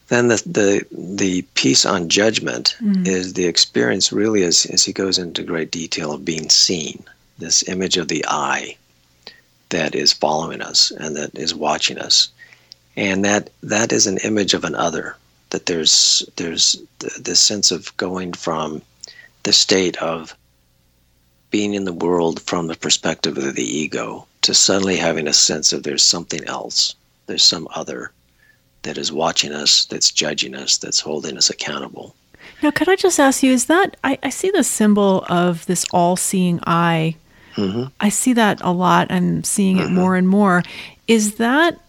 Then 0.10 0.28
the 0.28 0.44
the 0.46 0.86
the 0.92 1.42
piece 1.56 1.86
on 1.86 2.10
judgment 2.10 2.76
mm. 2.82 3.08
is 3.08 3.34
the 3.34 3.46
experience 3.46 4.12
really 4.12 4.44
as 4.44 4.66
as 4.66 4.84
he 4.84 4.92
goes 4.92 5.18
into 5.18 5.42
great 5.42 5.72
detail 5.72 6.12
of 6.12 6.26
being 6.26 6.50
seen. 6.50 7.04
This 7.38 7.68
image 7.68 7.98
of 7.98 8.10
the 8.10 8.26
eye 8.28 8.76
that 9.70 9.96
is 9.96 10.14
following 10.14 10.62
us 10.62 10.92
and 10.92 11.16
that 11.16 11.34
is 11.36 11.56
watching 11.56 11.98
us, 11.98 12.28
and 12.98 13.24
that 13.24 13.50
that 13.64 13.94
is 13.94 14.06
an 14.06 14.18
image 14.18 14.54
of 14.54 14.66
an 14.66 14.76
other. 14.76 15.16
That 15.52 15.66
there's 15.66 16.30
there's 16.36 16.78
this 17.18 17.40
sense 17.40 17.72
of 17.72 17.96
going 17.96 18.34
from 18.34 18.82
the 19.44 19.54
state 19.54 19.96
of 19.98 20.36
being 21.52 21.74
in 21.74 21.86
the 21.86 21.94
world 21.94 22.42
from 22.42 22.68
the 22.68 22.76
perspective 22.76 23.38
of 23.38 23.56
the 23.56 23.64
ego 23.64 24.26
to 24.42 24.54
suddenly 24.54 24.96
having 24.96 25.28
a 25.28 25.34
sense 25.34 25.72
of 25.72 25.84
there's 25.84 26.02
something 26.04 26.44
else, 26.46 26.96
there's 27.28 27.44
some 27.44 27.68
other 27.76 28.12
that 28.84 28.98
is 28.98 29.12
watching 29.12 29.52
us, 29.52 29.86
that's 29.86 30.10
judging 30.10 30.56
us, 30.56 30.78
that's 30.78 31.00
holding 31.00 31.38
us 31.38 31.50
accountable. 31.50 32.16
Now, 32.64 32.72
could 32.72 32.90
I 32.90 32.96
just 32.96 33.20
ask 33.20 33.44
you, 33.44 33.52
is 33.52 33.66
that, 33.66 33.98
I, 34.04 34.18
I 34.24 34.30
see 34.30 34.50
the 34.50 34.64
symbol 34.64 35.26
of 35.30 35.66
this 35.68 35.86
all 35.92 36.16
seeing 36.16 36.60
eye. 36.66 37.16
Mm-hmm. 37.56 37.86
I 38.00 38.10
see 38.10 38.34
that 38.34 38.62
a 38.62 38.72
lot. 38.72 39.12
I'm 39.12 39.44
seeing 39.44 39.78
it 39.78 39.86
mm-hmm. 39.86 39.96
more 39.96 40.16
and 40.16 40.28
more. 40.28 40.64
Is 41.08 41.36
that, 41.36 41.80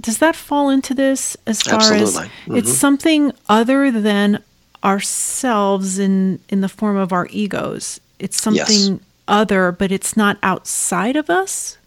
does 0.00 0.18
that 0.18 0.34
fall 0.34 0.70
into 0.70 0.94
this 0.94 1.36
as 1.46 1.62
far 1.62 1.74
Absolutely. 1.74 2.04
as 2.04 2.16
mm-hmm. 2.16 2.56
it's 2.56 2.72
something 2.72 3.32
other 3.48 3.90
than 3.90 4.42
ourselves 4.82 5.98
in, 5.98 6.40
in 6.48 6.62
the 6.62 6.68
form 6.68 6.96
of 6.96 7.12
our 7.12 7.28
egos? 7.30 8.00
It's 8.18 8.40
something 8.40 8.58
yes. 8.58 9.00
Other, 9.30 9.72
but 9.72 9.92
it's 9.92 10.16
not 10.16 10.38
outside 10.42 11.16
of 11.16 11.30
us? 11.30 11.78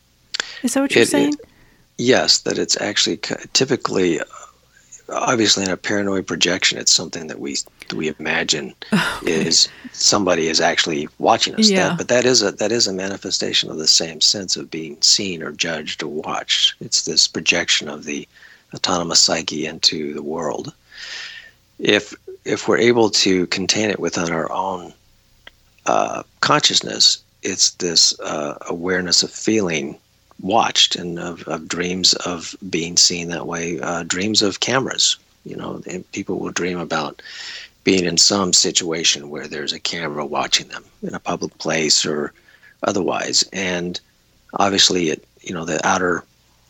Is 0.63 0.73
that 0.73 0.81
what 0.81 0.95
you're 0.95 1.03
it, 1.03 1.09
saying? 1.09 1.33
It, 1.33 1.49
yes, 1.97 2.39
that 2.39 2.57
it's 2.57 2.79
actually 2.79 3.17
typically 3.53 4.19
obviously 5.09 5.63
in 5.63 5.69
a 5.69 5.77
paranoid 5.77 6.25
projection 6.25 6.77
it's 6.77 6.91
something 6.91 7.27
that 7.27 7.39
we 7.39 7.55
we 7.93 8.13
imagine 8.19 8.73
okay. 8.93 9.47
is 9.47 9.67
somebody 9.91 10.47
is 10.47 10.61
actually 10.61 11.07
watching 11.19 11.53
us 11.55 11.69
yeah. 11.69 11.89
that, 11.89 11.97
but 11.97 12.07
that 12.07 12.25
is 12.25 12.41
a 12.41 12.51
that 12.53 12.71
is 12.71 12.87
a 12.87 12.93
manifestation 12.93 13.69
of 13.69 13.77
the 13.77 13.87
same 13.87 14.21
sense 14.21 14.55
of 14.55 14.71
being 14.71 14.99
seen 15.01 15.43
or 15.43 15.51
judged 15.51 16.03
or 16.03 16.07
watched 16.07 16.75
it's 16.79 17.03
this 17.03 17.27
projection 17.27 17.89
of 17.89 18.05
the 18.05 18.27
autonomous 18.73 19.19
psyche 19.19 19.65
into 19.65 20.13
the 20.13 20.23
world 20.23 20.73
if 21.79 22.13
if 22.45 22.67
we're 22.67 22.77
able 22.77 23.09
to 23.09 23.45
contain 23.47 23.89
it 23.89 23.99
within 23.99 24.31
our 24.31 24.51
own 24.51 24.93
uh, 25.85 26.23
consciousness 26.39 27.22
it's 27.43 27.71
this 27.71 28.17
uh, 28.19 28.57
awareness 28.67 29.23
of 29.23 29.31
feeling 29.31 29.97
watched 30.41 30.95
and 30.95 31.19
of, 31.19 31.47
of 31.47 31.67
dreams 31.67 32.13
of 32.13 32.55
being 32.69 32.97
seen 32.97 33.29
that 33.29 33.47
way, 33.47 33.79
uh, 33.79 34.03
dreams 34.03 34.41
of 34.41 34.59
cameras. 34.59 35.17
You 35.45 35.55
know, 35.55 35.81
people 36.11 36.39
will 36.39 36.51
dream 36.51 36.79
about 36.79 37.21
being 37.83 38.05
in 38.05 38.17
some 38.17 38.53
situation 38.53 39.29
where 39.29 39.47
there's 39.47 39.73
a 39.73 39.79
camera 39.79 40.25
watching 40.25 40.69
them 40.69 40.85
in 41.01 41.13
a 41.13 41.19
public 41.19 41.57
place 41.57 42.05
or 42.05 42.33
otherwise. 42.81 43.43
And 43.51 43.99
obviously, 44.53 45.09
it 45.09 45.25
you 45.41 45.53
know 45.53 45.65
the 45.65 45.85
outer 45.85 46.23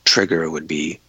trigger 0.06 0.50
would 0.50 0.68
be 0.68 1.00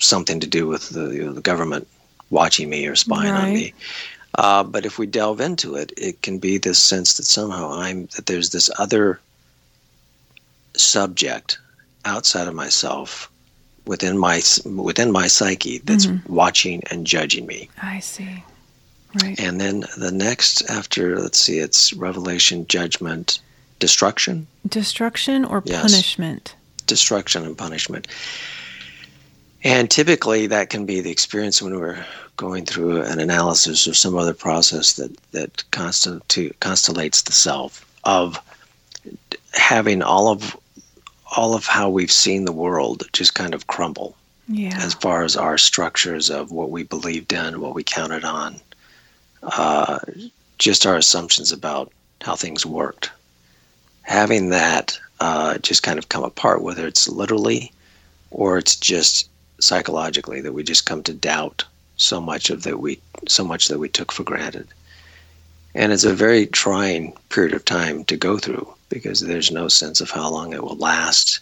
something 0.00 0.40
to 0.40 0.46
do 0.46 0.66
with 0.66 0.90
the, 0.90 1.10
you 1.10 1.24
know, 1.24 1.32
the 1.32 1.40
government 1.40 1.86
watching 2.30 2.68
me 2.68 2.86
or 2.86 2.96
spying 2.96 3.32
right. 3.32 3.44
on 3.44 3.54
me. 3.54 3.74
Uh, 4.36 4.64
but 4.64 4.84
if 4.84 4.98
we 4.98 5.06
delve 5.06 5.40
into 5.40 5.76
it, 5.76 5.92
it 5.96 6.22
can 6.22 6.38
be 6.38 6.58
this 6.58 6.78
sense 6.78 7.16
that 7.16 7.24
somehow 7.24 7.72
I'm 7.72 8.06
that 8.16 8.26
there's 8.26 8.50
this 8.50 8.70
other 8.78 9.20
subject 10.76 11.58
outside 12.04 12.48
of 12.48 12.54
myself 12.54 13.30
within 13.86 14.18
my 14.18 14.42
within 14.64 15.12
my 15.12 15.26
psyche 15.26 15.78
that's 15.78 16.06
mm-hmm. 16.06 16.32
watching 16.32 16.82
and 16.90 17.06
judging 17.06 17.46
me. 17.46 17.68
I 17.80 18.00
see. 18.00 18.42
Right. 19.22 19.38
And 19.38 19.60
then 19.60 19.84
the 19.96 20.10
next 20.10 20.68
after 20.68 21.18
let's 21.18 21.38
see 21.38 21.58
it's 21.58 21.92
revelation, 21.92 22.66
judgment, 22.66 23.38
destruction. 23.78 24.46
Destruction 24.66 25.44
or 25.44 25.62
yes. 25.64 25.82
punishment? 25.82 26.56
Destruction 26.86 27.44
and 27.44 27.56
punishment. 27.56 28.08
And 29.62 29.90
typically 29.90 30.48
that 30.48 30.70
can 30.70 30.86
be 30.86 31.00
the 31.00 31.10
experience 31.10 31.62
when 31.62 31.78
we're 31.78 32.04
going 32.36 32.64
through 32.64 33.02
an 33.02 33.20
analysis 33.20 33.86
or 33.86 33.94
some 33.94 34.16
other 34.16 34.34
process 34.34 34.94
that 34.94 35.16
that 35.32 35.62
constitute 35.70 36.58
constellates 36.60 37.24
the 37.24 37.32
self 37.32 37.84
of 38.04 38.38
having 39.52 40.02
all 40.02 40.28
of 40.28 40.56
all 41.36 41.54
of 41.54 41.66
how 41.66 41.88
we've 41.90 42.12
seen 42.12 42.44
the 42.44 42.52
world 42.52 43.04
just 43.12 43.34
kind 43.34 43.54
of 43.54 43.66
crumble. 43.66 44.16
Yeah. 44.46 44.76
As 44.76 44.94
far 44.94 45.24
as 45.24 45.36
our 45.36 45.56
structures 45.58 46.30
of 46.30 46.50
what 46.52 46.70
we 46.70 46.82
believed 46.82 47.32
in, 47.32 47.60
what 47.60 47.74
we 47.74 47.82
counted 47.82 48.24
on, 48.24 48.60
uh, 49.42 49.98
just 50.58 50.86
our 50.86 50.96
assumptions 50.96 51.50
about 51.50 51.90
how 52.20 52.36
things 52.36 52.66
worked. 52.66 53.10
having 54.04 54.50
that 54.50 54.98
uh, 55.20 55.58
just 55.58 55.82
kind 55.82 55.98
of 55.98 56.08
come 56.08 56.24
apart, 56.24 56.62
whether 56.62 56.86
it's 56.86 57.08
literally 57.08 57.72
or 58.30 58.58
it's 58.58 58.76
just 58.76 59.28
psychologically 59.60 60.40
that 60.40 60.52
we 60.52 60.62
just 60.62 60.86
come 60.86 61.02
to 61.02 61.14
doubt 61.14 61.64
so 61.96 62.20
much 62.20 62.50
of 62.50 62.62
that 62.62 62.80
we 62.80 63.00
so 63.28 63.44
much 63.44 63.68
that 63.68 63.78
we 63.78 63.88
took 63.88 64.12
for 64.12 64.24
granted. 64.24 64.68
And 65.74 65.92
it's 65.92 66.04
a 66.04 66.14
very 66.14 66.46
trying 66.46 67.16
period 67.30 67.54
of 67.54 67.64
time 67.64 68.04
to 68.04 68.16
go 68.16 68.38
through 68.38 68.72
because 68.88 69.20
there's 69.20 69.50
no 69.50 69.68
sense 69.68 70.00
of 70.00 70.10
how 70.10 70.30
long 70.30 70.52
it 70.52 70.62
will 70.62 70.76
last 70.76 71.40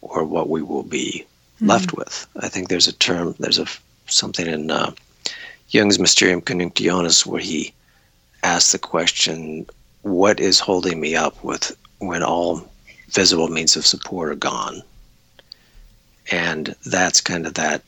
or 0.00 0.24
what 0.24 0.48
we 0.48 0.62
will 0.62 0.82
be 0.82 1.26
mm-hmm. 1.56 1.66
left 1.66 1.92
with. 1.92 2.26
I 2.36 2.48
think 2.48 2.68
there's 2.68 2.88
a 2.88 2.92
term, 2.92 3.34
there's 3.38 3.58
a 3.58 3.66
something 4.06 4.46
in 4.46 4.70
uh, 4.70 4.92
Jung's 5.68 5.98
Mysterium 5.98 6.40
Coniunctionis 6.40 7.26
where 7.26 7.40
he 7.40 7.72
asks 8.42 8.72
the 8.72 8.78
question, 8.78 9.66
"What 10.02 10.40
is 10.40 10.58
holding 10.58 11.00
me 11.00 11.14
up 11.14 11.42
with 11.44 11.76
when 11.98 12.22
all 12.22 12.66
visible 13.08 13.48
means 13.48 13.76
of 13.76 13.86
support 13.86 14.30
are 14.30 14.36
gone?" 14.36 14.82
And 16.30 16.74
that's 16.86 17.20
kind 17.20 17.46
of 17.46 17.54
that 17.54 17.82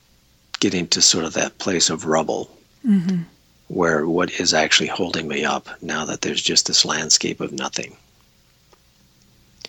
getting 0.63 0.87
to 0.87 1.03
sort 1.03 1.25
of 1.25 1.35
that 1.35 1.59
place 1.59 1.91
of 1.91 2.07
rubble. 2.07 2.49
Mm-hmm 2.87 3.23
where 3.73 4.07
what 4.07 4.31
is 4.39 4.53
actually 4.53 4.89
holding 4.89 5.27
me 5.27 5.45
up 5.45 5.67
now 5.81 6.05
that 6.05 6.21
there's 6.21 6.43
just 6.43 6.67
this 6.67 6.85
landscape 6.85 7.41
of 7.41 7.53
nothing. 7.53 7.97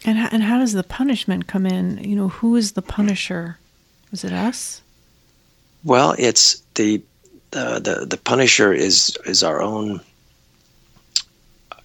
And 0.03 0.17
how, 0.17 0.29
and 0.31 0.43
how 0.43 0.59
does 0.59 0.73
the 0.73 0.83
punishment 0.83 1.47
come 1.47 1.65
in? 1.65 2.03
You 2.03 2.15
know, 2.17 2.27
who 2.27 2.57
is 2.57 2.73
the 2.73 2.81
punisher? 2.81 3.57
Is 4.11 4.25
it 4.25 4.33
us? 4.33 4.81
Well, 5.85 6.15
it's 6.19 6.61
the 6.75 7.01
the 7.51 7.79
the, 7.79 8.05
the 8.05 8.17
punisher 8.17 8.73
is 8.73 9.17
is 9.25 9.41
our 9.41 9.61
own. 9.61 10.01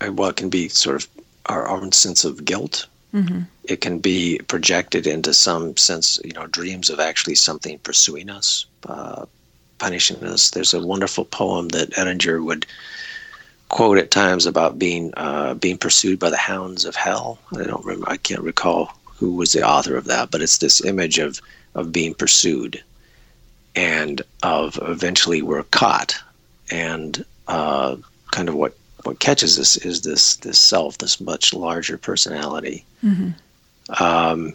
Uh, 0.00 0.12
well, 0.12 0.30
it 0.30 0.36
can 0.36 0.48
be 0.48 0.68
sort 0.68 0.96
of 0.96 1.08
our 1.46 1.68
own 1.68 1.92
sense 1.92 2.24
of 2.24 2.44
guilt. 2.44 2.86
Mm-hmm. 3.14 3.42
It 3.64 3.80
can 3.80 3.98
be 3.98 4.40
projected 4.48 5.06
into 5.06 5.32
some 5.32 5.76
sense, 5.76 6.20
you 6.24 6.32
know, 6.32 6.46
dreams 6.46 6.90
of 6.90 7.00
actually 7.00 7.36
something 7.36 7.78
pursuing 7.78 8.28
us, 8.28 8.66
uh, 8.86 9.24
punishing 9.78 10.22
us. 10.24 10.50
There's 10.50 10.74
a 10.74 10.86
wonderful 10.86 11.24
poem 11.24 11.68
that 11.68 11.90
Edinger 11.90 12.44
would 12.44 12.66
quote 13.68 13.98
at 13.98 14.10
times 14.10 14.46
about 14.46 14.78
being 14.78 15.12
uh, 15.16 15.54
being 15.54 15.78
pursued 15.78 16.18
by 16.18 16.30
the 16.30 16.36
hounds 16.36 16.84
of 16.84 16.96
hell. 16.96 17.38
I 17.56 17.64
don't 17.64 17.84
remember. 17.84 18.10
I 18.10 18.16
can't 18.16 18.42
recall 18.42 18.92
who 19.04 19.34
was 19.34 19.52
the 19.52 19.66
author 19.66 19.96
of 19.96 20.04
that, 20.04 20.30
but 20.30 20.42
it's 20.42 20.58
this 20.58 20.84
image 20.84 21.18
of 21.18 21.40
of 21.74 21.92
being 21.92 22.14
pursued 22.14 22.82
and 23.74 24.22
of 24.42 24.78
eventually 24.82 25.42
we're 25.42 25.62
caught 25.64 26.16
and 26.70 27.24
uh, 27.46 27.96
kind 28.32 28.48
of 28.48 28.54
what 28.54 28.76
what 29.08 29.20
catches 29.20 29.58
us 29.58 29.78
is 29.78 30.02
this 30.02 30.36
this 30.36 30.58
self, 30.58 30.98
this 30.98 31.18
much 31.18 31.54
larger 31.54 31.96
personality. 31.96 32.84
Mm-hmm. 33.02 34.02
Um, 34.02 34.52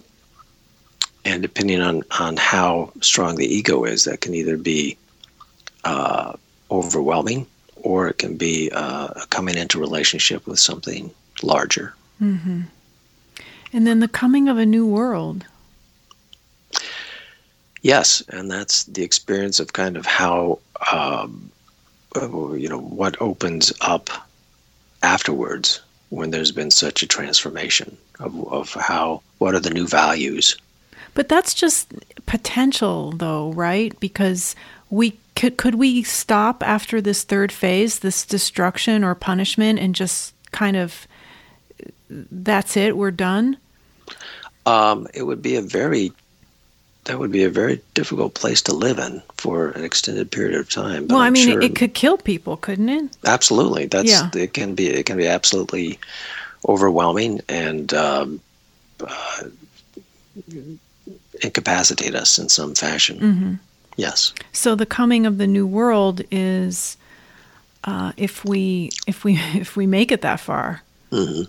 and 1.25 1.41
depending 1.41 1.81
on 1.81 2.03
on 2.19 2.37
how 2.37 2.93
strong 3.01 3.35
the 3.35 3.47
ego 3.47 3.83
is, 3.83 4.03
that 4.03 4.21
can 4.21 4.35
either 4.35 4.55
be 4.57 4.95
uh, 5.85 6.33
overwhelming, 6.69 7.47
or 7.77 8.07
it 8.07 8.19
can 8.19 8.37
be 8.37 8.69
uh, 8.71 9.25
coming 9.31 9.57
into 9.57 9.79
relationship 9.79 10.45
with 10.45 10.59
something 10.59 11.09
larger. 11.41 11.95
Mm-hmm. 12.21 12.61
And 13.73 13.87
then 13.87 14.01
the 14.01 14.07
coming 14.07 14.49
of 14.49 14.59
a 14.59 14.67
new 14.67 14.85
world. 14.85 15.45
Yes, 17.81 18.21
and 18.29 18.51
that's 18.51 18.83
the 18.83 19.01
experience 19.01 19.59
of 19.59 19.73
kind 19.73 19.97
of 19.97 20.05
how 20.05 20.59
um, 20.91 21.51
you 22.15 22.69
know 22.69 22.79
what 22.79 23.19
opens 23.19 23.73
up 23.81 24.11
afterwards 25.03 25.81
when 26.09 26.31
there's 26.31 26.51
been 26.51 26.71
such 26.71 27.03
a 27.03 27.07
transformation 27.07 27.97
of, 28.19 28.47
of 28.51 28.73
how 28.73 29.21
what 29.37 29.53
are 29.55 29.59
the 29.59 29.69
new 29.69 29.87
values 29.87 30.57
but 31.13 31.29
that's 31.29 31.53
just 31.53 31.93
potential 32.25 33.11
though 33.11 33.51
right 33.51 33.99
because 33.99 34.55
we 34.89 35.17
could 35.35 35.57
could 35.57 35.75
we 35.75 36.03
stop 36.03 36.61
after 36.63 37.01
this 37.01 37.23
third 37.23 37.51
phase, 37.51 37.99
this 37.99 38.25
destruction 38.25 39.03
or 39.03 39.15
punishment, 39.15 39.79
and 39.79 39.95
just 39.95 40.33
kind 40.51 40.77
of 40.77 41.07
that's 42.09 42.77
it, 42.77 42.95
we're 42.95 43.11
done? 43.11 43.57
Um, 44.65 45.07
it 45.13 45.23
would 45.23 45.41
be 45.41 45.55
a 45.55 45.61
very 45.61 46.13
that 47.05 47.19
would 47.19 47.31
be 47.31 47.43
a 47.43 47.49
very 47.49 47.81
difficult 47.93 48.33
place 48.33 48.61
to 48.63 48.73
live 48.73 48.97
in 48.97 49.21
for 49.37 49.69
an 49.71 49.83
extended 49.83 50.31
period 50.31 50.59
of 50.59 50.69
time. 50.69 51.07
well, 51.07 51.19
I'm 51.19 51.27
i 51.27 51.29
mean, 51.31 51.49
sure 51.49 51.61
it 51.61 51.75
could 51.75 51.93
kill 51.93 52.17
people, 52.17 52.57
couldn't 52.57 52.89
it? 52.89 53.17
Absolutely. 53.25 53.85
That's 53.85 54.09
yeah. 54.09 54.29
it. 54.33 54.53
Can 54.53 54.75
be 54.75 54.87
it 54.87 55.05
can 55.05 55.17
be 55.17 55.27
absolutely 55.27 55.99
overwhelming 56.67 57.41
and 57.49 57.93
um, 57.93 58.41
uh, 59.01 59.43
incapacitate 61.43 62.15
us 62.15 62.39
in 62.39 62.49
some 62.49 62.73
fashion. 62.75 63.19
Mm-hmm. 63.19 63.53
Yes. 63.97 64.33
So 64.53 64.75
the 64.75 64.85
coming 64.85 65.25
of 65.25 65.37
the 65.37 65.47
new 65.47 65.67
world 65.67 66.21
is 66.31 66.97
uh, 67.83 68.13
if 68.17 68.45
we 68.45 68.91
if 69.07 69.23
we 69.23 69.33
if 69.53 69.75
we 69.75 69.87
make 69.87 70.11
it 70.11 70.21
that 70.21 70.39
far. 70.39 70.81
Mm-hmm. 71.11 71.43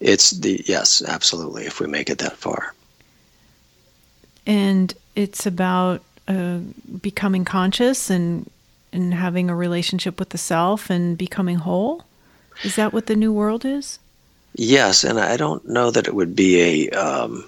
It's 0.00 0.30
the 0.30 0.62
yes, 0.66 1.02
absolutely. 1.06 1.64
If 1.64 1.80
we 1.80 1.86
make 1.86 2.08
it 2.08 2.18
that 2.18 2.36
far. 2.36 2.72
And 4.48 4.92
it's 5.14 5.46
about 5.46 6.02
uh, 6.26 6.58
becoming 7.00 7.44
conscious 7.44 8.10
and 8.10 8.50
and 8.92 9.14
having 9.14 9.50
a 9.50 9.54
relationship 9.54 10.18
with 10.18 10.30
the 10.30 10.38
self 10.38 10.90
and 10.90 11.16
becoming 11.16 11.56
whole. 11.56 12.04
Is 12.64 12.74
that 12.76 12.92
what 12.92 13.06
the 13.06 13.14
new 13.14 13.32
world 13.32 13.64
is? 13.64 13.98
Yes, 14.54 15.04
and 15.04 15.20
I 15.20 15.36
don't 15.36 15.68
know 15.68 15.90
that 15.90 16.08
it 16.08 16.14
would 16.14 16.34
be 16.34 16.88
a 16.88 16.90
um, 16.90 17.44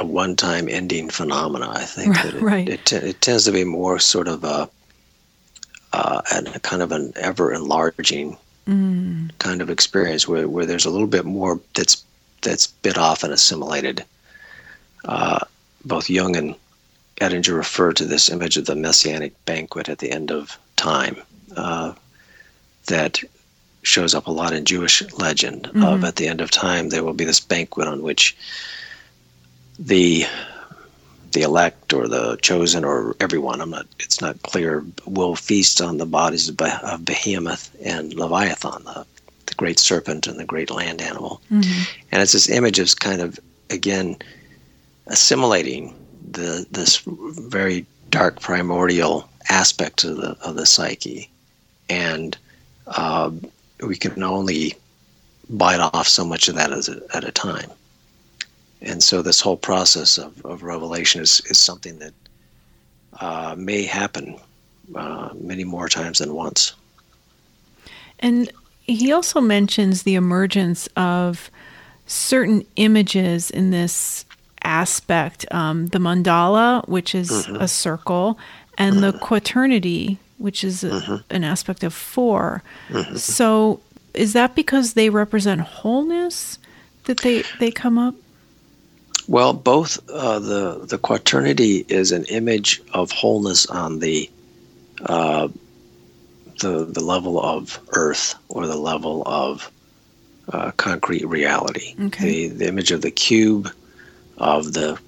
a 0.00 0.06
one-time 0.06 0.68
ending 0.68 1.10
phenomena. 1.10 1.70
I 1.70 1.84
think 1.84 2.16
that 2.16 2.34
it, 2.34 2.42
right. 2.42 2.68
it, 2.68 2.92
it, 2.92 3.20
tends 3.20 3.44
to 3.44 3.52
be 3.52 3.64
more 3.64 3.98
sort 3.98 4.26
of 4.26 4.42
a, 4.42 4.68
uh, 5.92 6.22
a 6.54 6.60
kind 6.60 6.82
of 6.82 6.92
an 6.92 7.12
ever 7.16 7.52
enlarging 7.52 8.36
mm. 8.66 9.30
kind 9.38 9.60
of 9.60 9.70
experience 9.70 10.26
where, 10.26 10.48
where 10.48 10.66
there's 10.66 10.86
a 10.86 10.90
little 10.90 11.06
bit 11.06 11.24
more 11.24 11.60
that's 11.74 12.04
that's 12.40 12.66
bit 12.66 12.98
off 12.98 13.22
and 13.22 13.32
assimilated. 13.32 14.04
Uh, 15.04 15.40
both 15.84 16.10
Jung 16.10 16.36
and 16.36 16.54
Edinger 17.20 17.56
refer 17.56 17.92
to 17.92 18.04
this 18.04 18.30
image 18.30 18.56
of 18.56 18.66
the 18.66 18.74
messianic 18.74 19.32
banquet 19.44 19.88
at 19.88 19.98
the 19.98 20.10
end 20.10 20.30
of 20.30 20.58
time 20.76 21.16
uh, 21.56 21.92
that 22.86 23.20
shows 23.82 24.14
up 24.14 24.26
a 24.26 24.30
lot 24.30 24.52
in 24.52 24.64
Jewish 24.64 25.02
legend. 25.12 25.64
Mm-hmm. 25.64 25.84
Of 25.84 26.04
at 26.04 26.16
the 26.16 26.28
end 26.28 26.40
of 26.40 26.50
time, 26.50 26.88
there 26.88 27.04
will 27.04 27.12
be 27.12 27.24
this 27.24 27.40
banquet 27.40 27.88
on 27.88 28.02
which 28.02 28.36
the 29.78 30.24
the 31.32 31.42
elect 31.42 31.92
or 31.92 32.08
the 32.08 32.36
chosen 32.42 32.84
or 32.84 33.16
everyone 33.18 33.60
I'm 33.60 33.70
not 33.70 33.86
it's 33.98 34.20
not 34.20 34.42
clear 34.42 34.84
will 35.06 35.34
feast 35.34 35.80
on 35.80 35.96
the 35.96 36.06
bodies 36.06 36.48
of, 36.48 36.56
behemoth 37.04 37.74
and 37.82 38.12
leviathan 38.14 38.84
the, 38.84 39.06
the 39.46 39.54
great 39.54 39.78
serpent 39.78 40.26
and 40.26 40.38
the 40.38 40.44
great 40.44 40.70
land 40.70 41.00
animal 41.00 41.40
mm-hmm. 41.50 41.82
and 42.12 42.22
it's 42.22 42.32
this 42.32 42.50
image 42.50 42.78
of 42.78 42.94
kind 42.98 43.22
of 43.22 43.40
again 43.70 44.16
assimilating 45.06 45.94
the 46.30 46.66
this 46.70 47.02
very 47.06 47.86
dark 48.10 48.40
primordial 48.40 49.28
aspect 49.48 50.04
of 50.04 50.16
the 50.16 50.36
of 50.42 50.56
the 50.56 50.66
psyche 50.66 51.30
and 51.88 52.36
uh, 52.86 53.30
we 53.86 53.96
can 53.96 54.22
only 54.22 54.74
bite 55.50 55.80
off 55.80 56.08
so 56.08 56.24
much 56.24 56.48
of 56.48 56.54
that 56.54 56.70
a, 56.70 57.02
at 57.14 57.24
a 57.24 57.32
time 57.32 57.70
and 58.82 59.02
so 59.02 59.22
this 59.22 59.40
whole 59.40 59.56
process 59.56 60.18
of, 60.18 60.44
of 60.44 60.62
revelation 60.62 61.22
is, 61.22 61.40
is 61.46 61.58
something 61.58 61.98
that 61.98 62.12
uh, 63.20 63.54
may 63.56 63.84
happen 63.84 64.38
uh, 64.94 65.30
many 65.34 65.64
more 65.64 65.88
times 65.88 66.18
than 66.18 66.34
once. 66.34 66.74
And 68.18 68.50
he 68.82 69.12
also 69.12 69.40
mentions 69.40 70.02
the 70.02 70.16
emergence 70.16 70.88
of 70.96 71.50
certain 72.06 72.66
images 72.76 73.50
in 73.50 73.70
this 73.70 74.24
aspect 74.64 75.46
um, 75.52 75.86
the 75.86 75.98
mandala, 75.98 76.86
which 76.88 77.14
is 77.14 77.30
mm-hmm. 77.30 77.56
a 77.56 77.68
circle, 77.68 78.38
and 78.78 78.96
mm-hmm. 78.96 79.02
the 79.02 79.18
quaternity, 79.18 80.18
which 80.38 80.64
is 80.64 80.84
a, 80.84 80.90
mm-hmm. 80.90 81.16
an 81.30 81.44
aspect 81.44 81.82
of 81.84 81.94
4 81.94 82.62
mm-hmm. 82.88 83.16
So, 83.16 83.80
is 84.14 84.34
that 84.34 84.54
because 84.54 84.94
they 84.94 85.08
represent 85.08 85.60
wholeness 85.62 86.58
that 87.04 87.20
they, 87.20 87.44
they 87.58 87.70
come 87.70 87.98
up? 87.98 88.14
Well, 89.28 89.52
both 89.52 89.98
uh, 90.10 90.40
the 90.40 90.84
the 90.84 90.98
quaternity 90.98 91.84
is 91.88 92.12
an 92.12 92.24
image 92.24 92.82
of 92.92 93.12
wholeness 93.12 93.66
on 93.66 94.00
the 94.00 94.28
uh, 95.06 95.48
the 96.60 96.84
the 96.84 97.00
level 97.00 97.40
of 97.40 97.78
Earth 97.90 98.34
or 98.48 98.66
the 98.66 98.76
level 98.76 99.22
of 99.26 99.70
uh, 100.52 100.72
concrete 100.72 101.26
reality. 101.26 101.94
Okay. 102.06 102.48
The 102.48 102.54
the 102.56 102.68
image 102.68 102.90
of 102.90 103.02
the 103.02 103.10
cube, 103.10 103.70
of 104.38 104.72
the 104.72 104.98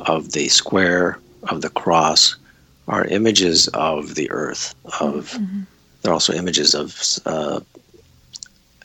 of 0.00 0.32
the 0.32 0.48
square, 0.48 1.18
of 1.44 1.60
the 1.60 1.70
cross, 1.70 2.36
are 2.88 3.04
images 3.06 3.68
of 3.68 4.14
the 4.14 4.30
Earth. 4.30 4.74
Of 5.00 5.32
mm-hmm. 5.32 5.62
they're 6.02 6.12
also 6.12 6.32
images 6.32 6.74
of 6.74 6.98
uh, 7.26 7.60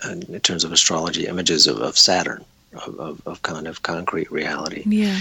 in 0.10 0.40
terms 0.42 0.64
of 0.64 0.72
astrology, 0.72 1.28
images 1.28 1.68
of, 1.68 1.80
of 1.80 1.98
Saturn, 1.98 2.46
of, 2.86 3.00
of, 3.00 3.22
of 3.26 3.42
kind 3.42 3.68
of 3.68 3.82
concrete 3.84 4.32
reality. 4.32 4.84
Yeah. 4.86 5.20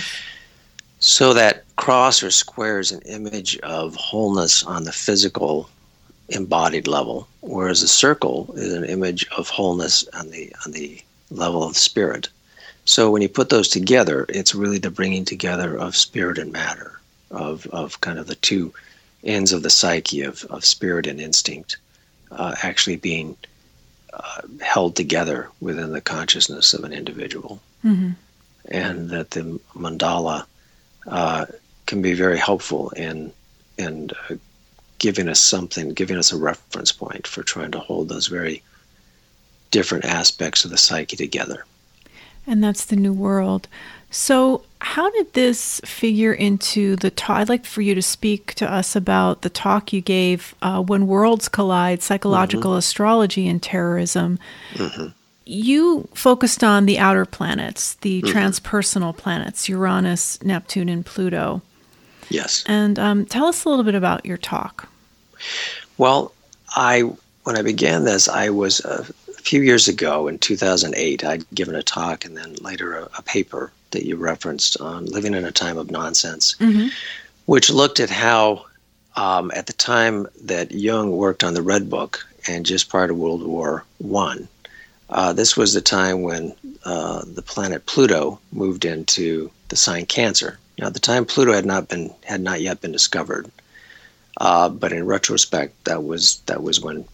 So 0.99 1.35
that 1.35 1.65
cross 1.77 2.23
or 2.23 2.31
square 2.31 2.81
is 2.81 2.91
an 2.93 3.03
image 3.03 3.59
of 3.59 3.95
wholeness 3.95 4.63
on 4.63 4.85
the 4.85 4.93
physical 4.93 5.69
embodied 6.31 6.87
level, 6.87 7.29
whereas 7.41 7.83
a 7.83 7.89
circle 7.89 8.53
is 8.57 8.73
an 8.73 8.85
image 8.85 9.27
of 9.37 9.49
wholeness 9.49 10.07
on 10.15 10.31
the 10.31 10.55
on 10.65 10.73
the 10.73 11.01
level 11.31 11.63
of 11.63 11.77
spirit. 11.77 12.29
So 12.85 13.11
when 13.11 13.23
you 13.23 13.29
put 13.29 13.49
those 13.49 13.69
together, 13.69 14.27
it's 14.29 14.55
really 14.55 14.79
the 14.79 14.91
bringing 14.91 15.25
together 15.25 15.77
of 15.77 15.97
spirit 15.97 16.39
and 16.39 16.53
matter, 16.53 17.01
of 17.31 17.67
of 17.69 18.01
kind 18.01 18.19
of 18.19 18.27
the 18.27 18.35
two 18.35 18.73
ends 19.25 19.53
of 19.53 19.63
the 19.63 19.71
psyche 19.71 20.23
of, 20.23 20.45
of 20.51 20.65
spirit 20.65 21.07
and 21.07 21.21
instinct 21.21 21.79
uh, 22.31 22.55
actually 22.63 22.97
being 22.97 23.37
uh, 24.13 24.43
held 24.61 24.97
together 24.97 25.49
within 25.61 25.93
the 25.93 26.01
consciousness 26.01 26.75
of 26.75 26.85
an 26.85 26.93
individual. 26.93 27.61
Mm-hmm. 27.85 28.11
And 28.71 29.11
that 29.11 29.31
the 29.31 29.61
mandala 29.75 30.47
uh, 31.07 31.47
can 31.87 32.03
be 32.03 32.15
very 32.15 32.39
helpful 32.39 32.91
in 32.91 33.33
in 33.77 34.11
uh, 34.31 34.37
giving 34.99 35.29
us 35.29 35.41
something, 35.41 35.91
giving 35.91 36.17
us 36.17 36.33
a 36.33 36.37
reference 36.37 36.93
point 36.93 37.27
for 37.27 37.43
trying 37.43 37.73
to 37.73 37.79
hold 37.79 38.09
those 38.09 38.27
very 38.27 38.63
different 39.71 40.05
aspects 40.05 40.65
of 40.65 40.71
the 40.71 40.79
psyche 40.79 41.17
together. 41.17 41.65
And 42.47 42.63
that's 42.63 42.85
the 42.85 42.97
new 42.97 43.13
world. 43.13 43.69
So, 44.11 44.63
how 44.81 45.11
did 45.11 45.33
this 45.33 45.81
figure 45.85 46.33
into 46.33 46.95
the 46.97 47.11
talk? 47.11 47.39
I'd 47.39 47.49
like 47.49 47.65
for 47.65 47.83
you 47.83 47.95
to 47.97 48.03
speak 48.03 48.55
to 48.55 48.71
us 48.71 48.95
about 48.95 49.43
the 49.43 49.51
talk 49.51 49.93
you 49.93 50.01
gave 50.01 50.55
uh, 50.63 50.83
when 50.83 51.07
worlds 51.07 51.49
collide 51.49 52.03
psychological 52.03 52.73
mm-hmm. 52.73 52.79
astrology 52.79 53.49
and 53.49 53.63
terrorism. 53.63 54.39
Mm-hmm. 54.75 55.09
You 55.47 56.09
focused 56.15 56.63
on 56.63 56.87
the 56.87 56.99
outer 56.99 57.25
planets, 57.25 57.95
the 57.95 58.23
mm-hmm. 58.23 58.37
transpersonal 58.37 59.17
planets, 59.17 59.69
Uranus, 59.69 60.41
Neptune, 60.45 60.89
and 60.89 61.05
Pluto. 61.05 61.63
Yes. 62.29 62.63
And 62.67 62.99
um, 62.99 63.27
tell 63.27 63.47
us 63.47 63.65
a 63.65 63.69
little 63.69 63.85
bit 63.85 63.95
about 63.95 64.25
your 64.25 64.39
talk. 64.39 64.89
Well, 65.99 66.33
I 66.77 67.01
when 67.45 67.59
I 67.59 67.63
began 67.63 68.05
this, 68.05 68.29
I 68.29 68.51
was 68.51 68.81
a 68.81 69.07
few 69.45 69.61
years 69.61 69.89
ago 69.89 70.27
in 70.27 70.39
2008. 70.39 71.25
I'd 71.25 71.51
given 71.51 71.75
a 71.75 71.83
talk 71.83 72.25
and 72.25 72.37
then 72.37 72.55
later 72.63 72.97
a, 72.97 73.09
a 73.19 73.23
paper 73.23 73.73
that 73.91 74.05
you 74.05 74.17
referenced 74.17 74.81
on 74.81 75.07
living 75.07 75.35
in 75.35 75.45
a 75.45 75.53
time 75.53 75.79
of 75.79 75.91
nonsense, 75.91 76.57
mm-hmm. 76.59 76.89
which 77.47 77.71
looked 77.71 78.01
at 78.01 78.11
how, 78.11 78.65
um, 79.17 79.53
at 79.55 79.67
the 79.67 79.73
time 79.75 80.27
that 80.43 80.73
Jung 80.73 81.13
worked 81.13 81.45
on 81.45 81.55
the 81.55 81.63
Red 81.63 81.89
Book 81.91 82.27
and 82.49 82.67
just 82.67 82.89
prior 82.89 83.07
to 83.07 83.15
World 83.15 83.47
War 83.47 83.85
One, 83.99 84.49
uh, 85.11 85.33
this 85.33 85.57
was 85.57 85.75
the 85.75 85.81
time 85.81 86.23
when 86.23 86.55
uh, 86.85 87.23
the 87.27 87.43
planet 87.43 87.87
Pluto 87.87 88.41
moved 88.51 88.85
into 88.85 89.51
the 89.69 89.77
sign 89.77 90.07
Cancer. 90.07 90.59
Now, 90.79 90.89
at 90.89 90.95
the 90.95 91.01
time, 91.01 91.25
Pluto 91.25 91.53
had 91.53 91.67
not 91.67 91.89
been 91.89 92.13
had 92.25 92.41
not 92.41 92.61
yet 92.61 92.81
been 92.81 92.91
discovered, 92.91 93.51
uh, 94.39 94.69
but 94.71 94.93
in 94.93 95.07
retrospect, 95.07 95.85
that 95.85 96.03
was 96.03 96.41
that 96.47 96.63
was 96.63 96.81
when 96.81 97.05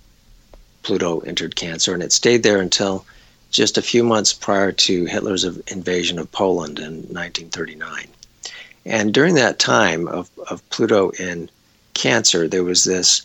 Pluto 0.83 1.21
entered 1.21 1.57
Cancer, 1.57 1.95
and 1.95 2.03
it 2.03 2.13
stayed 2.13 2.43
there 2.43 2.61
until 2.61 3.05
just 3.51 3.77
a 3.77 3.83
few 3.83 4.05
months 4.05 4.33
prior 4.33 4.73
to 4.73 5.05
Hitler's 5.05 5.45
invasion 5.45 6.19
of 6.19 6.31
Poland 6.33 6.79
in 6.79 7.03
1939. 7.09 8.07
And 8.87 9.13
during 9.13 9.35
that 9.35 9.59
time 9.59 10.09
of, 10.09 10.31
of 10.49 10.69
Pluto 10.71 11.11
in 11.11 11.51
Cancer, 11.95 12.49
there 12.49 12.65
was 12.65 12.85
this 12.85 13.23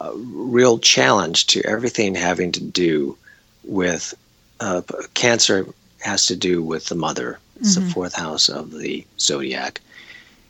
uh, 0.00 0.12
real 0.14 0.78
challenge 0.78 1.46
to 1.48 1.62
everything 1.66 2.14
having 2.14 2.52
to 2.52 2.62
do 2.62 3.16
with 3.64 4.14
uh, 4.60 4.82
Cancer 5.14 5.66
has 6.00 6.26
to 6.26 6.36
do 6.36 6.62
with 6.62 6.86
the 6.86 6.94
mother. 6.94 7.38
It's 7.60 7.76
mm-hmm. 7.76 7.86
the 7.86 7.92
fourth 7.92 8.14
house 8.14 8.48
of 8.48 8.72
the 8.72 9.04
zodiac. 9.18 9.80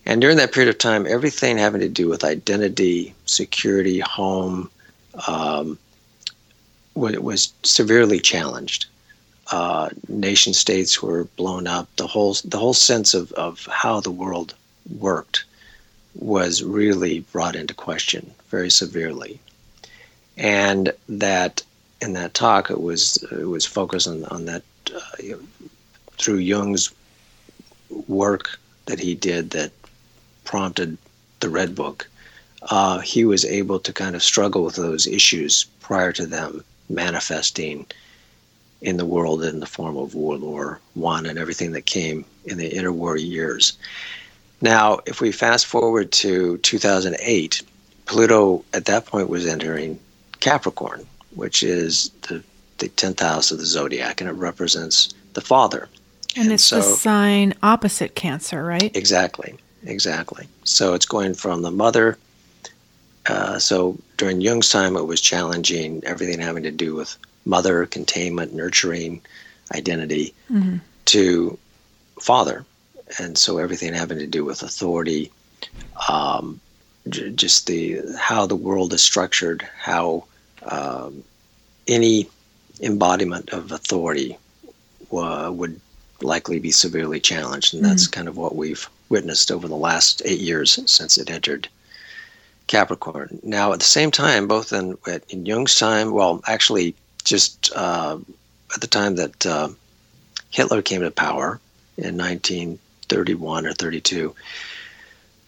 And 0.06 0.20
during 0.20 0.36
that 0.36 0.52
period 0.52 0.68
of 0.68 0.78
time, 0.78 1.06
everything 1.06 1.56
having 1.56 1.80
to 1.80 1.88
do 1.88 2.08
with 2.08 2.24
identity, 2.24 3.14
security, 3.24 4.00
home, 4.00 4.70
um, 5.26 5.78
was 6.94 7.52
severely 7.62 8.20
challenged 8.20 8.86
uh, 9.50 9.90
nation 10.08 10.54
states 10.54 11.02
were 11.02 11.24
blown 11.36 11.66
up. 11.66 11.88
The 11.96 12.06
whole 12.06 12.34
the 12.44 12.58
whole 12.58 12.74
sense 12.74 13.14
of, 13.14 13.32
of 13.32 13.66
how 13.66 14.00
the 14.00 14.10
world 14.10 14.54
worked 14.98 15.44
was 16.14 16.62
really 16.62 17.20
brought 17.20 17.56
into 17.56 17.74
question 17.74 18.32
very 18.48 18.70
severely, 18.70 19.40
and 20.36 20.92
that 21.08 21.62
in 22.00 22.14
that 22.14 22.34
talk 22.34 22.70
it 22.70 22.80
was 22.80 23.22
it 23.30 23.46
was 23.46 23.66
focused 23.66 24.08
on 24.08 24.24
on 24.26 24.46
that 24.46 24.62
uh, 24.94 25.36
through 26.12 26.38
Jung's 26.38 26.90
work 28.08 28.58
that 28.86 29.00
he 29.00 29.14
did 29.14 29.50
that 29.50 29.72
prompted 30.44 30.96
the 31.40 31.50
Red 31.50 31.74
Book. 31.74 32.08
Uh, 32.70 33.00
he 33.00 33.26
was 33.26 33.44
able 33.44 33.78
to 33.78 33.92
kind 33.92 34.16
of 34.16 34.22
struggle 34.22 34.64
with 34.64 34.76
those 34.76 35.06
issues 35.06 35.64
prior 35.80 36.12
to 36.12 36.24
them 36.24 36.64
manifesting 36.88 37.86
in 38.80 38.96
the 38.98 39.06
world 39.06 39.42
in 39.42 39.60
the 39.60 39.66
form 39.66 39.96
of 39.96 40.14
World 40.14 40.42
War 40.42 40.80
One 40.94 41.26
and 41.26 41.38
everything 41.38 41.72
that 41.72 41.86
came 41.86 42.24
in 42.44 42.58
the 42.58 42.70
interwar 42.70 43.20
years. 43.20 43.78
Now, 44.60 45.00
if 45.06 45.20
we 45.20 45.32
fast 45.32 45.66
forward 45.66 46.12
to 46.12 46.58
2008, 46.58 47.62
Pluto 48.06 48.64
at 48.72 48.84
that 48.86 49.06
point 49.06 49.28
was 49.28 49.46
entering 49.46 49.98
Capricorn, 50.40 51.06
which 51.34 51.62
is 51.62 52.10
the, 52.28 52.42
the 52.78 52.88
10th 52.90 53.20
house 53.20 53.50
of 53.50 53.58
the 53.58 53.66
zodiac, 53.66 54.20
and 54.20 54.28
it 54.28 54.34
represents 54.34 55.14
the 55.32 55.40
father. 55.40 55.88
And, 56.36 56.44
and 56.44 56.52
it's 56.52 56.64
so, 56.64 56.76
the 56.76 56.82
sign 56.82 57.54
opposite 57.62 58.14
Cancer, 58.14 58.64
right? 58.64 58.94
Exactly, 58.96 59.54
exactly. 59.84 60.48
So 60.64 60.94
it's 60.94 61.06
going 61.06 61.34
from 61.34 61.62
the 61.62 61.70
mother. 61.70 62.18
Uh, 63.26 63.58
so 63.58 63.98
during 64.16 64.40
Jung's 64.40 64.68
time, 64.68 64.96
it 64.96 65.06
was 65.06 65.20
challenging 65.20 66.02
everything 66.04 66.40
having 66.40 66.62
to 66.64 66.70
do 66.70 66.94
with 66.94 67.16
mother, 67.44 67.86
containment, 67.86 68.54
nurturing, 68.54 69.20
identity, 69.74 70.34
mm-hmm. 70.50 70.76
to 71.06 71.58
father. 72.20 72.64
And 73.18 73.36
so 73.36 73.58
everything 73.58 73.94
having 73.94 74.18
to 74.18 74.26
do 74.26 74.44
with 74.44 74.62
authority, 74.62 75.30
um, 76.08 76.60
j- 77.08 77.30
just 77.30 77.66
the 77.66 78.00
how 78.18 78.46
the 78.46 78.56
world 78.56 78.92
is 78.92 79.02
structured, 79.02 79.66
how 79.78 80.24
um, 80.62 81.22
any 81.86 82.28
embodiment 82.80 83.50
of 83.50 83.72
authority 83.72 84.38
uh, 85.12 85.50
would 85.52 85.80
likely 86.22 86.58
be 86.58 86.70
severely 86.70 87.20
challenged, 87.20 87.74
and 87.74 87.84
that's 87.84 88.04
mm-hmm. 88.04 88.12
kind 88.12 88.28
of 88.28 88.36
what 88.36 88.56
we've 88.56 88.88
witnessed 89.08 89.52
over 89.52 89.68
the 89.68 89.76
last 89.76 90.22
eight 90.24 90.40
years 90.40 90.78
since 90.90 91.18
it 91.18 91.30
entered 91.30 91.68
Capricorn. 92.66 93.40
Now, 93.42 93.72
at 93.72 93.78
the 93.78 93.84
same 93.84 94.10
time, 94.10 94.48
both 94.48 94.72
in, 94.72 94.96
in 95.28 95.46
Jung's 95.46 95.78
time, 95.78 96.12
well, 96.12 96.40
actually, 96.46 96.94
just 97.24 97.72
uh, 97.74 98.18
at 98.74 98.80
the 98.80 98.86
time 98.86 99.16
that 99.16 99.46
uh, 99.46 99.68
Hitler 100.50 100.82
came 100.82 101.02
to 101.02 101.10
power 101.10 101.60
in 101.96 102.16
1931 102.16 103.66
or 103.66 103.72
32, 103.72 104.34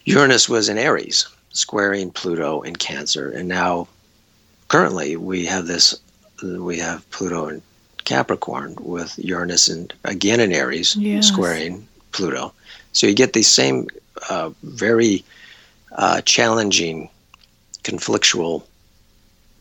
Uranus 0.04 0.48
was 0.48 0.68
in 0.68 0.78
Aries, 0.78 1.26
squaring 1.50 2.10
Pluto 2.10 2.62
in 2.62 2.76
Cancer, 2.76 3.30
and 3.30 3.48
now 3.48 3.88
currently 4.68 5.16
we 5.16 5.46
have 5.46 5.66
this 5.66 5.98
we 6.42 6.78
have 6.78 7.08
Pluto 7.10 7.48
in 7.48 7.62
Capricorn 8.04 8.76
with 8.78 9.18
Uranus 9.18 9.68
and 9.68 9.92
again 10.04 10.38
in 10.38 10.52
Aries 10.52 10.94
yes. 10.96 11.26
squaring 11.26 11.88
Pluto. 12.12 12.52
So 12.92 13.06
you 13.06 13.14
get 13.14 13.32
these 13.32 13.48
same 13.48 13.88
uh, 14.28 14.50
very 14.62 15.24
uh, 15.96 16.20
challenging 16.22 17.08
conflictual 17.82 18.62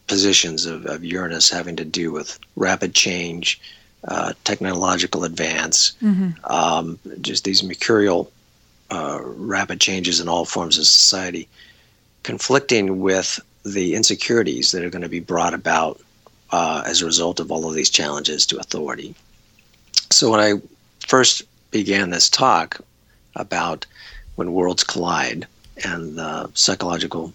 positions 0.08 0.66
of, 0.66 0.86
of 0.86 1.04
Uranus 1.04 1.50
having 1.50 1.76
to 1.78 1.86
do 1.86 2.12
with 2.12 2.40
rapid 2.56 2.94
change, 2.94 3.60
uh, 4.08 4.34
technological 4.44 5.24
advance, 5.24 5.96
mm-hmm. 6.02 6.30
um, 6.46 7.00
just 7.22 7.44
these 7.44 7.64
mercurial 7.64 8.32
uh, 8.92 9.20
rapid 9.24 9.82
changes 9.82 10.20
in 10.20 10.28
all 10.28 10.46
forms 10.46 10.78
of 10.78 10.86
society, 10.86 11.48
conflicting 12.24 13.00
with 13.00 13.40
the 13.66 13.96
insecurities 13.96 14.72
that 14.72 14.84
are 14.84 14.92
going 14.92 15.02
to 15.02 15.10
be 15.10 15.20
brought 15.20 15.54
about 15.54 16.00
uh, 16.52 16.84
as 16.86 17.02
a 17.02 17.06
result 17.06 17.40
of 17.40 17.52
all 17.52 17.68
of 17.68 17.74
these 17.74 17.90
challenges 17.90 18.46
to 18.46 18.60
authority. 18.60 19.16
So 20.12 20.30
when 20.30 20.40
I 20.40 20.62
first 21.08 21.44
began 21.72 22.12
this 22.12 22.30
talk 22.30 22.80
about 23.36 23.86
when 24.36 24.54
worlds 24.54 24.84
collide 24.84 25.48
and 25.84 26.18
the 26.18 26.50
psychological 26.54 27.34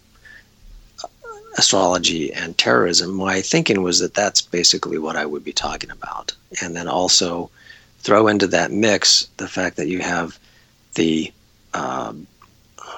astrology 1.58 2.32
and 2.32 2.56
terrorism, 2.56 3.12
my 3.12 3.40
thinking 3.40 3.82
was 3.82 3.98
that 3.98 4.14
that's 4.14 4.40
basically 4.40 4.98
what 4.98 5.16
I 5.16 5.26
would 5.26 5.44
be 5.44 5.52
talking 5.52 5.90
about. 5.90 6.34
And 6.62 6.76
then 6.76 6.88
also 6.88 7.50
throw 7.98 8.28
into 8.28 8.46
that 8.48 8.70
mix 8.70 9.28
the 9.36 9.48
fact 9.48 9.76
that 9.76 9.88
you 9.88 10.00
have 10.00 10.38
the 10.94 11.32
um, 11.74 12.26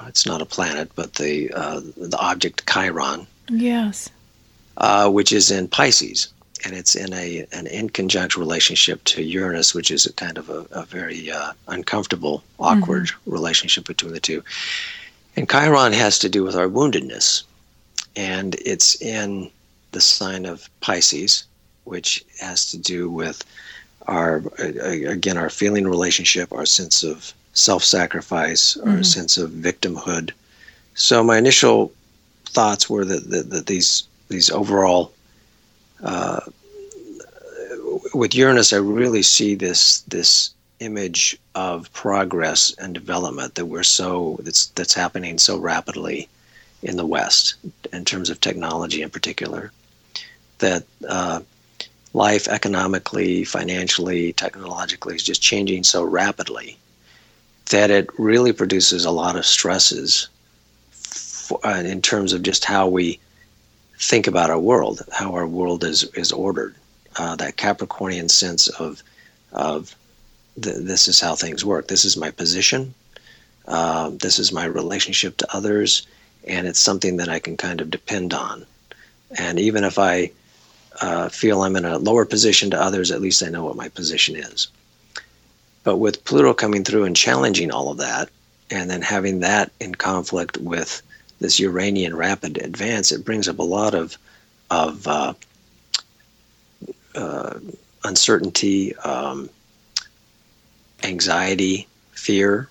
it's 0.07 0.27
not 0.27 0.43
a 0.43 0.47
planet, 0.47 0.91
but 0.95 1.15
the 1.15 1.53
uh, 1.53 1.81
the 1.97 2.19
object 2.19 2.67
Chiron. 2.67 3.27
Yes. 3.49 4.11
Uh, 4.77 5.11
which 5.11 5.33
is 5.33 5.51
in 5.51 5.69
Pisces, 5.69 6.33
and 6.65 6.75
it's 6.75 6.95
in 6.95 7.13
a 7.13 7.47
an 7.53 7.67
inconjunct 7.67 8.37
relationship 8.37 9.05
to 9.05 9.23
Uranus, 9.23 9.75
which 9.75 9.91
is 9.91 10.07
a 10.07 10.13
kind 10.13 10.39
of 10.39 10.49
a, 10.49 10.67
a 10.73 10.85
very 10.85 11.31
uh, 11.31 11.53
uncomfortable, 11.69 12.43
awkward 12.59 13.07
mm-hmm. 13.07 13.31
relationship 13.31 13.87
between 13.87 14.13
the 14.13 14.21
two. 14.21 14.43
And 15.37 15.49
Chiron 15.49 15.93
has 15.93 16.19
to 16.21 16.29
do 16.29 16.45
with 16.45 16.57
our 16.57 16.69
woundedness, 16.69 17.45
and 18.17 18.55
it's 18.57 19.01
in 19.01 19.51
the 19.93 20.01
sign 20.01 20.45
of 20.45 20.69
Pisces, 20.81 21.45
which 21.85 22.25
has 22.41 22.71
to 22.71 22.79
do 22.79 23.11
with 23.11 23.43
our 24.09 24.43
again 24.59 25.39
our 25.39 25.51
feeling 25.51 25.87
relationship, 25.87 26.53
our 26.53 26.67
sense 26.67 27.03
of 27.03 27.33
self-sacrifice, 27.55 28.77
mm-hmm. 28.77 28.91
our 28.91 29.03
sense 29.03 29.39
of 29.39 29.51
victimhood. 29.51 30.33
So 30.95 31.23
my 31.25 31.39
initial 31.39 31.93
thoughts 32.47 32.91
were 32.91 33.05
that, 33.05 33.31
that, 33.31 33.51
that 33.51 33.67
these 33.67 34.05
these 34.29 34.51
overall 34.51 35.13
uh, 36.03 36.41
with 38.15 38.35
Uranus, 38.35 38.73
I 38.73 38.77
really 38.77 39.23
see 39.23 39.55
this 39.55 40.01
this 40.03 40.51
image 40.85 41.39
of 41.55 41.93
progress 41.93 42.75
and 42.79 42.95
development 42.95 43.55
that 43.55 43.67
we're 43.67 43.83
so 43.83 44.39
that's 44.43 44.67
that's 44.67 44.95
happening 44.95 45.39
so 45.39 45.57
rapidly 45.57 46.29
in 46.83 46.97
the 46.97 47.07
West 47.07 47.55
in 47.93 48.05
terms 48.05 48.31
of 48.31 48.41
technology 48.41 49.03
in 49.03 49.11
particular. 49.11 49.71
That 50.59 50.85
uh, 51.09 51.41
life 52.13 52.49
economically, 52.49 53.45
financially, 53.45 54.33
technologically 54.33 55.15
is 55.15 55.23
just 55.23 55.43
changing 55.43 55.85
so 55.85 56.05
rapidly 56.05 56.77
that 57.71 57.91
it 57.91 58.09
really 58.19 58.53
produces 58.53 59.05
a 59.05 59.11
lot 59.11 59.37
of 59.37 59.47
stresses 59.47 60.29
for, 60.91 61.65
uh, 61.67 61.81
in 61.81 62.03
terms 62.03 62.33
of 62.33 62.43
just 62.43 62.65
how 62.65 62.89
we 62.89 63.19
think 63.99 64.27
about 64.27 64.51
our 64.51 64.59
world, 64.59 65.03
how 65.13 65.33
our 65.33 65.47
world 65.47 65.85
is 65.85 66.05
is 66.15 66.33
ordered. 66.33 66.75
Uh, 67.17 67.37
that 67.37 67.57
Capricornian 67.57 68.31
sense 68.31 68.69
of 68.69 69.03
of 69.53 69.95
this 70.57 71.09
is 71.09 71.21
how 71.21 71.35
things 71.35 71.65
work. 71.65 71.89
This 71.89 72.05
is 72.05 72.17
my 72.17 72.31
position. 72.31 72.95
Uh, 73.67 74.11
this 74.11 74.39
is 74.39 74.53
my 74.53 74.65
relationship 74.65 75.37
to 75.39 75.57
others, 75.57 76.07
and 76.47 76.67
it's 76.67 76.81
something 76.81 77.17
that 77.19 77.29
I 77.29 77.39
can 77.39 77.57
kind 77.57 77.81
of 77.81 77.91
depend 77.91 78.35
on. 78.35 78.67
And 79.39 79.59
even 79.59 79.85
if 79.85 79.99
I 79.99 80.31
uh, 81.01 81.29
feel 81.29 81.63
I'm 81.63 81.77
in 81.77 81.85
a 81.85 81.99
lower 81.99 82.25
position 82.25 82.71
to 82.71 82.81
others, 82.81 83.11
at 83.11 83.21
least 83.21 83.43
I 83.43 83.49
know 83.49 83.65
what 83.65 83.77
my 83.77 83.89
position 83.89 84.37
is. 84.37 84.69
But 85.85 85.97
with 85.97 86.25
Pluto 86.25 86.55
coming 86.55 86.85
through 86.85 87.05
and 87.05 87.17
challenging 87.17 87.71
all 87.71 87.91
of 87.91 87.99
that, 87.99 88.29
and 88.71 88.91
then 88.91 89.03
having 89.03 89.41
that 89.41 89.73
in 89.81 89.95
conflict 89.95 90.57
with 90.59 91.03
this 91.41 91.59
Uranian 91.59 92.17
rapid 92.17 92.59
advance, 92.59 93.13
it 93.13 93.25
brings 93.25 93.49
up 93.49 93.59
a 93.59 93.65
lot 93.65 93.95
of 93.95 94.17
of 94.71 95.07
uh, 95.07 95.35
uh, 97.15 97.59
uncertainty, 98.05 98.97
um, 98.97 99.51
anxiety, 101.03 101.87
fear 102.13 102.69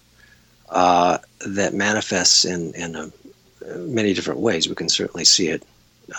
uh, 0.70 1.18
that 1.46 1.74
manifests 1.74 2.46
in 2.46 2.74
in 2.74 2.96
a, 2.96 3.12
many 3.78 4.14
different 4.14 4.40
ways. 4.40 4.68
We 4.68 4.76
can 4.76 4.90
certainly 4.90 5.26
see 5.26 5.50
it 5.50 5.64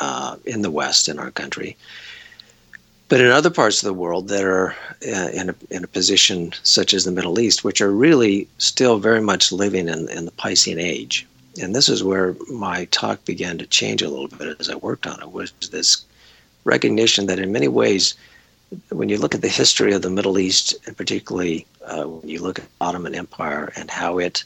uh, 0.00 0.36
in 0.44 0.62
the 0.62 0.70
West 0.70 1.08
in 1.08 1.18
our 1.18 1.30
country. 1.30 1.76
But 3.08 3.20
in 3.20 3.30
other 3.30 3.50
parts 3.50 3.82
of 3.82 3.86
the 3.86 3.92
world 3.92 4.28
that 4.28 4.44
are 4.44 4.74
uh, 5.06 5.28
in 5.34 5.50
a, 5.50 5.54
in 5.70 5.84
a 5.84 5.88
position 5.88 6.54
such 6.62 6.94
as 6.94 7.04
the 7.04 7.12
Middle 7.12 7.38
East, 7.38 7.62
which 7.62 7.82
are 7.82 7.90
really 7.90 8.48
still 8.56 8.98
very 8.98 9.20
much 9.20 9.52
living 9.52 9.88
in, 9.88 10.08
in 10.08 10.24
the 10.24 10.30
Piscean 10.30 10.80
age, 10.80 11.26
and 11.60 11.74
this 11.74 11.90
is 11.90 12.02
where 12.02 12.34
my 12.50 12.86
talk 12.86 13.22
began 13.26 13.58
to 13.58 13.66
change 13.66 14.00
a 14.00 14.08
little 14.08 14.28
bit 14.28 14.56
as 14.58 14.70
I 14.70 14.76
worked 14.76 15.06
on 15.06 15.20
it, 15.20 15.30
was 15.30 15.52
this 15.70 16.04
recognition 16.64 17.26
that 17.26 17.38
in 17.38 17.52
many 17.52 17.68
ways, 17.68 18.14
when 18.91 19.09
you 19.09 19.18
look 19.18 19.35
at 19.35 19.43
the 19.43 19.49
history 19.49 19.93
of 19.93 20.03
the 20.03 20.11
Middle 20.11 20.39
East, 20.39 20.75
and 20.87 20.97
particularly 20.97 21.66
uh, 21.85 22.05
when 22.05 22.29
you 22.29 22.41
look 22.41 22.59
at 22.59 22.64
the 22.64 22.70
Ottoman 22.81 23.14
Empire 23.14 23.73
and 23.77 23.91
how 23.91 24.18
it 24.18 24.45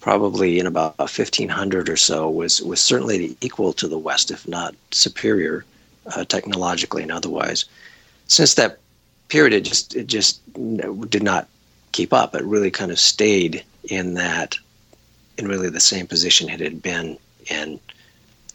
probably 0.00 0.58
in 0.58 0.66
about 0.66 0.98
1500 0.98 1.88
or 1.88 1.96
so 1.96 2.28
was 2.28 2.60
was 2.62 2.80
certainly 2.80 3.36
equal 3.40 3.72
to 3.72 3.88
the 3.88 3.98
West, 3.98 4.30
if 4.30 4.48
not 4.48 4.74
superior 4.90 5.64
uh, 6.06 6.24
technologically 6.24 7.02
and 7.02 7.12
otherwise 7.12 7.66
since 8.32 8.54
that 8.54 8.78
period, 9.28 9.52
it 9.52 9.64
just 9.64 9.94
it 9.94 10.06
just 10.06 10.40
did 11.10 11.22
not 11.22 11.48
keep 11.92 12.12
up. 12.12 12.34
It 12.34 12.44
really 12.44 12.70
kind 12.70 12.90
of 12.90 12.98
stayed 12.98 13.64
in 13.84 14.14
that, 14.14 14.56
in 15.36 15.48
really 15.48 15.68
the 15.68 15.80
same 15.80 16.06
position 16.06 16.48
it 16.48 16.60
had 16.60 16.82
been 16.82 17.18
in 17.50 17.78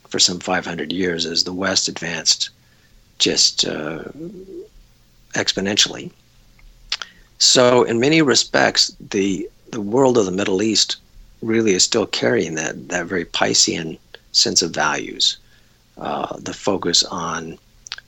for 0.08 0.18
some 0.18 0.40
500 0.40 0.92
years 0.92 1.26
as 1.26 1.44
the 1.44 1.52
West 1.52 1.88
advanced 1.88 2.50
just 3.18 3.66
uh, 3.66 4.04
exponentially. 5.34 6.10
So, 7.38 7.84
in 7.84 8.00
many 8.00 8.22
respects, 8.22 8.94
the 9.10 9.48
the 9.70 9.80
world 9.80 10.16
of 10.18 10.24
the 10.24 10.32
Middle 10.32 10.62
East 10.62 10.96
really 11.42 11.72
is 11.72 11.84
still 11.84 12.06
carrying 12.06 12.54
that 12.56 12.88
that 12.88 13.06
very 13.06 13.24
Piscean 13.24 13.98
sense 14.32 14.62
of 14.62 14.70
values, 14.72 15.38
uh, 15.98 16.36
the 16.38 16.52
focus 16.52 17.04
on 17.04 17.58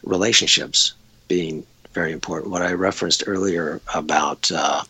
relationships, 0.02 0.94
being 1.28 1.64
very 1.92 2.12
important. 2.12 2.50
What 2.50 2.62
I 2.62 2.72
referenced 2.72 3.24
earlier 3.26 3.80
about 3.94 4.50
uh, 4.52 4.82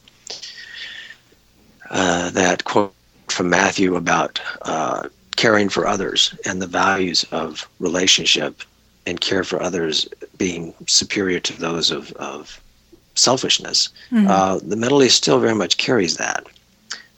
uh, 1.91 2.31
that 2.31 2.65
quote 2.65 2.95
from 3.29 3.51
Matthew 3.51 3.97
about 3.97 4.41
uh, 4.63 5.09
caring 5.37 5.69
for 5.69 5.87
others 5.87 6.35
and 6.45 6.61
the 6.61 6.67
values 6.67 7.25
of 7.31 7.69
relationship 7.79 8.63
and 9.07 9.21
care 9.21 9.45
for 9.45 9.63
others 9.63 10.09
being 10.41 10.73
superior 10.87 11.39
to 11.39 11.53
those 11.61 11.91
of, 11.91 12.13
of 12.13 12.59
selfishness. 13.15 13.91
Mm-hmm. 14.11 14.27
Uh, 14.27 14.59
the 14.59 14.81
Middle 14.83 15.03
East 15.03 15.19
still 15.19 15.39
very 15.39 15.55
much 15.55 15.77
carries 15.77 16.17
that. 16.17 16.47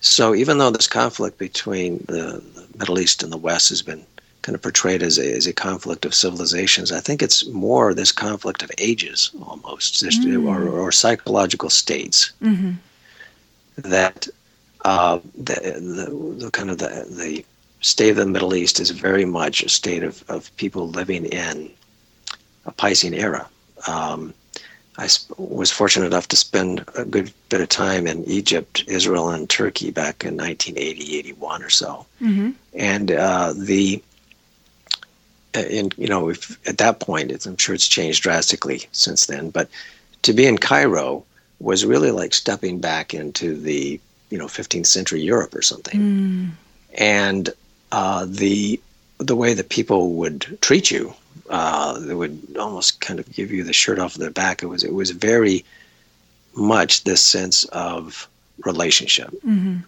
So 0.01 0.35
even 0.35 0.59
though 0.59 0.73
this 0.73 0.89
conflict 0.89 1.39
between 1.39 1.99
the, 2.09 2.43
the 2.57 2.67
Middle 2.81 2.99
East 2.99 3.23
and 3.23 3.33
the 3.33 3.45
West 3.49 3.69
has 3.69 3.81
been 3.81 4.05
kind 4.43 4.57
of 4.57 4.63
portrayed 4.63 5.05
as 5.05 5.21
a, 5.21 5.37
as 5.37 5.47
a 5.47 5.53
conflict 5.53 6.05
of 6.05 6.17
civilizations. 6.17 6.91
I 6.91 6.99
think 6.99 7.23
it's 7.23 7.47
more 7.47 7.95
this 7.95 8.11
conflict 8.11 8.65
of 8.65 8.73
ages 8.79 9.31
almost, 9.41 10.03
mm-hmm. 10.03 10.49
or, 10.49 10.69
or, 10.69 10.91
psychological 10.91 11.71
states 11.71 12.33
mm-hmm. 12.43 12.73
that 13.77 14.27
uh, 14.85 15.21
the, 15.37 15.55
the, 15.55 16.45
the, 16.45 16.51
kind 16.51 16.71
of 16.71 16.79
the, 16.79 17.07
the 17.09 17.45
state 17.83 18.11
of 18.11 18.17
the 18.17 18.27
Middle 18.27 18.53
East 18.53 18.81
is 18.81 18.91
very 18.91 19.25
much 19.25 19.63
a 19.63 19.69
state 19.69 20.03
of, 20.03 20.25
of 20.29 20.51
people 20.57 20.89
living 20.89 21.27
in 21.27 21.71
a 22.67 22.73
Piscean 22.73 23.17
era. 23.17 23.49
Um, 23.87 24.35
I 24.99 25.09
was 25.39 25.71
fortunate 25.71 26.07
enough 26.07 26.29
to 26.29 26.37
spend 26.37 26.85
a 26.97 27.05
good 27.05 27.33
bit 27.49 27.63
of 27.63 27.69
time 27.69 28.07
in 28.07 28.25
Egypt, 28.25 28.85
Israel, 28.87 29.31
and 29.31 29.49
Turkey 29.49 29.91
back 29.91 30.23
in 30.25 30.37
1980, 30.37 31.19
81 31.19 31.63
or 31.63 31.71
so. 31.71 32.07
Mm-hmm. 32.21 32.51
And 32.75 33.11
uh, 33.11 33.55
the 33.57 34.03
and 35.55 35.95
you 35.97 36.09
know, 36.09 36.29
if 36.29 36.59
at 36.69 36.79
that 36.79 37.01
point, 37.01 37.31
it's, 37.31 37.47
I'm 37.47 37.57
sure 37.57 37.75
it's 37.75 37.89
changed 37.89 38.23
drastically 38.23 38.87
since 38.93 39.27
then. 39.27 39.51
But 39.51 39.69
to 40.23 40.33
be 40.33 40.47
in 40.47 40.59
Cairo 40.59 41.25
was 41.61 41.85
really 41.85 42.11
like 42.11 42.35
stepping 42.35 42.79
back 42.79 43.15
into 43.15 43.57
the 43.57 44.01
you 44.31 44.39
know 44.39 44.47
15th 44.47 44.87
century 44.87 45.23
Europe 45.23 45.55
or 45.55 45.63
something. 45.63 46.01
Mm. 46.01 46.51
And 46.99 47.51
uh, 47.93 48.27
the 48.29 48.81
the 49.19 49.37
way 49.37 49.55
that 49.55 49.69
people 49.69 50.13
would 50.15 50.59
treat 50.61 50.91
you, 50.91 51.15
uh, 51.51 51.99
they 51.99 52.15
would 52.15 52.57
almost 52.59 53.01
kind 53.01 53.19
of 53.19 53.31
give 53.33 53.51
you 53.51 53.65
the 53.65 53.73
shirt 53.73 53.99
off 53.99 54.15
their 54.15 54.31
back. 54.31 54.63
It 54.63 54.67
was 54.67 54.85
it 54.85 54.95
was 54.95 55.11
very 55.11 55.65
much 56.55 57.05
this 57.05 57.23
sense 57.23 57.65
of 57.67 58.29
relationship, 58.65 59.31
mm-hmm. 59.47 59.79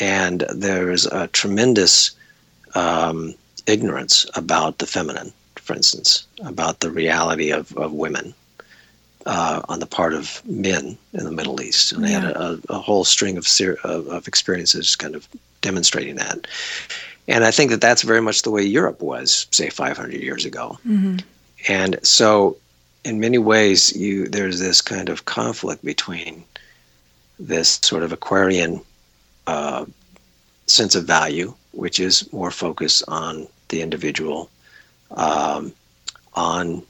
and 0.00 0.44
there's 0.54 1.06
a 1.06 1.28
tremendous 1.28 2.12
um, 2.74 3.34
ignorance 3.66 4.26
about 4.34 4.78
the 4.78 4.86
feminine, 4.86 5.32
for 5.56 5.74
instance, 5.74 6.26
about 6.44 6.80
the 6.80 6.90
reality 6.90 7.50
of, 7.50 7.76
of 7.76 7.92
women 7.92 8.34
uh, 9.26 9.62
on 9.68 9.78
the 9.78 9.86
part 9.86 10.14
of 10.14 10.42
men 10.46 10.98
in 11.12 11.24
the 11.24 11.32
Middle 11.32 11.60
East. 11.60 11.92
And 11.92 12.04
they 12.04 12.10
had 12.10 12.24
a, 12.24 12.58
a, 12.68 12.78
whole 12.78 13.04
string 13.04 13.36
of, 13.36 13.46
ser- 13.46 13.78
of, 13.84 14.06
of 14.08 14.26
experiences 14.26 14.96
kind 14.96 15.14
of 15.14 15.28
demonstrating 15.60 16.16
that. 16.16 16.46
And 17.28 17.44
I 17.44 17.50
think 17.50 17.70
that 17.70 17.80
that's 17.80 18.02
very 18.02 18.20
much 18.20 18.42
the 18.42 18.50
way 18.50 18.62
Europe 18.62 19.00
was, 19.00 19.46
say, 19.50 19.70
500 19.70 20.12
years 20.20 20.44
ago. 20.44 20.78
Mm-hmm. 20.86 21.18
And 21.68 21.98
so, 22.02 22.56
in 23.04 23.20
many 23.20 23.38
ways, 23.38 23.94
you 23.96 24.26
there's 24.28 24.58
this 24.58 24.80
kind 24.80 25.08
of 25.08 25.24
conflict 25.24 25.84
between 25.84 26.44
this 27.38 27.80
sort 27.82 28.02
of 28.02 28.12
Aquarian 28.12 28.80
uh, 29.46 29.84
sense 30.66 30.94
of 30.94 31.04
value 31.04 31.54
which 31.72 31.98
is 31.98 32.30
more 32.32 32.50
focused 32.50 33.02
on 33.08 33.48
the 33.68 33.82
individual, 33.82 34.50
um, 35.12 35.72
on 36.34 36.82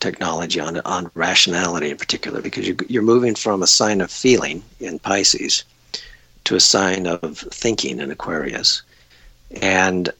technology, 0.00 0.60
on 0.60 0.80
on 0.80 1.10
rationality 1.14 1.90
in 1.90 1.96
particular, 1.96 2.42
because 2.42 2.68
you, 2.68 2.76
you're 2.88 3.02
moving 3.02 3.34
from 3.34 3.62
a 3.62 3.66
sign 3.66 4.00
of 4.00 4.10
feeling 4.10 4.62
in 4.80 4.98
Pisces 4.98 5.64
to 6.44 6.56
a 6.56 6.60
sign 6.60 7.06
of 7.06 7.38
thinking 7.38 8.00
in 8.00 8.10
Aquarius, 8.10 8.82
and 9.62 10.10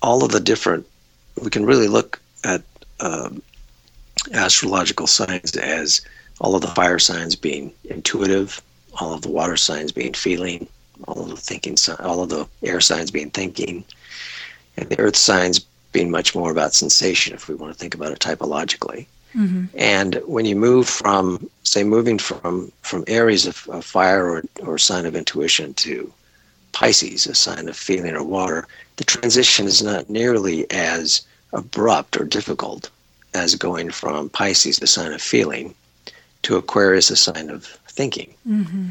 all 0.00 0.24
of 0.24 0.30
the 0.30 0.40
different. 0.40 0.86
We 1.42 1.50
can 1.50 1.64
really 1.64 1.88
look 1.88 2.20
at 2.44 2.62
uh, 3.00 3.30
astrological 4.32 5.06
signs 5.06 5.56
as 5.56 6.00
all 6.40 6.54
of 6.54 6.62
the 6.62 6.68
fire 6.68 6.98
signs 6.98 7.36
being 7.36 7.72
intuitive, 7.84 8.60
all 9.00 9.14
of 9.14 9.22
the 9.22 9.30
water 9.30 9.56
signs 9.56 9.92
being 9.92 10.12
feeling, 10.12 10.66
all 11.06 11.22
of 11.22 11.30
the 11.30 11.36
thinking, 11.36 11.76
all 12.00 12.22
of 12.22 12.28
the 12.28 12.46
air 12.62 12.80
signs 12.80 13.10
being 13.10 13.30
thinking, 13.30 13.84
and 14.76 14.88
the 14.88 14.98
earth 14.98 15.16
signs 15.16 15.60
being 15.92 16.10
much 16.10 16.34
more 16.34 16.50
about 16.50 16.74
sensation, 16.74 17.34
if 17.34 17.48
we 17.48 17.54
want 17.54 17.72
to 17.72 17.78
think 17.78 17.94
about 17.94 18.12
it 18.12 18.18
typologically. 18.18 19.06
Mm-hmm. 19.34 19.64
And 19.76 20.20
when 20.26 20.44
you 20.44 20.56
move 20.56 20.88
from, 20.88 21.48
say, 21.62 21.84
moving 21.84 22.18
from 22.18 22.70
from 22.82 23.04
Aries, 23.06 23.46
of, 23.46 23.66
of 23.68 23.84
fire 23.84 24.28
or, 24.28 24.42
or 24.60 24.78
sign 24.78 25.06
of 25.06 25.16
intuition, 25.16 25.74
to 25.74 26.12
Pisces, 26.72 27.26
a 27.26 27.34
sign 27.34 27.68
of 27.68 27.76
feeling 27.76 28.14
or 28.14 28.22
water, 28.22 28.66
the 28.96 29.04
transition 29.04 29.66
is 29.66 29.82
not 29.82 30.10
nearly 30.10 30.70
as 30.70 31.22
abrupt 31.52 32.16
or 32.16 32.24
difficult 32.24 32.90
as 33.34 33.54
going 33.54 33.90
from 33.90 34.28
Pisces, 34.28 34.78
the 34.78 34.86
sign 34.86 35.12
of 35.12 35.22
feeling, 35.22 35.74
to 36.42 36.56
Aquarius, 36.56 37.10
a 37.10 37.16
sign 37.16 37.50
of 37.50 37.64
thinking. 37.88 38.34
Mm-hmm. 38.48 38.90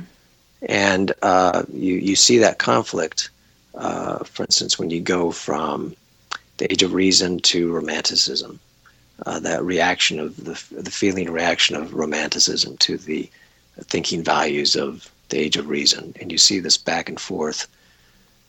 And 0.67 1.11
uh, 1.21 1.63
you, 1.71 1.95
you 1.95 2.15
see 2.15 2.37
that 2.39 2.59
conflict, 2.59 3.29
uh, 3.75 4.23
for 4.23 4.43
instance, 4.43 4.77
when 4.79 4.89
you 4.89 5.01
go 5.01 5.31
from 5.31 5.95
the 6.57 6.71
age 6.71 6.83
of 6.83 6.93
reason 6.93 7.39
to 7.39 7.71
romanticism, 7.71 8.59
uh, 9.25 9.39
that 9.39 9.63
reaction 9.63 10.19
of 10.19 10.35
the, 10.37 10.81
the 10.81 10.91
feeling 10.91 11.31
reaction 11.31 11.75
of 11.75 11.93
romanticism 11.93 12.77
to 12.77 12.97
the 12.97 13.29
thinking 13.81 14.23
values 14.23 14.75
of 14.75 15.11
the 15.31 15.39
age 15.39 15.57
of 15.57 15.67
reason. 15.67 16.13
And 16.21 16.31
you 16.31 16.37
see 16.37 16.59
this 16.59 16.77
back 16.77 17.09
and 17.09 17.19
forth 17.19 17.67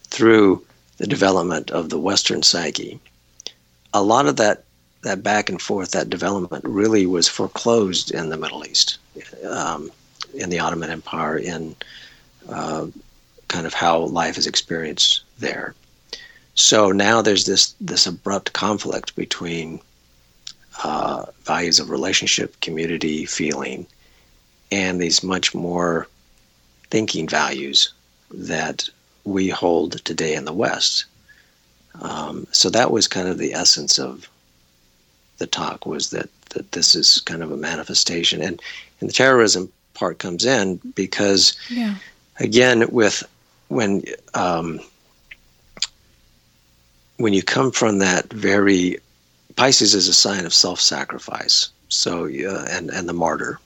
through 0.04 0.64
the 0.98 1.06
development 1.06 1.70
of 1.70 1.88
the 1.88 1.98
Western 1.98 2.42
psyche. 2.42 3.00
A 3.94 4.02
lot 4.02 4.26
of 4.26 4.36
that 4.36 4.64
that 5.02 5.22
back 5.22 5.48
and 5.48 5.60
forth, 5.60 5.90
that 5.90 6.10
development 6.10 6.64
really 6.64 7.06
was 7.06 7.26
foreclosed 7.26 8.12
in 8.12 8.28
the 8.28 8.36
Middle 8.36 8.64
East, 8.64 8.98
um, 9.48 9.90
in 10.32 10.48
the 10.48 10.60
Ottoman 10.60 10.90
Empire, 10.90 11.36
in 11.36 11.74
uh, 12.48 12.86
kind 13.48 13.66
of 13.66 13.74
how 13.74 13.98
life 13.98 14.38
is 14.38 14.46
experienced 14.46 15.22
there. 15.40 15.74
So 16.54 16.92
now 16.92 17.20
there's 17.20 17.46
this 17.46 17.74
this 17.80 18.06
abrupt 18.06 18.52
conflict 18.52 19.16
between 19.16 19.80
uh, 20.84 21.26
values 21.42 21.80
of 21.80 21.90
relationship, 21.90 22.60
community, 22.60 23.26
feeling, 23.26 23.86
and 24.70 25.00
these 25.00 25.22
much 25.22 25.54
more 25.54 26.06
thinking 26.92 27.26
values 27.26 27.90
that 28.30 28.86
we 29.24 29.48
hold 29.48 30.04
today 30.04 30.34
in 30.34 30.44
the 30.44 30.52
West. 30.52 31.06
Um, 32.02 32.46
so 32.52 32.68
that 32.68 32.90
was 32.90 33.08
kind 33.08 33.28
of 33.28 33.38
the 33.38 33.54
essence 33.54 33.98
of 33.98 34.28
the 35.38 35.46
talk 35.46 35.86
was 35.86 36.10
that 36.10 36.28
that 36.50 36.72
this 36.72 36.94
is 36.94 37.22
kind 37.22 37.42
of 37.42 37.50
a 37.50 37.56
manifestation, 37.56 38.42
and 38.42 38.60
and 39.00 39.08
the 39.08 39.14
terrorism 39.14 39.72
part 39.94 40.18
comes 40.18 40.44
in 40.44 40.76
because 40.94 41.56
yeah. 41.70 41.94
again 42.40 42.86
with 42.90 43.24
when 43.68 44.04
um, 44.34 44.78
when 47.16 47.32
you 47.32 47.42
come 47.42 47.70
from 47.70 48.00
that 48.00 48.30
very 48.30 48.98
Pisces 49.56 49.94
is 49.94 50.08
a 50.08 50.14
sign 50.14 50.44
of 50.44 50.52
self-sacrifice, 50.52 51.70
so 51.88 52.24
uh, 52.24 52.66
and 52.68 52.90
and 52.90 53.08
the 53.08 53.14
martyr. 53.14 53.58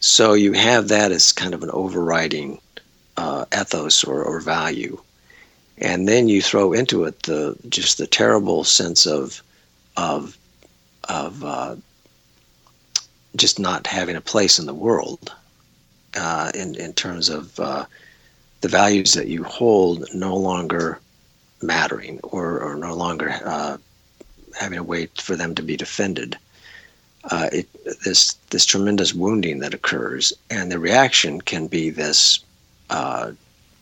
So 0.00 0.34
you 0.34 0.52
have 0.52 0.88
that 0.88 1.12
as 1.12 1.32
kind 1.32 1.54
of 1.54 1.62
an 1.62 1.70
overriding 1.70 2.60
uh, 3.16 3.46
ethos 3.52 4.04
or, 4.04 4.22
or 4.22 4.40
value, 4.40 5.00
and 5.78 6.06
then 6.08 6.28
you 6.28 6.40
throw 6.40 6.72
into 6.72 7.04
it 7.04 7.22
the 7.24 7.56
just 7.68 7.98
the 7.98 8.06
terrible 8.06 8.64
sense 8.64 9.06
of 9.06 9.42
of 9.96 10.36
of 11.08 11.42
uh, 11.42 11.76
just 13.36 13.58
not 13.58 13.86
having 13.86 14.16
a 14.16 14.20
place 14.20 14.58
in 14.58 14.66
the 14.66 14.74
world 14.74 15.32
uh, 16.16 16.50
in, 16.54 16.74
in 16.76 16.92
terms 16.92 17.28
of 17.28 17.58
uh, 17.60 17.84
the 18.60 18.68
values 18.68 19.14
that 19.14 19.28
you 19.28 19.44
hold 19.44 20.04
no 20.14 20.36
longer 20.36 20.98
mattering 21.62 22.20
or, 22.22 22.60
or 22.60 22.76
no 22.76 22.94
longer 22.94 23.30
uh, 23.44 23.76
having 24.58 24.78
a 24.78 24.82
way 24.82 25.06
for 25.18 25.36
them 25.36 25.54
to 25.54 25.62
be 25.62 25.76
defended. 25.76 26.36
Uh, 27.24 27.48
it, 27.52 27.68
this 28.04 28.34
this 28.50 28.64
tremendous 28.64 29.12
wounding 29.12 29.58
that 29.58 29.74
occurs, 29.74 30.32
and 30.50 30.70
the 30.70 30.78
reaction 30.78 31.40
can 31.40 31.66
be 31.66 31.90
this 31.90 32.40
uh, 32.90 33.32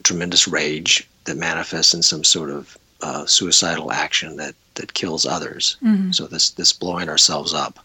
tremendous 0.02 0.48
rage 0.48 1.06
that 1.24 1.36
manifests 1.36 1.94
in 1.94 2.02
some 2.02 2.24
sort 2.24 2.50
of 2.50 2.78
uh, 3.02 3.26
suicidal 3.26 3.92
action 3.92 4.36
that 4.36 4.54
that 4.74 4.94
kills 4.94 5.26
others. 5.26 5.76
Mm-hmm. 5.82 6.12
So 6.12 6.26
this 6.26 6.50
this 6.50 6.72
blowing 6.72 7.08
ourselves 7.08 7.52
up 7.52 7.78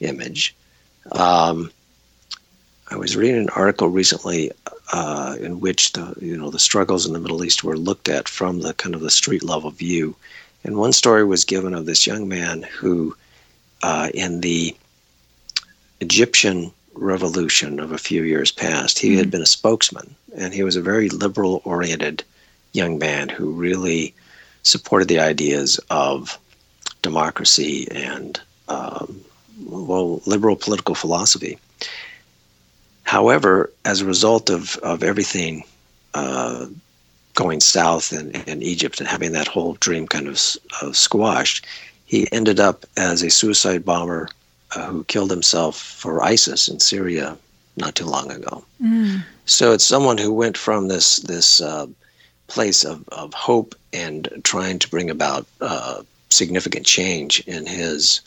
image. 0.00 0.54
Um, 1.12 1.70
I 2.90 2.96
was 2.96 3.16
reading 3.16 3.42
an 3.42 3.50
article 3.50 3.88
recently 3.88 4.50
uh, 4.92 5.36
in 5.40 5.60
which 5.60 5.92
the 5.92 6.14
you 6.20 6.36
know 6.36 6.50
the 6.50 6.58
struggles 6.58 7.06
in 7.06 7.12
the 7.12 7.18
Middle 7.18 7.44
East 7.44 7.62
were 7.62 7.78
looked 7.78 8.08
at 8.08 8.28
from 8.28 8.60
the 8.60 8.74
kind 8.74 8.94
of 8.94 9.00
the 9.00 9.10
street 9.10 9.44
level 9.44 9.70
view, 9.70 10.16
and 10.64 10.76
one 10.76 10.92
story 10.92 11.24
was 11.24 11.44
given 11.44 11.74
of 11.74 11.86
this 11.86 12.06
young 12.06 12.28
man 12.28 12.62
who, 12.62 13.16
uh, 13.82 14.10
in 14.14 14.40
the 14.40 14.76
Egyptian 16.00 16.72
revolution 16.94 17.80
of 17.80 17.92
a 17.92 17.98
few 17.98 18.22
years 18.22 18.50
past, 18.50 18.98
he 18.98 19.10
mm-hmm. 19.10 19.18
had 19.18 19.30
been 19.30 19.42
a 19.42 19.46
spokesman, 19.46 20.14
and 20.36 20.52
he 20.52 20.62
was 20.62 20.76
a 20.76 20.82
very 20.82 21.08
liberal 21.08 21.62
oriented 21.64 22.24
young 22.72 22.98
man 22.98 23.28
who 23.28 23.50
really 23.50 24.14
supported 24.62 25.08
the 25.08 25.18
ideas 25.18 25.80
of 25.90 26.38
democracy 27.02 27.88
and 27.90 28.40
um, 28.68 29.20
well 29.66 30.20
liberal 30.26 30.56
political 30.56 30.94
philosophy. 30.94 31.58
However, 33.04 33.72
as 33.84 34.00
a 34.00 34.06
result 34.06 34.50
of, 34.50 34.76
of 34.76 35.02
everything 35.02 35.64
uh, 36.14 36.66
going 37.34 37.60
south 37.60 38.12
in, 38.12 38.30
in 38.46 38.62
Egypt 38.62 39.00
and 39.00 39.08
having 39.08 39.32
that 39.32 39.48
whole 39.48 39.74
dream 39.74 40.06
kind 40.06 40.28
of 40.28 40.34
uh, 40.80 40.92
squashed, 40.92 41.66
he 42.10 42.26
ended 42.32 42.58
up 42.58 42.84
as 42.96 43.22
a 43.22 43.30
suicide 43.30 43.84
bomber 43.84 44.28
uh, 44.74 44.86
who 44.86 45.04
killed 45.04 45.30
himself 45.30 45.78
for 45.78 46.24
ISIS 46.24 46.66
in 46.66 46.80
Syria 46.80 47.38
not 47.76 47.94
too 47.94 48.04
long 48.04 48.32
ago. 48.32 48.64
Mm. 48.82 49.22
So 49.46 49.72
it's 49.72 49.86
someone 49.86 50.18
who 50.18 50.32
went 50.32 50.58
from 50.58 50.88
this 50.88 51.18
this 51.18 51.60
uh, 51.60 51.86
place 52.48 52.82
of, 52.82 53.08
of 53.10 53.32
hope 53.32 53.76
and 53.92 54.28
trying 54.42 54.80
to 54.80 54.90
bring 54.90 55.08
about 55.08 55.46
uh, 55.60 56.02
significant 56.30 56.84
change 56.84 57.44
in 57.46 57.64
his 57.64 58.22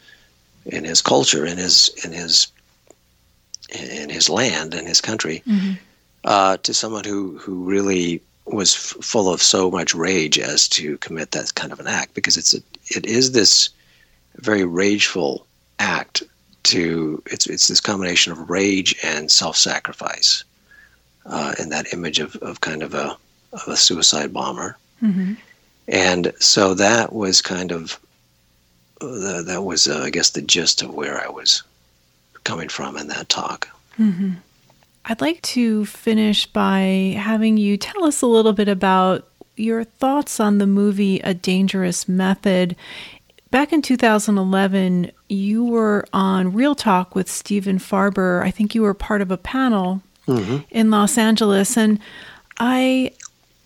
in 0.66 0.86
his 0.86 1.02
culture, 1.02 1.46
in 1.46 1.58
his 1.58 1.90
in 2.06 2.14
his 2.14 2.48
in 3.70 4.10
his 4.10 4.30
land, 4.30 4.74
in 4.74 4.86
his 4.86 5.02
country, 5.02 5.44
mm-hmm. 5.46 5.74
uh, 6.24 6.56
to 6.64 6.74
someone 6.74 7.04
who 7.04 7.38
who 7.38 7.66
really 7.66 8.22
was 8.46 8.74
f- 8.76 9.04
full 9.04 9.32
of 9.32 9.42
so 9.42 9.72
much 9.72 9.96
rage 9.96 10.38
as 10.38 10.68
to 10.70 10.98
commit 10.98 11.32
that 11.32 11.56
kind 11.56 11.72
of 11.72 11.80
an 11.80 11.88
act 11.88 12.14
because 12.14 12.38
it's 12.38 12.54
a, 12.54 12.58
it 12.96 13.06
is 13.06 13.32
this 13.32 13.70
very 14.36 14.66
rageful 14.66 15.46
act 15.80 16.24
to 16.64 17.22
it's 17.26 17.48
it's 17.48 17.68
this 17.68 17.82
combination 17.82 18.32
of 18.32 18.50
rage 18.50 18.96
and 19.04 19.32
self-sacrifice 19.32 20.44
uh, 21.26 21.54
in 21.60 21.70
that 21.70 21.94
image 21.94 22.20
of, 22.20 22.36
of 22.38 22.62
kind 22.62 22.84
of 22.84 22.94
a 22.94 23.18
of 23.54 23.68
a 23.68 23.78
suicide 23.78 24.34
bomber. 24.34 24.78
Mm-hmm. 25.02 25.34
And 25.88 26.34
so 26.40 26.74
that 26.74 27.14
was 27.14 27.42
kind 27.42 27.72
of 27.72 28.00
uh, 29.02 29.42
that 29.44 29.64
was 29.64 29.88
uh, 29.88 30.02
I 30.04 30.10
guess 30.10 30.32
the 30.32 30.42
gist 30.42 30.82
of 30.82 30.94
where 30.94 31.24
I 31.24 31.30
was 31.30 31.64
coming 32.44 32.70
from 32.70 32.98
in 32.98 33.08
that 33.08 33.30
talk. 33.30 33.68
Mm-hmm. 34.00 34.34
I'd 35.06 35.22
like 35.22 35.42
to 35.42 35.86
finish 35.86 36.46
by 36.46 37.16
having 37.18 37.58
you 37.58 37.78
tell 37.78 38.06
us 38.06 38.22
a 38.22 38.28
little 38.28 38.54
bit 38.54 38.70
about 38.70 39.28
your 39.56 39.84
thoughts 39.84 40.40
on 40.40 40.58
the 40.58 40.68
movie 40.68 41.20
A 41.20 41.34
Dangerous 41.34 42.08
Method. 42.08 42.76
Back 43.52 43.74
in 43.74 43.82
2011, 43.82 45.12
you 45.30 45.66
were 45.66 46.06
on 46.14 46.54
Reel 46.54 46.74
Talk 46.74 47.16
with 47.16 47.30
Stephen 47.30 47.78
Farber. 47.78 48.42
I 48.44 48.50
think 48.50 48.74
you 48.74 48.82
were 48.82 48.94
part 48.94 49.22
of 49.22 49.30
a 49.30 49.38
panel 49.38 50.02
mm-hmm. 50.28 50.60
in 50.72 50.90
Los 50.90 51.18
Angeles. 51.18 51.78
And 51.78 52.00
I 52.60 53.12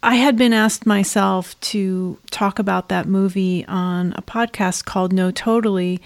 I 0.03 0.15
had 0.15 0.37
been 0.37 0.53
asked 0.53 0.85
myself 0.85 1.59
to 1.59 2.19
talk 2.31 2.59
about 2.59 2.89
that 2.89 3.07
movie 3.07 3.65
on 3.67 4.13
a 4.15 4.21
podcast 4.21 4.85
called 4.85 5.11
No 5.13 5.31
Totally. 5.31 6.01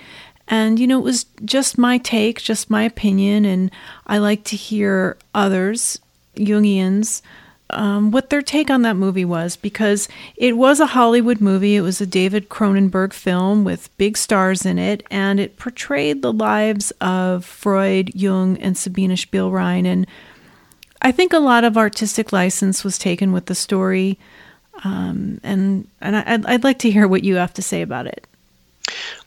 And, 0.52 0.80
you 0.80 0.86
know, 0.86 1.00
it 1.00 1.04
was 1.04 1.26
just 1.46 1.78
my 1.78 1.98
take, 1.98 2.42
just 2.42 2.70
my 2.70 2.84
opinion. 2.84 3.46
And 3.46 3.72
I 4.06 4.20
like 4.20 4.44
to 4.46 4.56
hear 4.56 5.18
others, 5.34 6.00
Jungians, 6.36 7.22
um, 7.70 8.12
what 8.12 8.30
their 8.30 8.42
take 8.42 8.70
on 8.70 8.82
that 8.82 8.96
movie 8.96 9.26
was 9.26 9.56
because 9.56 10.08
it 10.36 10.58
was 10.58 10.80
a 10.80 10.88
Hollywood 10.88 11.42
movie. 11.42 11.76
It 11.76 11.82
was 11.82 12.02
a 12.02 12.06
David 12.06 12.50
Cronenberg 12.50 13.14
film 13.14 13.64
with 13.64 13.96
big 13.98 14.18
stars 14.18 14.66
in 14.66 14.78
it, 14.78 15.04
and 15.10 15.40
it 15.40 15.58
portrayed 15.58 16.22
the 16.22 16.34
lives 16.34 16.92
of 17.02 17.46
Freud, 17.46 18.14
Jung, 18.14 18.58
and 18.58 18.78
Sabina 18.78 19.16
Spielrein. 19.16 19.86
And 19.86 20.06
I 21.02 21.12
think 21.12 21.34
a 21.34 21.40
lot 21.40 21.64
of 21.64 21.78
artistic 21.78 22.32
license 22.32 22.84
was 22.84 22.98
taken 22.98 23.32
with 23.32 23.46
the 23.46 23.56
story, 23.56 24.20
um, 24.84 25.40
and 25.44 25.88
and 26.02 26.18
I, 26.18 26.36
would 26.36 26.46
I'd 26.46 26.64
like 26.64 26.80
to 26.80 26.92
hear 26.92 27.08
what 27.08 27.24
you 27.24 27.36
have 27.36 27.54
to 27.54 27.62
say 27.62 27.82
about 27.82 28.06
it. 28.06 28.28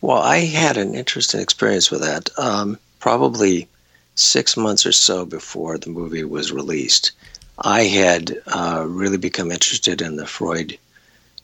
Well, 0.00 0.18
I 0.18 0.38
had 0.38 0.76
an 0.76 0.94
interesting 0.94 1.40
experience 1.40 1.90
with 1.90 2.00
that. 2.02 2.30
Um, 2.38 2.78
probably 3.00 3.68
six 4.14 4.56
months 4.56 4.86
or 4.86 4.92
so 4.92 5.24
before 5.24 5.78
the 5.78 5.90
movie 5.90 6.24
was 6.24 6.52
released, 6.52 7.12
I 7.58 7.82
had 7.84 8.36
uh, 8.46 8.84
really 8.86 9.16
become 9.16 9.50
interested 9.50 10.02
in 10.02 10.16
the 10.16 10.26
Freud 10.26 10.78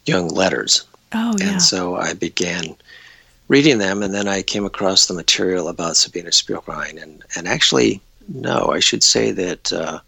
Jung 0.07 0.29
letters. 0.29 0.85
Oh, 1.13 1.35
yeah. 1.39 1.53
And 1.53 1.63
so 1.63 1.97
I 1.97 2.15
began 2.15 2.77
reading 3.49 3.79
them, 3.79 4.03
and 4.03 4.15
then 4.15 4.29
I 4.29 4.43
came 4.43 4.65
across 4.65 5.07
the 5.07 5.15
material 5.15 5.69
about 5.69 5.97
Sabina 5.97 6.31
Spielrein. 6.31 7.03
And, 7.03 7.23
and 7.37 7.49
actually, 7.49 8.01
no, 8.29 8.71
I 8.73 8.81
should 8.81 9.03
say 9.03 9.33
that 9.33 9.73
uh, 9.73 10.01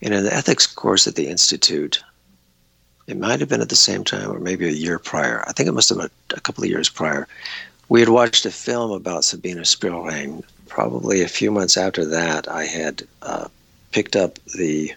in 0.00 0.12
an 0.12 0.26
ethics 0.26 0.66
course 0.66 1.06
at 1.06 1.14
the 1.14 1.28
Institute, 1.28 2.02
it 3.06 3.18
might 3.18 3.40
have 3.40 3.48
been 3.48 3.60
at 3.60 3.68
the 3.68 3.76
same 3.76 4.04
time 4.04 4.30
or 4.30 4.40
maybe 4.40 4.66
a 4.66 4.72
year 4.72 4.98
prior. 4.98 5.44
I 5.46 5.52
think 5.52 5.68
it 5.68 5.72
must 5.72 5.88
have 5.90 5.98
been 5.98 6.10
a, 6.34 6.40
couple 6.40 6.64
of 6.64 6.70
years 6.70 6.88
prior. 6.88 7.28
We 7.88 8.00
had 8.00 8.08
watched 8.08 8.46
a 8.46 8.50
film 8.50 8.90
about 8.90 9.24
Sabina 9.24 9.62
Spielrein. 9.62 10.42
Probably 10.68 11.22
a 11.22 11.28
few 11.28 11.52
months 11.52 11.76
after 11.76 12.04
that, 12.04 12.48
I 12.48 12.64
had 12.64 13.06
uh, 13.22 13.48
picked 13.92 14.16
up 14.16 14.38
the 14.56 14.92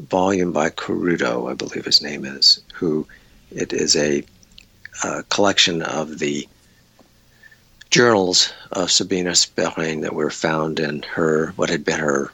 volume 0.00 0.52
by 0.52 0.70
Caruto, 0.70 1.50
I 1.50 1.54
believe 1.54 1.84
his 1.84 2.00
name 2.00 2.24
is, 2.24 2.60
who 2.72 3.06
it 3.50 3.72
is 3.72 3.94
a, 3.96 4.24
a 5.04 5.22
collection 5.24 5.82
of 5.82 6.18
the 6.18 6.48
journals 7.90 8.52
of 8.72 8.90
Sabina 8.90 9.30
Spielrein 9.30 10.02
that 10.02 10.14
were 10.14 10.30
found 10.30 10.80
in 10.80 11.02
her, 11.02 11.52
what 11.56 11.68
had 11.68 11.84
been 11.84 12.00
her 12.00 12.32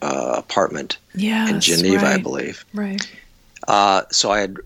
uh, 0.00 0.34
apartment 0.36 0.98
yes, 1.14 1.50
in 1.50 1.60
Geneva, 1.60 2.04
right. 2.04 2.14
I 2.14 2.18
believe. 2.18 2.64
Right. 2.74 3.08
Uh, 3.68 4.02
so 4.10 4.30
I 4.30 4.40
had 4.40 4.56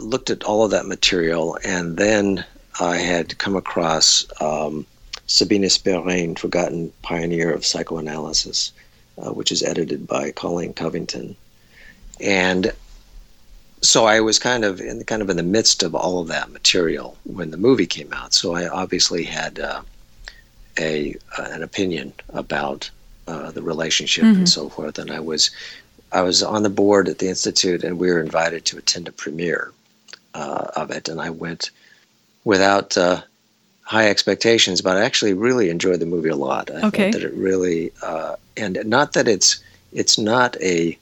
looked 0.00 0.30
at 0.30 0.44
all 0.44 0.64
of 0.64 0.70
that 0.70 0.86
material, 0.86 1.58
and 1.64 1.96
then 1.96 2.44
I 2.80 2.96
had 2.96 3.38
come 3.38 3.56
across 3.56 4.24
um, 4.40 4.86
Sabina 5.26 5.68
Spielrein, 5.68 6.38
Forgotten 6.38 6.92
Pioneer 7.02 7.50
of 7.52 7.64
Psychoanalysis, 7.64 8.72
uh, 9.18 9.30
which 9.32 9.50
is 9.50 9.62
edited 9.62 10.06
by 10.06 10.30
Coline 10.32 10.74
Covington. 10.74 11.36
And 12.20 12.72
so 13.80 14.06
I 14.06 14.20
was 14.20 14.38
kind 14.38 14.64
of 14.64 14.80
in 14.80 15.04
kind 15.04 15.22
of 15.22 15.30
in 15.30 15.36
the 15.36 15.42
midst 15.42 15.82
of 15.82 15.94
all 15.94 16.20
of 16.20 16.28
that 16.28 16.50
material 16.50 17.16
when 17.24 17.50
the 17.50 17.56
movie 17.56 17.86
came 17.86 18.12
out. 18.12 18.32
So 18.34 18.54
I 18.54 18.68
obviously 18.68 19.24
had 19.24 19.58
uh, 19.60 19.82
a 20.78 21.14
uh, 21.38 21.48
an 21.50 21.62
opinion 21.62 22.12
about 22.30 22.90
uh, 23.26 23.50
the 23.50 23.62
relationship 23.62 24.24
Mhm. 24.24 24.36
and 24.36 24.48
so 24.48 24.68
forth. 24.68 24.98
And 24.98 25.10
I 25.10 25.20
was 25.20 25.50
I 26.14 26.22
was 26.22 26.42
on 26.42 26.62
the 26.62 26.70
board 26.70 27.08
at 27.08 27.18
the 27.18 27.28
institute, 27.28 27.82
and 27.82 27.98
we 27.98 28.10
were 28.10 28.20
invited 28.20 28.64
to 28.66 28.78
attend 28.78 29.08
a 29.08 29.12
premiere 29.12 29.72
uh, 30.32 30.68
of 30.76 30.90
it. 30.92 31.08
And 31.08 31.20
I 31.20 31.30
went 31.30 31.70
without 32.44 32.96
uh, 32.96 33.20
high 33.82 34.08
expectations, 34.08 34.80
but 34.80 34.96
I 34.96 35.02
actually 35.04 35.34
really 35.34 35.70
enjoyed 35.70 35.98
the 36.00 36.06
movie 36.06 36.28
a 36.28 36.36
lot. 36.36 36.70
I 36.70 36.86
Okay. 36.86 37.10
thought 37.10 37.20
that 37.20 37.26
it 37.26 37.34
really, 37.34 37.92
uh, 38.02 38.36
and 38.56 38.78
not 38.86 39.12
that 39.14 39.26
it's 39.28 39.58
it's 39.92 40.16
not 40.18 40.56
a 40.62 40.96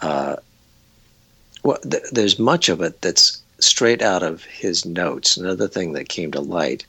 uh, 0.00 0.36
well, 1.64 1.78
th- 1.78 2.04
there's 2.12 2.38
much 2.38 2.68
of 2.68 2.80
it 2.80 3.00
that's 3.02 3.40
straight 3.58 4.02
out 4.02 4.22
of 4.22 4.44
his 4.44 4.84
notes. 4.84 5.36
Another 5.36 5.66
thing 5.68 5.92
that 5.94 6.08
came 6.08 6.30
to 6.32 6.40
light 6.40 6.84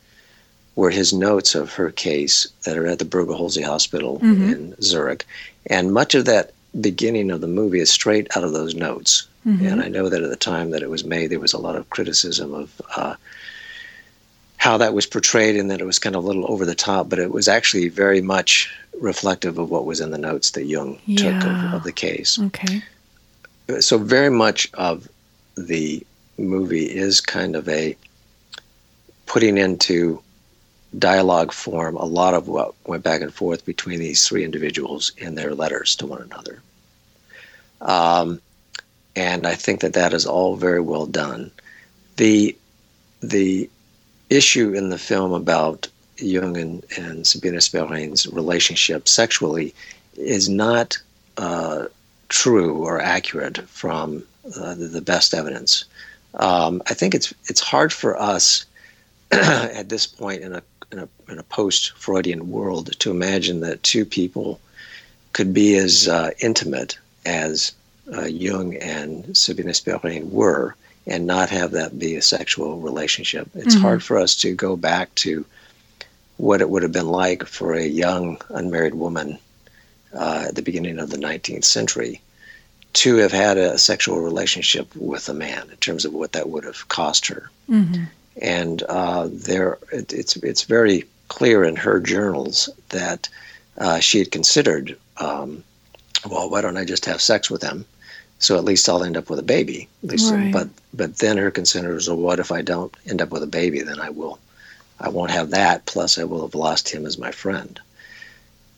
were 0.76 0.92
his 0.92 1.12
notes 1.12 1.56
of 1.56 1.74
her 1.74 1.90
case 1.90 2.46
that 2.66 2.78
are 2.78 2.86
at 2.86 3.00
the 3.00 3.06
Burghölzli 3.06 3.64
Hospital 3.64 4.20
Mhm. 4.20 4.52
in 4.52 4.76
Zurich, 4.82 5.26
and 5.68 5.92
much 5.92 6.14
of 6.14 6.26
that 6.26 6.52
beginning 6.80 7.32
of 7.32 7.42
the 7.42 7.48
movie 7.48 7.80
is 7.80 7.92
straight 7.92 8.28
out 8.36 8.44
of 8.44 8.54
those 8.54 8.76
notes. 8.76 9.28
Mhm. 9.46 9.72
And 9.72 9.82
I 9.82 9.88
know 9.88 10.10
that 10.10 10.22
at 10.22 10.30
the 10.30 10.36
time 10.36 10.72
that 10.72 10.84
it 10.84 10.90
was 10.90 11.04
made, 11.04 11.28
there 11.28 11.40
was 11.40 11.54
a 11.54 11.58
lot 11.58 11.76
of 11.76 11.90
criticism 11.90 12.54
of 12.54 12.82
uh, 12.96 13.16
how 14.58 14.78
that 14.78 14.94
was 14.94 15.06
portrayed 15.06 15.56
and 15.56 15.72
that 15.72 15.80
it 15.80 15.86
was 15.86 16.00
kind 16.00 16.16
of 16.16 16.24
a 16.24 16.28
little 16.28 16.52
over 16.52 16.66
the 16.66 16.76
top, 16.76 17.10
but 17.10 17.20
it 17.20 17.32
was 17.32 17.48
actually 17.48 17.88
very 17.90 18.22
much 18.22 18.74
reflective 19.00 19.58
of 19.58 19.70
what 19.70 19.86
was 19.86 20.00
in 20.00 20.12
the 20.12 20.18
notes 20.18 20.52
that 20.52 20.66
Jung 20.66 21.00
took 21.16 21.44
of, 21.44 21.74
of 21.74 21.84
the 21.84 21.92
case. 21.92 22.40
Okay. 22.40 22.84
So, 23.80 23.98
very 23.98 24.32
much 24.32 24.70
of 24.74 25.08
the 25.56 26.06
movie 26.38 26.86
is 26.86 27.22
kind 27.22 27.56
of 27.56 27.68
a 27.70 27.96
putting 29.26 29.58
into 29.58 30.22
dialogue 30.98 31.52
form 31.52 31.96
a 31.98 32.06
lot 32.06 32.34
of 32.34 32.48
what 32.48 32.74
went 32.86 33.04
back 33.04 33.22
and 33.22 33.34
forth 33.34 33.66
between 33.66 34.00
these 34.00 34.26
three 34.26 34.44
individuals 34.44 35.12
in 35.18 35.36
their 35.36 35.54
letters 35.54 35.96
to 35.98 36.08
one 36.08 36.22
another. 36.22 36.62
Um, 37.82 38.42
and 39.16 39.48
I 39.48 39.56
think 39.56 39.82
that 39.82 39.94
that 39.94 40.14
is 40.14 40.26
all 40.26 40.56
very 40.56 40.82
well 40.82 41.06
done. 41.06 41.52
The 42.18 42.56
the 43.22 43.70
issue 44.30 44.74
in 44.74 44.90
the 44.90 44.98
film 44.98 45.34
about 45.34 45.88
Jung 46.18 46.58
and, 46.58 46.86
and 46.98 47.26
Sabina 47.26 47.60
relationship 48.32 49.08
sexually 49.08 49.74
is 50.16 50.50
not 50.50 50.98
uh, 51.38 51.86
true 52.30 52.86
or 52.86 53.00
accurate 53.00 53.58
from 53.70 54.24
uh, 54.56 54.76
the, 54.76 54.88
the 54.88 55.02
best 55.02 55.34
evidence. 55.34 55.86
Um, 56.36 56.82
I 56.88 56.94
think 56.94 57.16
it's 57.16 57.34
it's 57.46 57.62
hard 57.62 57.92
for 57.94 58.20
us 58.20 58.66
at 59.32 59.90
this 59.90 60.06
point 60.06 60.42
in 60.42 60.54
a 60.54 60.62
in 60.92 61.00
a, 61.00 61.10
in 61.30 61.40
a 61.40 61.44
post 61.44 61.92
Freudian 61.98 62.50
world 62.50 62.98
to 63.00 63.12
imagine 63.12 63.60
that 63.62 63.84
two 63.84 64.06
people 64.06 64.60
could 65.34 65.54
be 65.54 65.76
as 65.76 66.08
uh, 66.08 66.32
intimate 66.40 66.98
as 67.28 67.74
uh, 68.16 68.26
Jung 68.26 68.76
and 68.78 69.36
Sabina 69.38 69.72
Spielrein 69.74 70.32
were 70.32 70.76
and 71.06 71.28
not 71.28 71.50
have 71.50 71.72
that 71.72 72.00
be 72.00 72.16
a 72.16 72.22
sexual 72.22 72.80
relationship. 72.80 73.50
It's 73.54 73.76
Mhm. 73.76 73.82
hard 73.82 74.04
for 74.04 74.18
us 74.18 74.36
to 74.38 74.54
go 74.54 74.76
back 74.76 75.14
to 75.16 75.46
what 76.38 76.62
it 76.62 76.70
would 76.70 76.84
have 76.84 76.92
been 76.92 77.10
like 77.10 77.46
for 77.46 77.74
a 77.74 77.86
young 77.86 78.40
unmarried 78.50 78.96
woman 78.96 79.38
uh, 80.14 80.46
at 80.48 80.56
the 80.56 80.62
beginning 80.62 81.00
of 81.00 81.10
the 81.10 81.18
19th 81.18 81.66
century 81.66 82.22
to 82.94 83.18
have 83.18 83.32
had 83.32 83.58
a 83.58 83.78
sexual 83.78 84.20
relationship 84.22 84.88
with 84.96 85.28
a 85.30 85.34
man 85.34 85.64
in 85.70 85.78
terms 85.78 86.06
of 86.06 86.14
what 86.14 86.32
that 86.32 86.50
would 86.50 86.64
have 86.64 86.88
cost 86.88 87.28
her 87.28 87.50
hmm 87.68 88.06
and 88.42 88.84
uh, 88.84 89.28
there 89.32 89.80
it, 89.92 90.14
it's 90.14 90.36
it's 90.38 90.64
very 90.64 91.06
clear 91.28 91.64
in 91.64 91.76
her 91.76 92.00
journals 92.00 92.70
that 92.90 93.28
uh, 93.80 94.00
she 94.00 94.20
had 94.20 94.32
considered, 94.32 94.96
um, 95.18 95.64
well, 96.26 96.50
why 96.50 96.62
don't 96.62 96.78
I 96.78 96.86
just 96.86 97.06
have 97.06 97.22
sex 97.22 97.50
with 97.50 97.62
him, 97.62 97.86
so 98.40 98.58
at 98.58 98.64
least 98.66 98.88
I'll 98.90 99.04
end 99.04 99.18
up 99.18 99.30
with 99.30 99.40
a 99.40 99.44
baby. 99.44 99.88
At 100.04 100.10
least, 100.10 100.32
Right. 100.32 100.52
but 100.52 100.70
but 100.94 101.18
then 101.18 101.38
her 101.38 101.52
concern 101.52 101.88
was, 101.94 102.08
well, 102.08 102.18
what 102.18 102.40
if 102.40 102.52
I 102.52 102.62
don't 102.62 102.94
end 103.08 103.22
up 103.22 103.32
with 103.32 103.44
a 103.44 103.48
baby? 103.48 103.82
Then 103.82 104.00
I 104.00 104.10
will, 104.10 104.40
I 105.00 105.10
won't 105.10 105.32
have 105.32 105.52
that. 105.52 105.86
Plus, 105.86 106.18
I 106.18 106.24
will 106.24 106.42
have 106.42 106.56
lost 106.56 106.90
him 106.90 107.06
as 107.06 107.18
my 107.18 107.32
friend. 107.32 107.80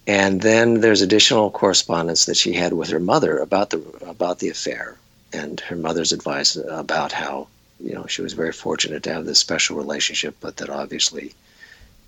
And 0.07 0.41
then 0.41 0.81
there's 0.81 1.01
additional 1.01 1.51
correspondence 1.51 2.25
that 2.25 2.37
she 2.37 2.53
had 2.53 2.73
with 2.73 2.89
her 2.89 2.99
mother 2.99 3.37
about 3.37 3.69
the 3.69 3.79
about 4.05 4.39
the 4.39 4.49
affair 4.49 4.97
and 5.33 5.59
her 5.61 5.75
mother's 5.75 6.11
advice 6.11 6.55
about 6.67 7.11
how 7.11 7.47
you 7.79 7.93
know 7.93 8.05
she 8.07 8.21
was 8.21 8.33
very 8.33 8.51
fortunate 8.51 9.03
to 9.03 9.13
have 9.13 9.25
this 9.25 9.39
special 9.39 9.77
relationship, 9.77 10.35
but 10.41 10.57
that 10.57 10.69
obviously 10.69 11.33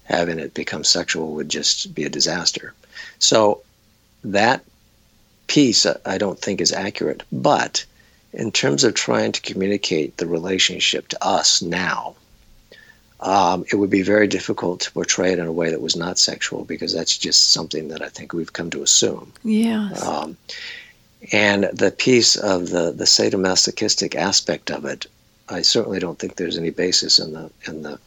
having 0.05 0.39
it 0.39 0.53
become 0.53 0.83
sexual 0.83 1.33
would 1.33 1.47
just 1.49 1.93
be 1.93 2.03
a 2.03 2.09
disaster. 2.09 2.73
So 3.19 3.61
that 4.23 4.63
piece 5.51 5.85
I 6.05 6.17
don't 6.17 6.39
think 6.39 6.61
is 6.61 6.71
accurate, 6.71 7.23
but 7.29 7.83
in 8.31 8.53
terms 8.53 8.85
of 8.85 8.93
trying 8.93 9.33
to 9.33 9.41
communicate 9.41 10.15
the 10.15 10.25
relationship 10.25 11.09
to 11.09 11.21
us 11.21 11.61
now, 11.61 12.15
um, 13.19 13.65
it 13.69 13.75
would 13.75 13.89
be 13.89 14.01
very 14.01 14.27
difficult 14.27 14.79
to 14.79 14.91
portray 14.93 15.33
it 15.33 15.39
in 15.39 15.45
a 15.45 15.51
way 15.51 15.69
that 15.69 15.81
was 15.81 15.97
not 15.97 16.17
sexual 16.17 16.63
because 16.63 16.93
that's 16.93 17.17
just 17.17 17.49
something 17.49 17.89
that 17.89 18.01
I 18.01 18.07
think 18.07 18.31
we've 18.31 18.53
come 18.53 18.69
to 18.69 18.81
assume. 18.81 19.33
Yes. 19.43 20.01
Um, 20.01 20.37
and 21.33 21.65
the 21.65 21.91
piece 21.91 22.37
of 22.37 22.69
the, 22.69 22.93
the 22.93 23.03
sadomasochistic 23.03 24.15
aspect 24.15 24.71
of 24.71 24.85
it, 24.85 25.05
I 25.49 25.63
certainly 25.63 25.99
don't 25.99 26.17
think 26.17 26.37
there's 26.37 26.57
any 26.57 26.69
basis 26.69 27.19
in 27.19 27.33
the 27.33 27.51
in 27.67 27.83
the 27.83 27.99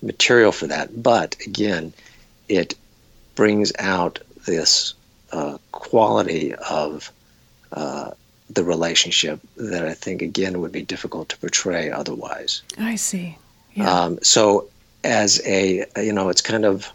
material 0.00 0.52
for 0.52 0.68
that. 0.68 1.02
But 1.02 1.34
again, 1.44 1.92
it 2.48 2.76
brings 3.34 3.72
out 3.80 4.20
this 4.46 4.94
uh, 5.34 5.58
quality 5.72 6.54
of 6.54 7.10
uh, 7.72 8.12
the 8.50 8.62
relationship 8.62 9.40
that 9.56 9.84
I 9.84 9.92
think 9.92 10.22
again 10.22 10.60
would 10.60 10.70
be 10.70 10.82
difficult 10.82 11.28
to 11.30 11.36
portray 11.38 11.90
otherwise. 11.90 12.62
I 12.78 12.94
see. 12.94 13.36
Yeah. 13.72 13.90
Um, 13.90 14.18
so, 14.22 14.68
as 15.02 15.42
a 15.44 15.86
you 15.96 16.12
know, 16.12 16.28
it's 16.28 16.40
kind 16.40 16.64
of 16.64 16.90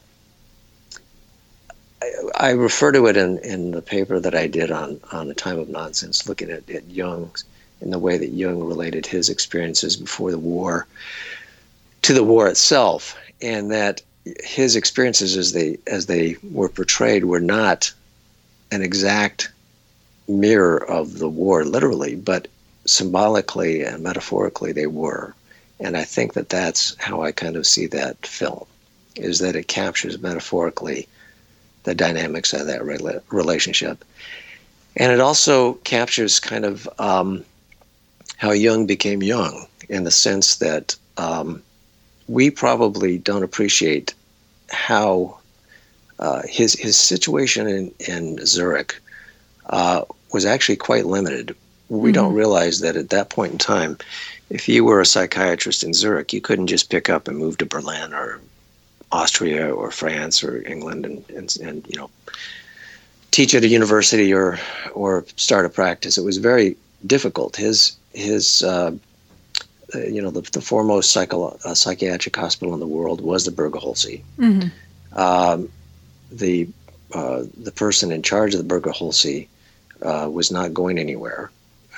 I, 2.02 2.12
I 2.36 2.50
refer 2.52 2.94
to 2.94 3.08
it 3.08 3.18
in, 3.18 3.40
in 3.40 3.72
the 3.72 3.82
paper 3.82 4.22
that 4.22 4.36
I 4.36 4.48
did 4.48 4.72
on 4.72 5.02
on 5.12 5.30
a 5.30 5.34
time 5.34 5.60
of 5.60 5.68
nonsense, 5.68 6.30
looking 6.30 6.50
at, 6.50 6.70
at 6.70 6.90
Jung's 6.90 7.44
in 7.82 7.92
the 7.92 8.00
way 8.00 8.18
that 8.18 8.30
Jung 8.30 8.64
related 8.64 9.06
his 9.06 9.30
experiences 9.30 9.98
before 9.98 10.32
the 10.32 10.40
war 10.40 10.88
to 12.04 12.14
the 12.14 12.24
war 12.24 12.48
itself, 12.48 13.18
and 13.42 13.70
that 13.72 14.02
his 14.44 14.78
experiences 14.78 15.36
as 15.36 15.52
they 15.52 15.78
as 15.88 16.06
they 16.06 16.38
were 16.52 16.70
portrayed 16.70 17.26
were 17.26 17.42
not 17.42 17.92
an 18.72 18.82
exact 18.82 19.52
mirror 20.28 20.78
of 20.78 21.18
the 21.18 21.30
war, 21.30 21.66
literally, 21.66 22.16
but 22.16 22.48
symbolically 22.86 23.84
and 23.84 24.04
metaphorically 24.04 24.72
they 24.72 24.88
were. 24.88 25.34
And 25.80 25.96
I 25.98 26.04
think 26.04 26.34
that 26.34 26.50
that's 26.50 26.96
how 27.00 27.22
I 27.22 27.32
kind 27.32 27.56
of 27.56 27.66
see 27.66 27.88
that 27.88 28.26
film. 28.26 28.66
is 29.16 29.40
that 29.40 29.56
it 29.56 29.68
captures 29.68 30.20
metaphorically 30.20 31.08
the 31.84 31.96
dynamics 31.96 32.54
of 32.54 32.68
that 32.68 32.82
rela- 32.82 33.22
relationship. 33.30 34.06
And 34.96 35.12
it 35.12 35.20
also 35.20 35.74
captures 35.84 36.40
kind 36.40 36.66
of 36.66 36.88
um, 37.00 37.44
how 38.38 38.52
Jung 38.52 38.86
became 38.86 39.24
Jung 39.24 39.68
in 39.90 40.04
the 40.04 40.12
sense 40.12 40.58
that 40.58 40.96
um, 41.18 41.62
we 42.28 42.50
probably 42.52 43.18
don't 43.18 43.44
appreciate 43.44 44.14
how 44.70 45.39
uh, 46.20 46.42
his 46.48 46.74
his 46.74 46.98
situation 46.98 47.68
in, 47.68 47.92
in 48.00 48.46
Zurich 48.46 49.00
uh, 49.68 50.04
was 50.32 50.46
actually 50.46 50.76
quite 50.76 51.06
limited. 51.06 51.56
We 51.88 52.10
mm-hmm. 52.10 52.14
don't 52.14 52.34
realize 52.34 52.82
that 52.82 52.96
at 52.96 53.10
that 53.10 53.30
point 53.30 53.54
in 53.54 53.58
time, 53.58 53.98
if 54.50 54.68
you 54.68 54.84
were 54.84 55.02
a 55.02 55.06
psychiatrist 55.06 55.84
in 55.84 55.94
Zurich, 55.94 56.34
you 56.34 56.42
couldn't 56.42 56.68
just 56.68 56.90
pick 56.90 57.10
up 57.10 57.28
and 57.28 57.38
move 57.38 57.58
to 57.58 57.66
Berlin 57.66 58.14
or 58.14 58.42
Austria 59.12 59.74
or 59.74 59.92
France 59.92 60.44
or 60.44 60.66
England 60.68 61.06
and, 61.06 61.30
and, 61.30 61.58
and 61.62 61.88
you 61.88 61.98
know 61.98 62.10
teach 63.32 63.56
at 63.56 63.64
a 63.64 63.68
university 63.68 64.34
or 64.34 64.60
or 64.94 65.26
start 65.36 65.66
a 65.66 65.70
practice. 65.70 66.18
It 66.18 66.24
was 66.24 66.38
very 66.38 66.76
difficult. 67.06 67.56
His 67.56 67.96
his 68.14 68.62
uh, 68.64 68.92
uh, 69.96 70.00
you 70.00 70.22
know 70.22 70.32
the, 70.32 70.42
the 70.52 70.62
foremost 70.62 71.12
psycho- 71.12 71.58
uh, 71.64 71.74
psychiatric 71.74 72.36
hospital 72.36 72.74
in 72.74 72.80
the 72.80 72.88
world 72.88 73.22
was 73.22 73.46
the 73.46 73.52
Burger 73.52 73.80
Mm-hmm. 74.38 74.68
Um, 75.18 75.70
the 76.32 76.68
uh, 77.14 77.44
the 77.58 77.72
person 77.72 78.12
in 78.12 78.22
charge 78.22 78.54
of 78.54 78.60
the 78.60 78.64
Burger 78.64 78.92
uh, 78.92 80.30
was 80.30 80.52
not 80.52 80.74
going 80.74 81.00
anywhere. 81.00 81.50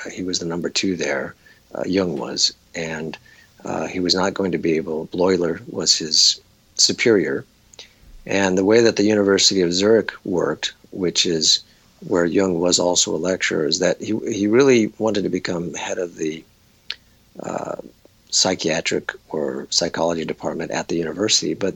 Uh, 0.05 0.09
he 0.09 0.23
was 0.23 0.39
the 0.39 0.45
number 0.45 0.69
two 0.69 0.95
there. 0.95 1.36
Jung 1.86 2.17
was, 2.17 2.53
and 2.75 3.17
he 3.89 3.99
was 3.99 4.13
not 4.13 4.34
going 4.34 4.51
to 4.51 4.57
be 4.57 4.75
able. 4.75 5.07
Bleuler 5.07 5.61
was 5.71 5.97
his 5.97 6.41
superior, 6.75 7.45
and 8.25 8.57
the 8.57 8.65
way 8.65 8.82
that 8.82 8.97
the 8.97 9.03
University 9.03 9.61
of 9.61 9.73
Zurich 9.73 10.11
worked, 10.25 10.73
which 10.91 11.25
is 11.25 11.63
where 12.07 12.25
Jung 12.25 12.59
was 12.59 12.79
also 12.79 13.15
a 13.15 13.17
lecturer, 13.17 13.65
is 13.65 13.79
that 13.79 14.01
he 14.01 14.17
he 14.32 14.47
really 14.47 14.88
wanted 14.97 15.23
to 15.23 15.29
become 15.29 15.73
head 15.73 15.97
of 15.97 16.15
the 16.17 16.43
uh, 17.39 17.77
psychiatric 18.29 19.13
or 19.29 19.67
psychology 19.69 20.25
department 20.25 20.71
at 20.71 20.88
the 20.88 20.95
university, 20.95 21.53
but 21.53 21.75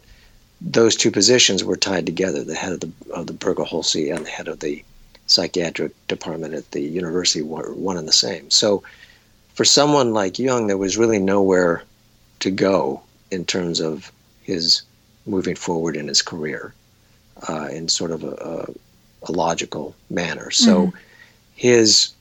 those 0.62 0.96
two 0.96 1.12
positions 1.12 1.64
were 1.64 1.76
tied 1.76 2.06
together: 2.06 2.44
the 2.44 2.56
head 2.56 2.74
of 2.74 2.80
the 2.80 2.92
of 3.12 3.28
the 3.28 3.34
Burghölzli 3.34 4.16
and 4.16 4.26
the 4.26 4.30
head 4.30 4.48
of 4.48 4.60
the 4.60 4.84
psychiatric 5.28 5.92
department 6.08 6.54
at 6.54 6.72
the 6.72 6.82
university 6.82 7.42
were 7.42 7.74
one 7.74 7.98
and 7.98 8.08
the 8.08 8.14
same. 8.14 8.50
So, 8.52 8.84
for 9.54 9.66
someone 9.66 10.14
like 10.14 10.40
Jung, 10.40 10.68
there 10.68 10.78
was 10.78 10.98
really 10.98 11.20
nowhere 11.20 11.84
to 12.40 12.52
go 12.52 13.02
in 13.32 13.46
terms 13.46 13.80
of 13.80 14.12
his 14.44 14.84
moving 15.26 15.56
forward 15.56 15.96
in 15.98 16.08
his 16.08 16.22
career 16.22 16.74
uh, 17.50 17.70
in 17.72 17.88
sort 17.88 18.12
of 18.12 18.24
a, 18.24 18.30
a, 18.32 19.30
a 19.30 19.32
logical 19.32 19.96
manner. 20.10 20.52
So, 20.52 20.88
mm-hmm. 20.88 20.98
his 21.56 22.12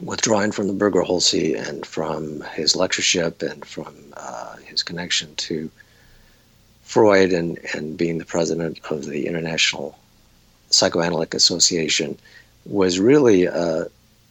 withdrawing 0.00 0.52
from 0.52 0.66
the 0.66 0.74
Burghölzli 0.74 1.56
and 1.56 1.86
from 1.86 2.40
his 2.54 2.74
lectureship 2.74 3.42
and 3.42 3.64
from 3.64 3.94
uh, 4.16 4.56
his 4.56 4.82
connection 4.82 5.34
to 5.36 5.70
Freud 6.84 7.32
and, 7.32 7.58
and 7.74 7.96
being 7.96 8.18
the 8.18 8.24
president 8.24 8.78
of 8.90 9.06
the 9.06 9.26
International 9.26 9.98
Psychoanalytic 10.70 11.34
Association 11.34 12.18
was 12.66 12.98
really 12.98 13.48
uh, 13.48 13.84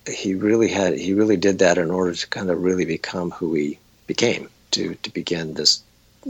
he 0.07 0.35
really 0.35 0.67
had 0.67 0.97
he 0.97 1.13
really 1.13 1.37
did 1.37 1.59
that 1.59 1.77
in 1.77 1.91
order 1.91 2.13
to 2.13 2.27
kind 2.27 2.49
of 2.49 2.61
really 2.61 2.85
become 2.85 3.31
who 3.31 3.53
he 3.53 3.79
became 4.07 4.49
to 4.71 4.95
to 4.95 5.09
begin 5.11 5.53
this 5.53 5.81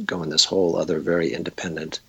go 0.05 0.23
in 0.23 0.29
this 0.29 0.45
whole 0.45 0.75
other 0.75 0.99
very 0.99 1.33
independent 1.33 1.99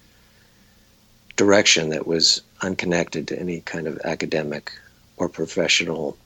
direction 1.37 1.91
that 1.91 2.07
was 2.07 2.43
unconnected 2.63 3.29
to 3.29 3.39
any 3.39 3.61
kind 3.61 3.87
of 3.87 3.99
academic 4.05 4.73
or 5.17 5.29
professional 5.29 6.17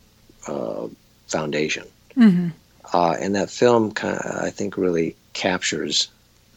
uh, 0.46 0.86
foundation. 1.26 1.84
Mm-hmm. 2.16 2.48
Uh, 2.92 3.16
and 3.20 3.34
that 3.34 3.50
film, 3.50 3.92
kind 3.92 4.16
of, 4.16 4.44
I 4.44 4.50
think, 4.50 4.76
really 4.76 5.14
captures 5.32 6.08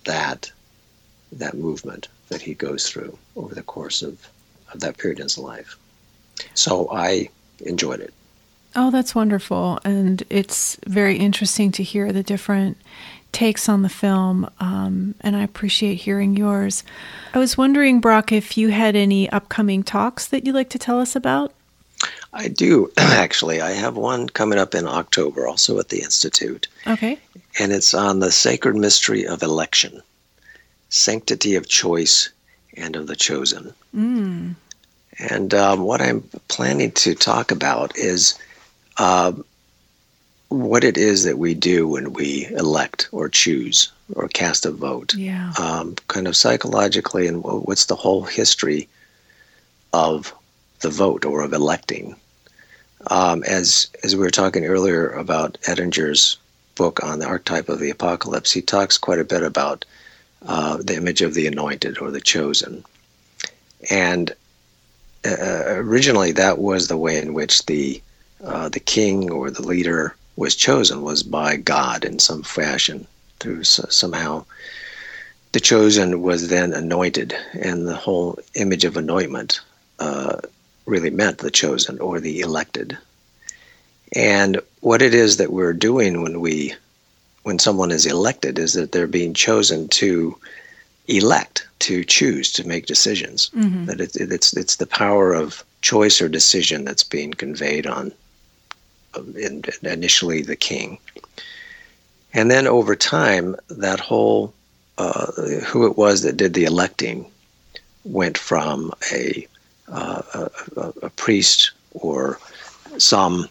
that 0.06 0.52
that 1.32 1.56
movement 1.56 2.08
that 2.30 2.42
he 2.42 2.54
goes 2.54 2.90
through 2.90 3.18
over 3.36 3.56
the 3.56 3.64
course 3.64 4.02
of, 4.02 4.28
of 4.74 4.80
that 4.80 4.98
period 4.98 5.20
in 5.20 5.24
his 5.24 5.38
life. 5.38 5.78
So 6.54 6.90
I 6.92 7.30
enjoyed 7.60 8.00
it. 8.00 8.14
Oh, 8.76 8.90
that's 8.90 9.14
wonderful. 9.14 9.80
And 9.84 10.24
it's 10.30 10.78
very 10.88 11.18
interesting 11.18 11.72
to 11.74 11.84
hear 11.84 12.12
the 12.12 12.24
different 12.24 12.78
takes 13.32 13.70
on 13.70 13.82
the 13.82 13.90
film, 13.90 14.50
um, 14.60 15.16
and 15.22 15.36
I 15.36 15.44
appreciate 15.44 15.96
hearing 15.96 16.36
yours. 16.36 16.84
I 17.34 17.40
was 17.40 17.58
wondering, 17.58 18.02
Brock, 18.02 18.32
if 18.32 18.58
you 18.58 18.70
had 18.70 18.96
any 18.96 19.30
upcoming 19.30 19.84
talks 19.84 20.28
that 20.28 20.46
you'd 20.46 20.56
like 20.56 20.70
to 20.72 20.80
tell 20.80 21.00
us 21.00 21.16
about? 21.16 21.54
I 22.34 22.48
do, 22.48 22.92
actually. 22.98 23.62
I 23.62 23.72
have 23.72 23.96
one 23.96 24.28
coming 24.30 24.60
up 24.60 24.76
in 24.76 24.88
October, 24.88 25.48
also 25.48 25.80
at 25.80 25.90
the 25.90 26.02
Institute. 26.02 26.68
Okay. 26.88 27.20
And 27.60 27.72
it's 27.72 27.94
on 27.94 28.20
the 28.20 28.32
sacred 28.32 28.76
mystery 28.76 29.26
of 29.26 29.44
election, 29.44 30.02
sanctity 30.92 31.56
of 31.56 31.68
choice, 31.68 32.30
and 32.78 32.96
of 32.96 33.08
the 33.08 33.16
chosen. 33.16 33.74
Mm. 33.96 34.56
And 35.18 35.54
um, 35.54 35.82
what 35.82 36.02
I'm 36.02 36.22
planning 36.48 36.92
to 36.92 37.16
talk 37.16 37.52
about 37.52 37.98
is 37.98 38.38
uh, 38.98 39.34
what 40.50 40.84
it 40.84 40.98
is 40.98 41.24
that 41.24 41.38
we 41.38 41.54
do 41.54 41.88
when 41.88 42.14
we 42.14 42.48
elect 42.48 43.10
or 43.12 43.30
choose 43.30 43.92
or 44.14 44.28
cast 44.28 44.66
a 44.66 44.72
vote. 44.72 45.16
Yeah. 45.16 45.54
Um, 45.60 45.96
kind 46.08 46.28
of 46.28 46.36
psychologically, 46.36 47.28
and 47.28 47.44
what's 47.44 47.86
the 47.86 47.96
whole 47.96 48.24
history 48.24 48.88
of 49.94 50.34
the 50.82 50.90
vote 50.90 51.26
or 51.26 51.42
of 51.42 51.54
electing. 51.54 52.16
Um, 53.08 53.44
as 53.44 53.88
as 54.04 54.16
we 54.16 54.22
were 54.22 54.30
talking 54.30 54.66
earlier 54.66 55.10
about 55.10 55.58
Edinger's 55.68 56.38
book 56.76 57.04
on 57.04 57.20
the 57.20 57.26
archetype 57.26 57.70
of 57.70 57.80
the 57.80 57.90
apocalypse, 57.90 58.52
he 58.52 58.62
talks 58.62 58.98
quite 58.98 59.20
a 59.20 59.26
bit 59.26 59.44
about 59.44 59.86
uh, 60.46 60.78
the 60.78 60.96
image 60.96 61.22
of 61.22 61.34
the 61.34 61.48
anointed 61.48 62.00
or 62.00 62.12
the 62.12 62.22
chosen, 62.22 62.84
and 63.90 64.32
uh, 65.26 65.64
originally 65.68 66.32
that 66.32 66.58
was 66.58 66.88
the 66.88 66.98
way 66.98 67.22
in 67.22 67.34
which 67.34 67.66
the 67.66 68.02
uh, 68.44 68.70
the 68.70 68.80
king 68.80 69.30
or 69.32 69.52
the 69.52 69.62
leader 69.62 70.16
was 70.36 70.56
chosen 70.56 71.04
was 71.04 71.22
by 71.24 71.56
God 71.56 72.04
in 72.04 72.20
some 72.20 72.42
fashion 72.42 73.06
through 73.40 73.64
somehow. 73.64 74.46
The 75.52 75.60
chosen 75.60 76.22
was 76.22 76.48
then 76.48 76.74
anointed 76.74 77.36
and 77.54 77.88
the 77.88 77.96
whole 77.96 78.40
image 78.56 78.86
of 78.86 78.96
anointment 78.96 79.60
uh, 80.00 80.38
really 80.86 81.10
meant 81.10 81.40
the 81.40 81.52
chosen 81.52 82.00
or 82.00 82.20
the 82.20 82.40
elected. 82.40 82.98
And 84.14 84.60
what 84.80 85.02
it 85.02 85.14
is 85.14 85.38
that 85.38 85.52
we're 85.52 85.74
doing 85.74 86.22
when 86.22 86.40
we 86.40 86.74
when 87.44 87.60
someone 87.60 87.92
is 87.92 88.06
elected 88.06 88.60
is 88.60 88.74
that 88.74 88.92
they're 88.92 89.08
being 89.08 89.34
chosen 89.34 89.88
to 89.88 90.38
elect 91.08 91.68
to 91.80 92.04
choose 92.04 92.52
to 92.52 92.68
make 92.68 92.86
decisions 92.86 93.50
mm-hmm. 93.50 93.86
that 93.86 94.00
it, 94.00 94.16
it's 94.16 94.56
it's 94.56 94.76
the 94.76 94.88
power 94.88 95.34
of 95.34 95.64
choice 95.82 96.22
or 96.22 96.30
decision 96.30 96.86
that's 96.86 97.04
being 97.04 97.32
conveyed 97.32 97.88
on 97.88 98.12
in, 99.36 99.64
initially 99.84 100.42
the 100.42 100.56
king. 100.56 100.98
And 102.34 102.50
then 102.50 102.68
over 102.68 102.96
time, 102.96 103.56
that 103.70 104.00
whole 104.00 104.54
uh, 104.98 105.32
who 105.66 105.86
it 105.88 105.98
was 105.98 106.22
that 106.22 106.38
did 106.38 106.54
the 106.54 106.66
electing 106.66 107.30
went 108.04 108.38
from 108.38 108.92
a, 109.12 109.48
uh, 109.88 110.22
a, 110.34 110.94
a, 111.04 111.10
priest 111.10 111.72
or 111.92 112.40
some 112.98 113.48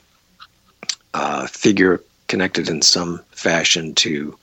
uh, 1.14 1.46
figure 1.46 2.00
connected 2.30 2.68
in 2.68 2.80
some 2.80 3.20
fashion 3.32 3.94
to 3.96 4.38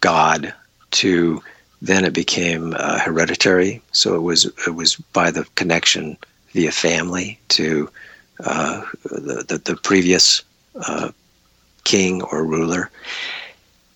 God 0.00 0.52
to 0.90 1.42
then 1.80 2.04
it 2.04 2.12
became 2.12 2.74
uh, 2.76 2.98
hereditary. 2.98 3.80
So 3.92 4.14
it 4.14 4.22
was 4.22 4.44
it 4.66 4.74
was 4.74 4.96
by 5.12 5.30
the 5.30 5.44
connection 5.54 6.16
via 6.52 6.72
family 6.72 7.38
to 7.48 7.88
uh, 8.44 8.82
the, 9.04 9.44
the, 9.48 9.58
the 9.64 9.76
previous 9.76 10.42
uh, 10.74 11.10
king 11.84 12.22
or 12.22 12.44
ruler. 12.44 12.90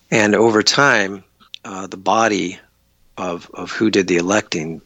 And 0.09 0.35
over 0.35 0.63
time, 0.63 1.23
uh, 1.65 1.87
the 1.87 1.97
body 1.97 2.59
of, 3.17 3.49
of 3.53 3.71
who 3.71 3.89
did 3.89 4.07
the 4.07 4.17
electing 4.17 4.81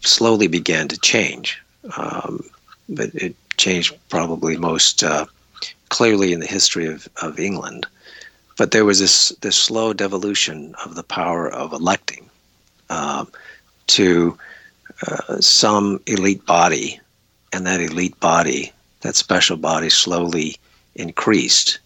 slowly 0.00 0.48
began 0.48 0.88
to 0.88 0.98
change. 0.98 1.62
Um, 1.96 2.42
but 2.88 3.14
it 3.14 3.36
changed 3.56 3.94
probably 4.08 4.56
most 4.56 5.04
uh, 5.04 5.26
clearly 5.88 6.32
in 6.32 6.40
the 6.40 6.46
history 6.46 6.86
of, 6.86 7.08
of 7.22 7.38
England. 7.38 7.86
But 8.56 8.70
there 8.70 8.84
was 8.84 9.00
this, 9.00 9.30
this 9.40 9.56
slow 9.56 9.92
devolution 9.92 10.74
of 10.84 10.94
the 10.94 11.02
power 11.02 11.48
of 11.48 11.72
electing 11.72 12.30
uh, 12.88 13.26
to 13.88 14.38
uh, 15.06 15.40
some 15.40 16.00
elite 16.06 16.44
body, 16.46 17.00
and 17.52 17.66
that 17.66 17.80
elite 17.80 18.18
body, 18.20 18.72
that 19.02 19.16
special 19.16 19.56
body, 19.56 19.90
slowly 19.90 20.56
increased 20.94 21.78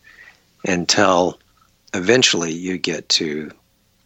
until 0.65 1.39
eventually 1.95 2.53
you 2.53 2.79
get 2.79 3.09
to 3.09 3.51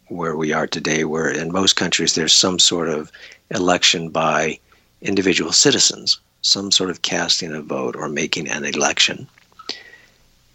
where 0.07 0.35
we 0.35 0.53
are 0.53 0.67
today, 0.67 1.03
where 1.03 1.29
in 1.29 1.51
most 1.51 1.75
countries 1.75 2.15
there's 2.15 2.33
some 2.33 2.59
sort 2.59 2.89
of 2.89 3.11
election 3.51 4.09
by 4.09 4.59
individual 5.01 5.51
citizens, 5.51 6.19
some 6.41 6.71
sort 6.71 6.89
of 6.89 7.01
casting 7.01 7.53
a 7.53 7.61
vote 7.61 7.95
or 7.95 8.07
making 8.09 8.47
an 8.49 8.65
election. 8.65 9.27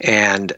And 0.01 0.53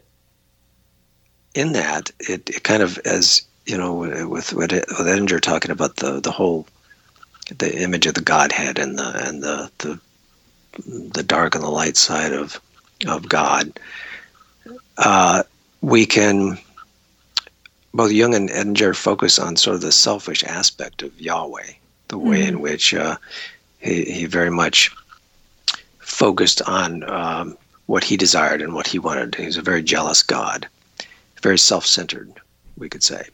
in 1.55 1.73
that, 1.73 2.11
it, 2.21 2.49
it 2.49 2.63
kind 2.63 2.83
of, 2.83 2.99
as 3.05 3.43
you 3.67 3.77
know, 3.77 3.95
with 3.95 4.53
with, 4.53 4.53
with 4.53 4.71
Edinger 4.71 5.41
talking 5.41 5.71
about 5.71 5.97
the 5.97 6.21
the 6.21 6.31
whole 6.31 6.67
the 7.59 7.83
image 7.83 8.07
of 8.07 8.15
the 8.15 8.21
Godhead 8.21 8.79
and 8.79 8.99
the 8.99 9.27
and 9.27 9.43
the 9.43 9.71
the 9.79 10.01
the 11.13 11.23
dark 11.23 11.55
and 11.55 11.63
the 11.63 11.69
light 11.69 11.97
side 11.97 12.33
of 12.33 12.61
of 13.07 13.29
God, 13.29 13.79
uh, 14.99 15.43
we 15.81 16.07
can 16.07 16.59
both 17.95 18.13
Jung 18.13 18.35
and 18.35 18.49
Edinger 18.49 18.97
focus 18.97 19.39
on 19.39 19.57
sort 19.57 19.77
of 19.77 19.83
the 19.83 19.93
selfish 19.93 20.43
aspect 20.45 21.03
of 21.03 21.21
Yahweh, 21.21 21.73
the 22.09 22.19
way 22.19 22.39
mm-hmm. 22.39 22.49
in 22.49 22.61
which 22.61 22.95
uh, 22.95 23.17
he, 23.81 24.05
he 24.05 24.25
very 24.27 24.51
much 24.51 24.91
focused 25.99 26.63
on 26.63 27.09
um, 27.09 27.59
what 27.87 28.05
he 28.05 28.17
desired 28.17 28.63
and 28.63 28.75
what 28.75 28.87
he 28.87 28.99
wanted. 28.99 29.35
He 29.35 29.47
was 29.47 29.57
a 29.57 29.63
very 29.63 29.83
jealous 29.83 30.23
God, 30.23 30.69
very 31.43 31.59
self-centered, 31.59 32.33
we 32.77 32.89
could 32.89 33.03
say. 33.03 33.27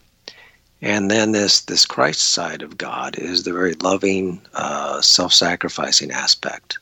And 0.81 1.11
then 1.11 1.33
this 1.33 1.63
this 1.63 1.85
Christ 1.85 2.21
side 2.21 2.63
of 2.63 2.79
God 2.79 3.19
is 3.19 3.43
the 3.43 3.53
very 3.53 3.75
loving, 3.75 4.41
uh, 4.55 5.01
self-sacrificing 5.03 6.13
aspect. 6.13 6.79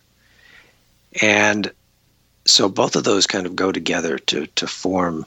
And 1.23 1.73
so 2.45 2.69
both 2.69 2.95
of 2.95 3.05
those 3.05 3.27
kind 3.27 3.47
of 3.47 3.57
go 3.57 3.73
together 3.73 4.19
to 4.19 4.47
to 4.47 4.67
form 4.67 5.25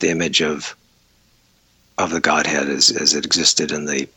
the 0.00 0.10
image 0.10 0.42
of 0.42 0.76
of 1.96 2.10
the 2.10 2.20
Godhead 2.20 2.68
as, 2.68 2.90
as 2.90 3.14
it 3.14 3.24
existed 3.24 3.72
in 3.72 3.86
the 3.86 4.08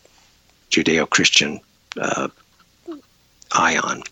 Judeo-Christian 0.71 1.59
uh, 1.99 2.27
aion. 3.51 4.03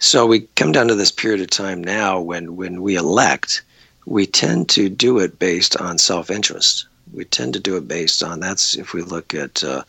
So 0.00 0.26
we 0.26 0.40
come 0.56 0.72
down 0.72 0.88
to 0.88 0.94
this 0.94 1.12
period 1.12 1.40
of 1.40 1.50
time 1.50 1.82
now 1.82 2.20
when 2.20 2.56
when 2.56 2.82
we 2.82 2.96
elect, 2.96 3.62
we 4.06 4.26
tend 4.26 4.68
to 4.70 4.88
do 4.88 5.18
it 5.18 5.38
based 5.38 5.76
on 5.76 5.98
self-interest 5.98 6.86
we 7.12 7.24
tend 7.24 7.54
to 7.54 7.60
do 7.60 7.76
it 7.76 7.88
based 7.88 8.22
on 8.22 8.40
that's 8.40 8.76
if 8.76 8.92
we 8.92 9.02
look 9.02 9.34
at 9.34 9.62
uh, 9.64 9.82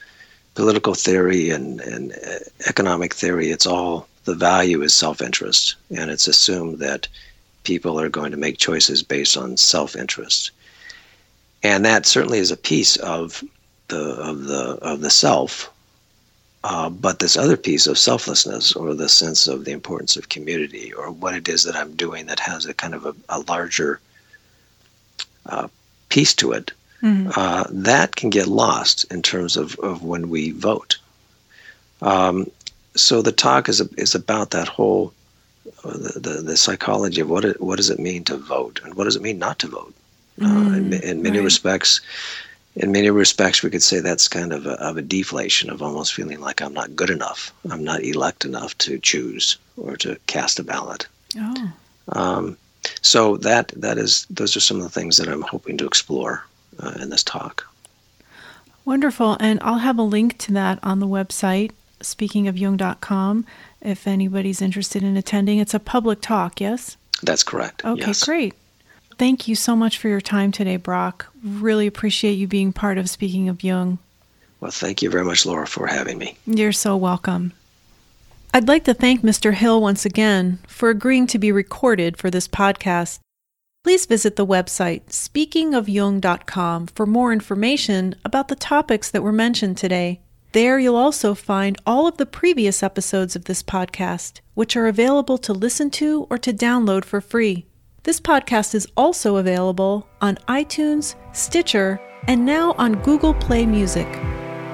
political 0.56 0.94
theory 0.94 1.50
and, 1.50 1.80
and 1.82 2.14
uh, 2.14 2.40
economic 2.68 3.14
theory, 3.14 3.52
it's 3.52 3.66
all 3.66 4.08
the 4.26 4.36
value 4.36 4.82
is 4.82 4.94
self 4.94 5.22
interest, 5.22 5.76
and 5.96 6.12
it's 6.12 6.28
assumed 6.28 6.80
that 6.80 7.08
people 7.64 8.00
are 8.00 8.10
going 8.10 8.32
to 8.32 8.38
make 8.38 8.58
choices 8.58 9.04
based 9.04 9.38
on 9.38 9.58
self 9.58 9.96
interest. 9.96 10.52
And 11.64 11.86
that 11.86 12.06
certainly 12.06 12.40
is 12.40 12.52
a 12.52 12.58
piece 12.58 12.96
of 12.98 13.44
the 13.88 14.14
of 14.16 14.44
the 14.46 14.78
of 14.82 15.02
the 15.02 15.10
self. 15.10 15.72
Uh, 16.64 16.90
but 16.90 17.20
this 17.20 17.38
other 17.38 17.58
piece 17.58 17.88
of 17.88 17.98
selflessness, 17.98 18.74
or 18.74 18.94
the 18.94 19.10
sense 19.10 19.48
of 19.48 19.66
the 19.66 19.72
importance 19.72 20.16
of 20.16 20.30
community, 20.30 20.94
or 20.94 21.10
what 21.10 21.34
it 21.34 21.50
is 21.50 21.64
that 21.64 21.76
I'm 21.76 21.96
doing 21.96 22.28
that 22.28 22.40
has 22.40 22.66
a 22.66 22.74
kind 22.74 22.94
of 22.94 23.06
a, 23.06 23.16
a 23.30 23.40
larger 23.42 24.00
uh, 25.48 25.68
piece 26.10 26.36
to 26.36 26.52
it, 26.52 26.72
mm-hmm. 27.02 27.32
uh, 27.36 27.64
that 27.70 28.16
can 28.16 28.30
get 28.30 28.48
lost 28.48 29.12
in 29.12 29.24
terms 29.24 29.58
of, 29.58 29.76
of 29.80 30.04
when 30.04 30.30
we 30.30 30.52
vote. 30.52 30.98
Um, 32.02 32.50
so 32.96 33.22
the 33.22 33.32
talk 33.32 33.70
is 33.70 33.82
is 33.98 34.16
about 34.16 34.52
that 34.52 34.68
whole 34.68 35.14
uh, 35.84 35.98
the, 35.98 36.20
the, 36.20 36.30
the 36.42 36.58
psychology 36.58 37.22
of 37.22 37.30
what 37.30 37.46
it, 37.46 37.62
what 37.62 37.78
does 37.78 37.90
it 37.90 38.00
mean 38.00 38.24
to 38.26 38.38
vote 38.38 38.80
and 38.84 38.96
what 38.96 39.06
does 39.06 39.16
it 39.16 39.22
mean 39.22 39.40
not 39.40 39.60
to 39.60 39.68
vote. 39.68 39.94
Uh, 40.42 40.46
in, 40.46 40.90
mm, 40.90 41.02
in, 41.02 41.22
many 41.22 41.38
right. 41.38 41.44
respects, 41.44 42.02
in 42.76 42.92
many 42.92 43.10
respects, 43.10 43.64
we 43.64 43.70
could 43.70 43.84
say 43.84 44.00
that's 44.00 44.28
kind 44.28 44.54
of 44.54 44.66
a, 44.66 44.72
of 44.82 44.98
a 44.98 45.02
deflation 45.02 45.70
of 45.70 45.82
almost 45.82 46.14
feeling 46.14 46.40
like 46.40 46.62
I'm 46.62 46.74
not 46.74 46.96
good 46.96 47.10
enough, 47.10 47.54
I'm 47.70 47.84
not 47.84 48.04
elect 48.04 48.46
enough 48.46 48.78
to 48.80 48.98
choose 49.00 49.58
or 49.78 49.98
to 49.98 50.18
cast 50.28 50.60
a 50.60 50.64
ballot. 50.64 51.08
Oh. 51.38 51.74
Um, 52.10 52.58
so 53.02 53.38
that 53.38 53.70
that 53.76 53.98
is 53.98 54.26
those 54.30 54.56
are 54.56 54.62
some 54.62 54.78
of 54.78 54.84
the 54.84 54.90
things 54.90 55.18
that 55.18 55.28
I'm 55.28 55.44
hoping 55.44 55.78
to 55.78 55.86
explore 55.86 56.46
uh, 56.80 56.94
in 57.00 57.10
this 57.10 57.24
talk. 57.24 57.68
Wonderful. 58.86 59.38
And 59.40 59.60
I'll 59.62 59.78
have 59.78 60.00
a 60.00 60.04
link 60.04 60.38
to 60.40 60.52
that 60.54 60.80
on 60.82 61.00
the 61.00 61.08
website, 61.08 61.72
speakingofjung.com, 62.00 63.46
if 63.82 64.08
anybody's 64.08 64.62
interested 64.62 65.04
in 65.04 65.18
attending. 65.18 65.60
It's 65.60 65.74
a 65.74 65.80
public 65.80 66.22
talk, 66.22 66.60
yes? 66.60 66.98
That's 67.22 67.44
correct. 67.44 67.86
Okay, 67.86 68.08
yes. 68.08 68.24
great. 68.24 68.56
Thank 69.22 69.48
you 69.48 69.54
so 69.54 69.76
much 69.76 70.00
for 70.00 70.08
your 70.08 70.20
time 70.20 70.52
today, 70.52 70.78
Brock. 70.78 71.28
Really 71.44 71.86
appreciate 71.86 72.40
you 72.40 72.48
being 72.48 72.74
part 72.74 72.98
of 72.98 73.08
Speaking 73.08 73.50
of 73.50 73.64
Jung. 73.64 74.00
Well, 74.60 74.72
thank 74.72 75.04
you 75.04 75.12
very 75.12 75.24
much, 75.24 75.46
Laura, 75.46 75.68
for 75.68 75.86
having 75.86 76.18
me. 76.18 76.40
You're 76.48 76.72
so 76.72 76.98
welcome. 76.98 77.54
I'd 78.52 78.68
like 78.68 78.84
to 78.86 78.96
thank 78.96 79.22
Mr. 79.22 79.54
Hill 79.54 79.80
once 79.80 80.08
again 80.08 80.58
for 80.66 80.90
agreeing 80.90 81.28
to 81.28 81.38
be 81.38 81.52
recorded 81.52 82.18
for 82.18 82.32
this 82.32 82.48
podcast. 82.48 83.20
Please 83.84 84.08
visit 84.08 84.38
the 84.38 84.46
website 84.46 85.04
speakingofjung.com 85.10 86.88
for 86.88 87.06
more 87.06 87.32
information 87.32 88.16
about 88.26 88.48
the 88.48 88.56
topics 88.56 89.12
that 89.12 89.22
were 89.22 89.32
mentioned 89.32 89.78
today. 89.78 90.20
There 90.52 90.80
you'll 90.80 90.96
also 90.96 91.36
find 91.36 91.78
all 91.86 92.08
of 92.08 92.18
the 92.18 92.26
previous 92.26 92.82
episodes 92.82 93.36
of 93.36 93.46
this 93.46 93.62
podcast, 93.62 94.40
which 94.56 94.76
are 94.76 94.88
available 94.88 95.38
to 95.38 95.54
listen 95.54 95.92
to 95.92 96.26
or 96.32 96.40
to 96.40 96.52
download 96.52 97.06
for 97.06 97.22
free. 97.22 97.68
This 98.04 98.20
podcast 98.20 98.74
is 98.74 98.88
also 98.98 99.36
available 99.36 100.08
on 100.22 100.38
iTunes, 100.48 101.14
Stitcher, 101.34 102.02
and 102.28 102.44
now 102.44 102.74
on 102.80 102.96
Google 103.04 103.36
Play 103.36 103.64
Music. 103.64 104.08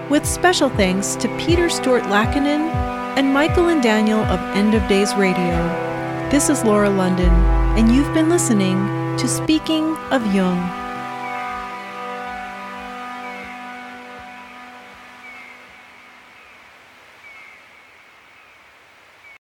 With 0.09 0.25
special 0.25 0.69
thanks 0.69 1.17
to 1.17 1.27
Peter 1.37 1.69
Stewart 1.69 2.03
Lackinen 2.03 2.71
and 3.17 3.33
Michael 3.33 3.67
and 3.67 3.83
Daniel 3.83 4.21
of 4.21 4.39
End 4.55 4.73
of 4.75 4.87
Days 4.87 5.13
Radio. 5.15 5.57
This 6.31 6.49
is 6.49 6.63
Laura 6.63 6.89
London, 6.89 7.33
and 7.77 7.93
you've 7.93 8.13
been 8.13 8.29
listening 8.29 8.77
to 9.17 9.27
Speaking 9.27 9.97
of 10.09 10.33
Jung. 10.33 10.86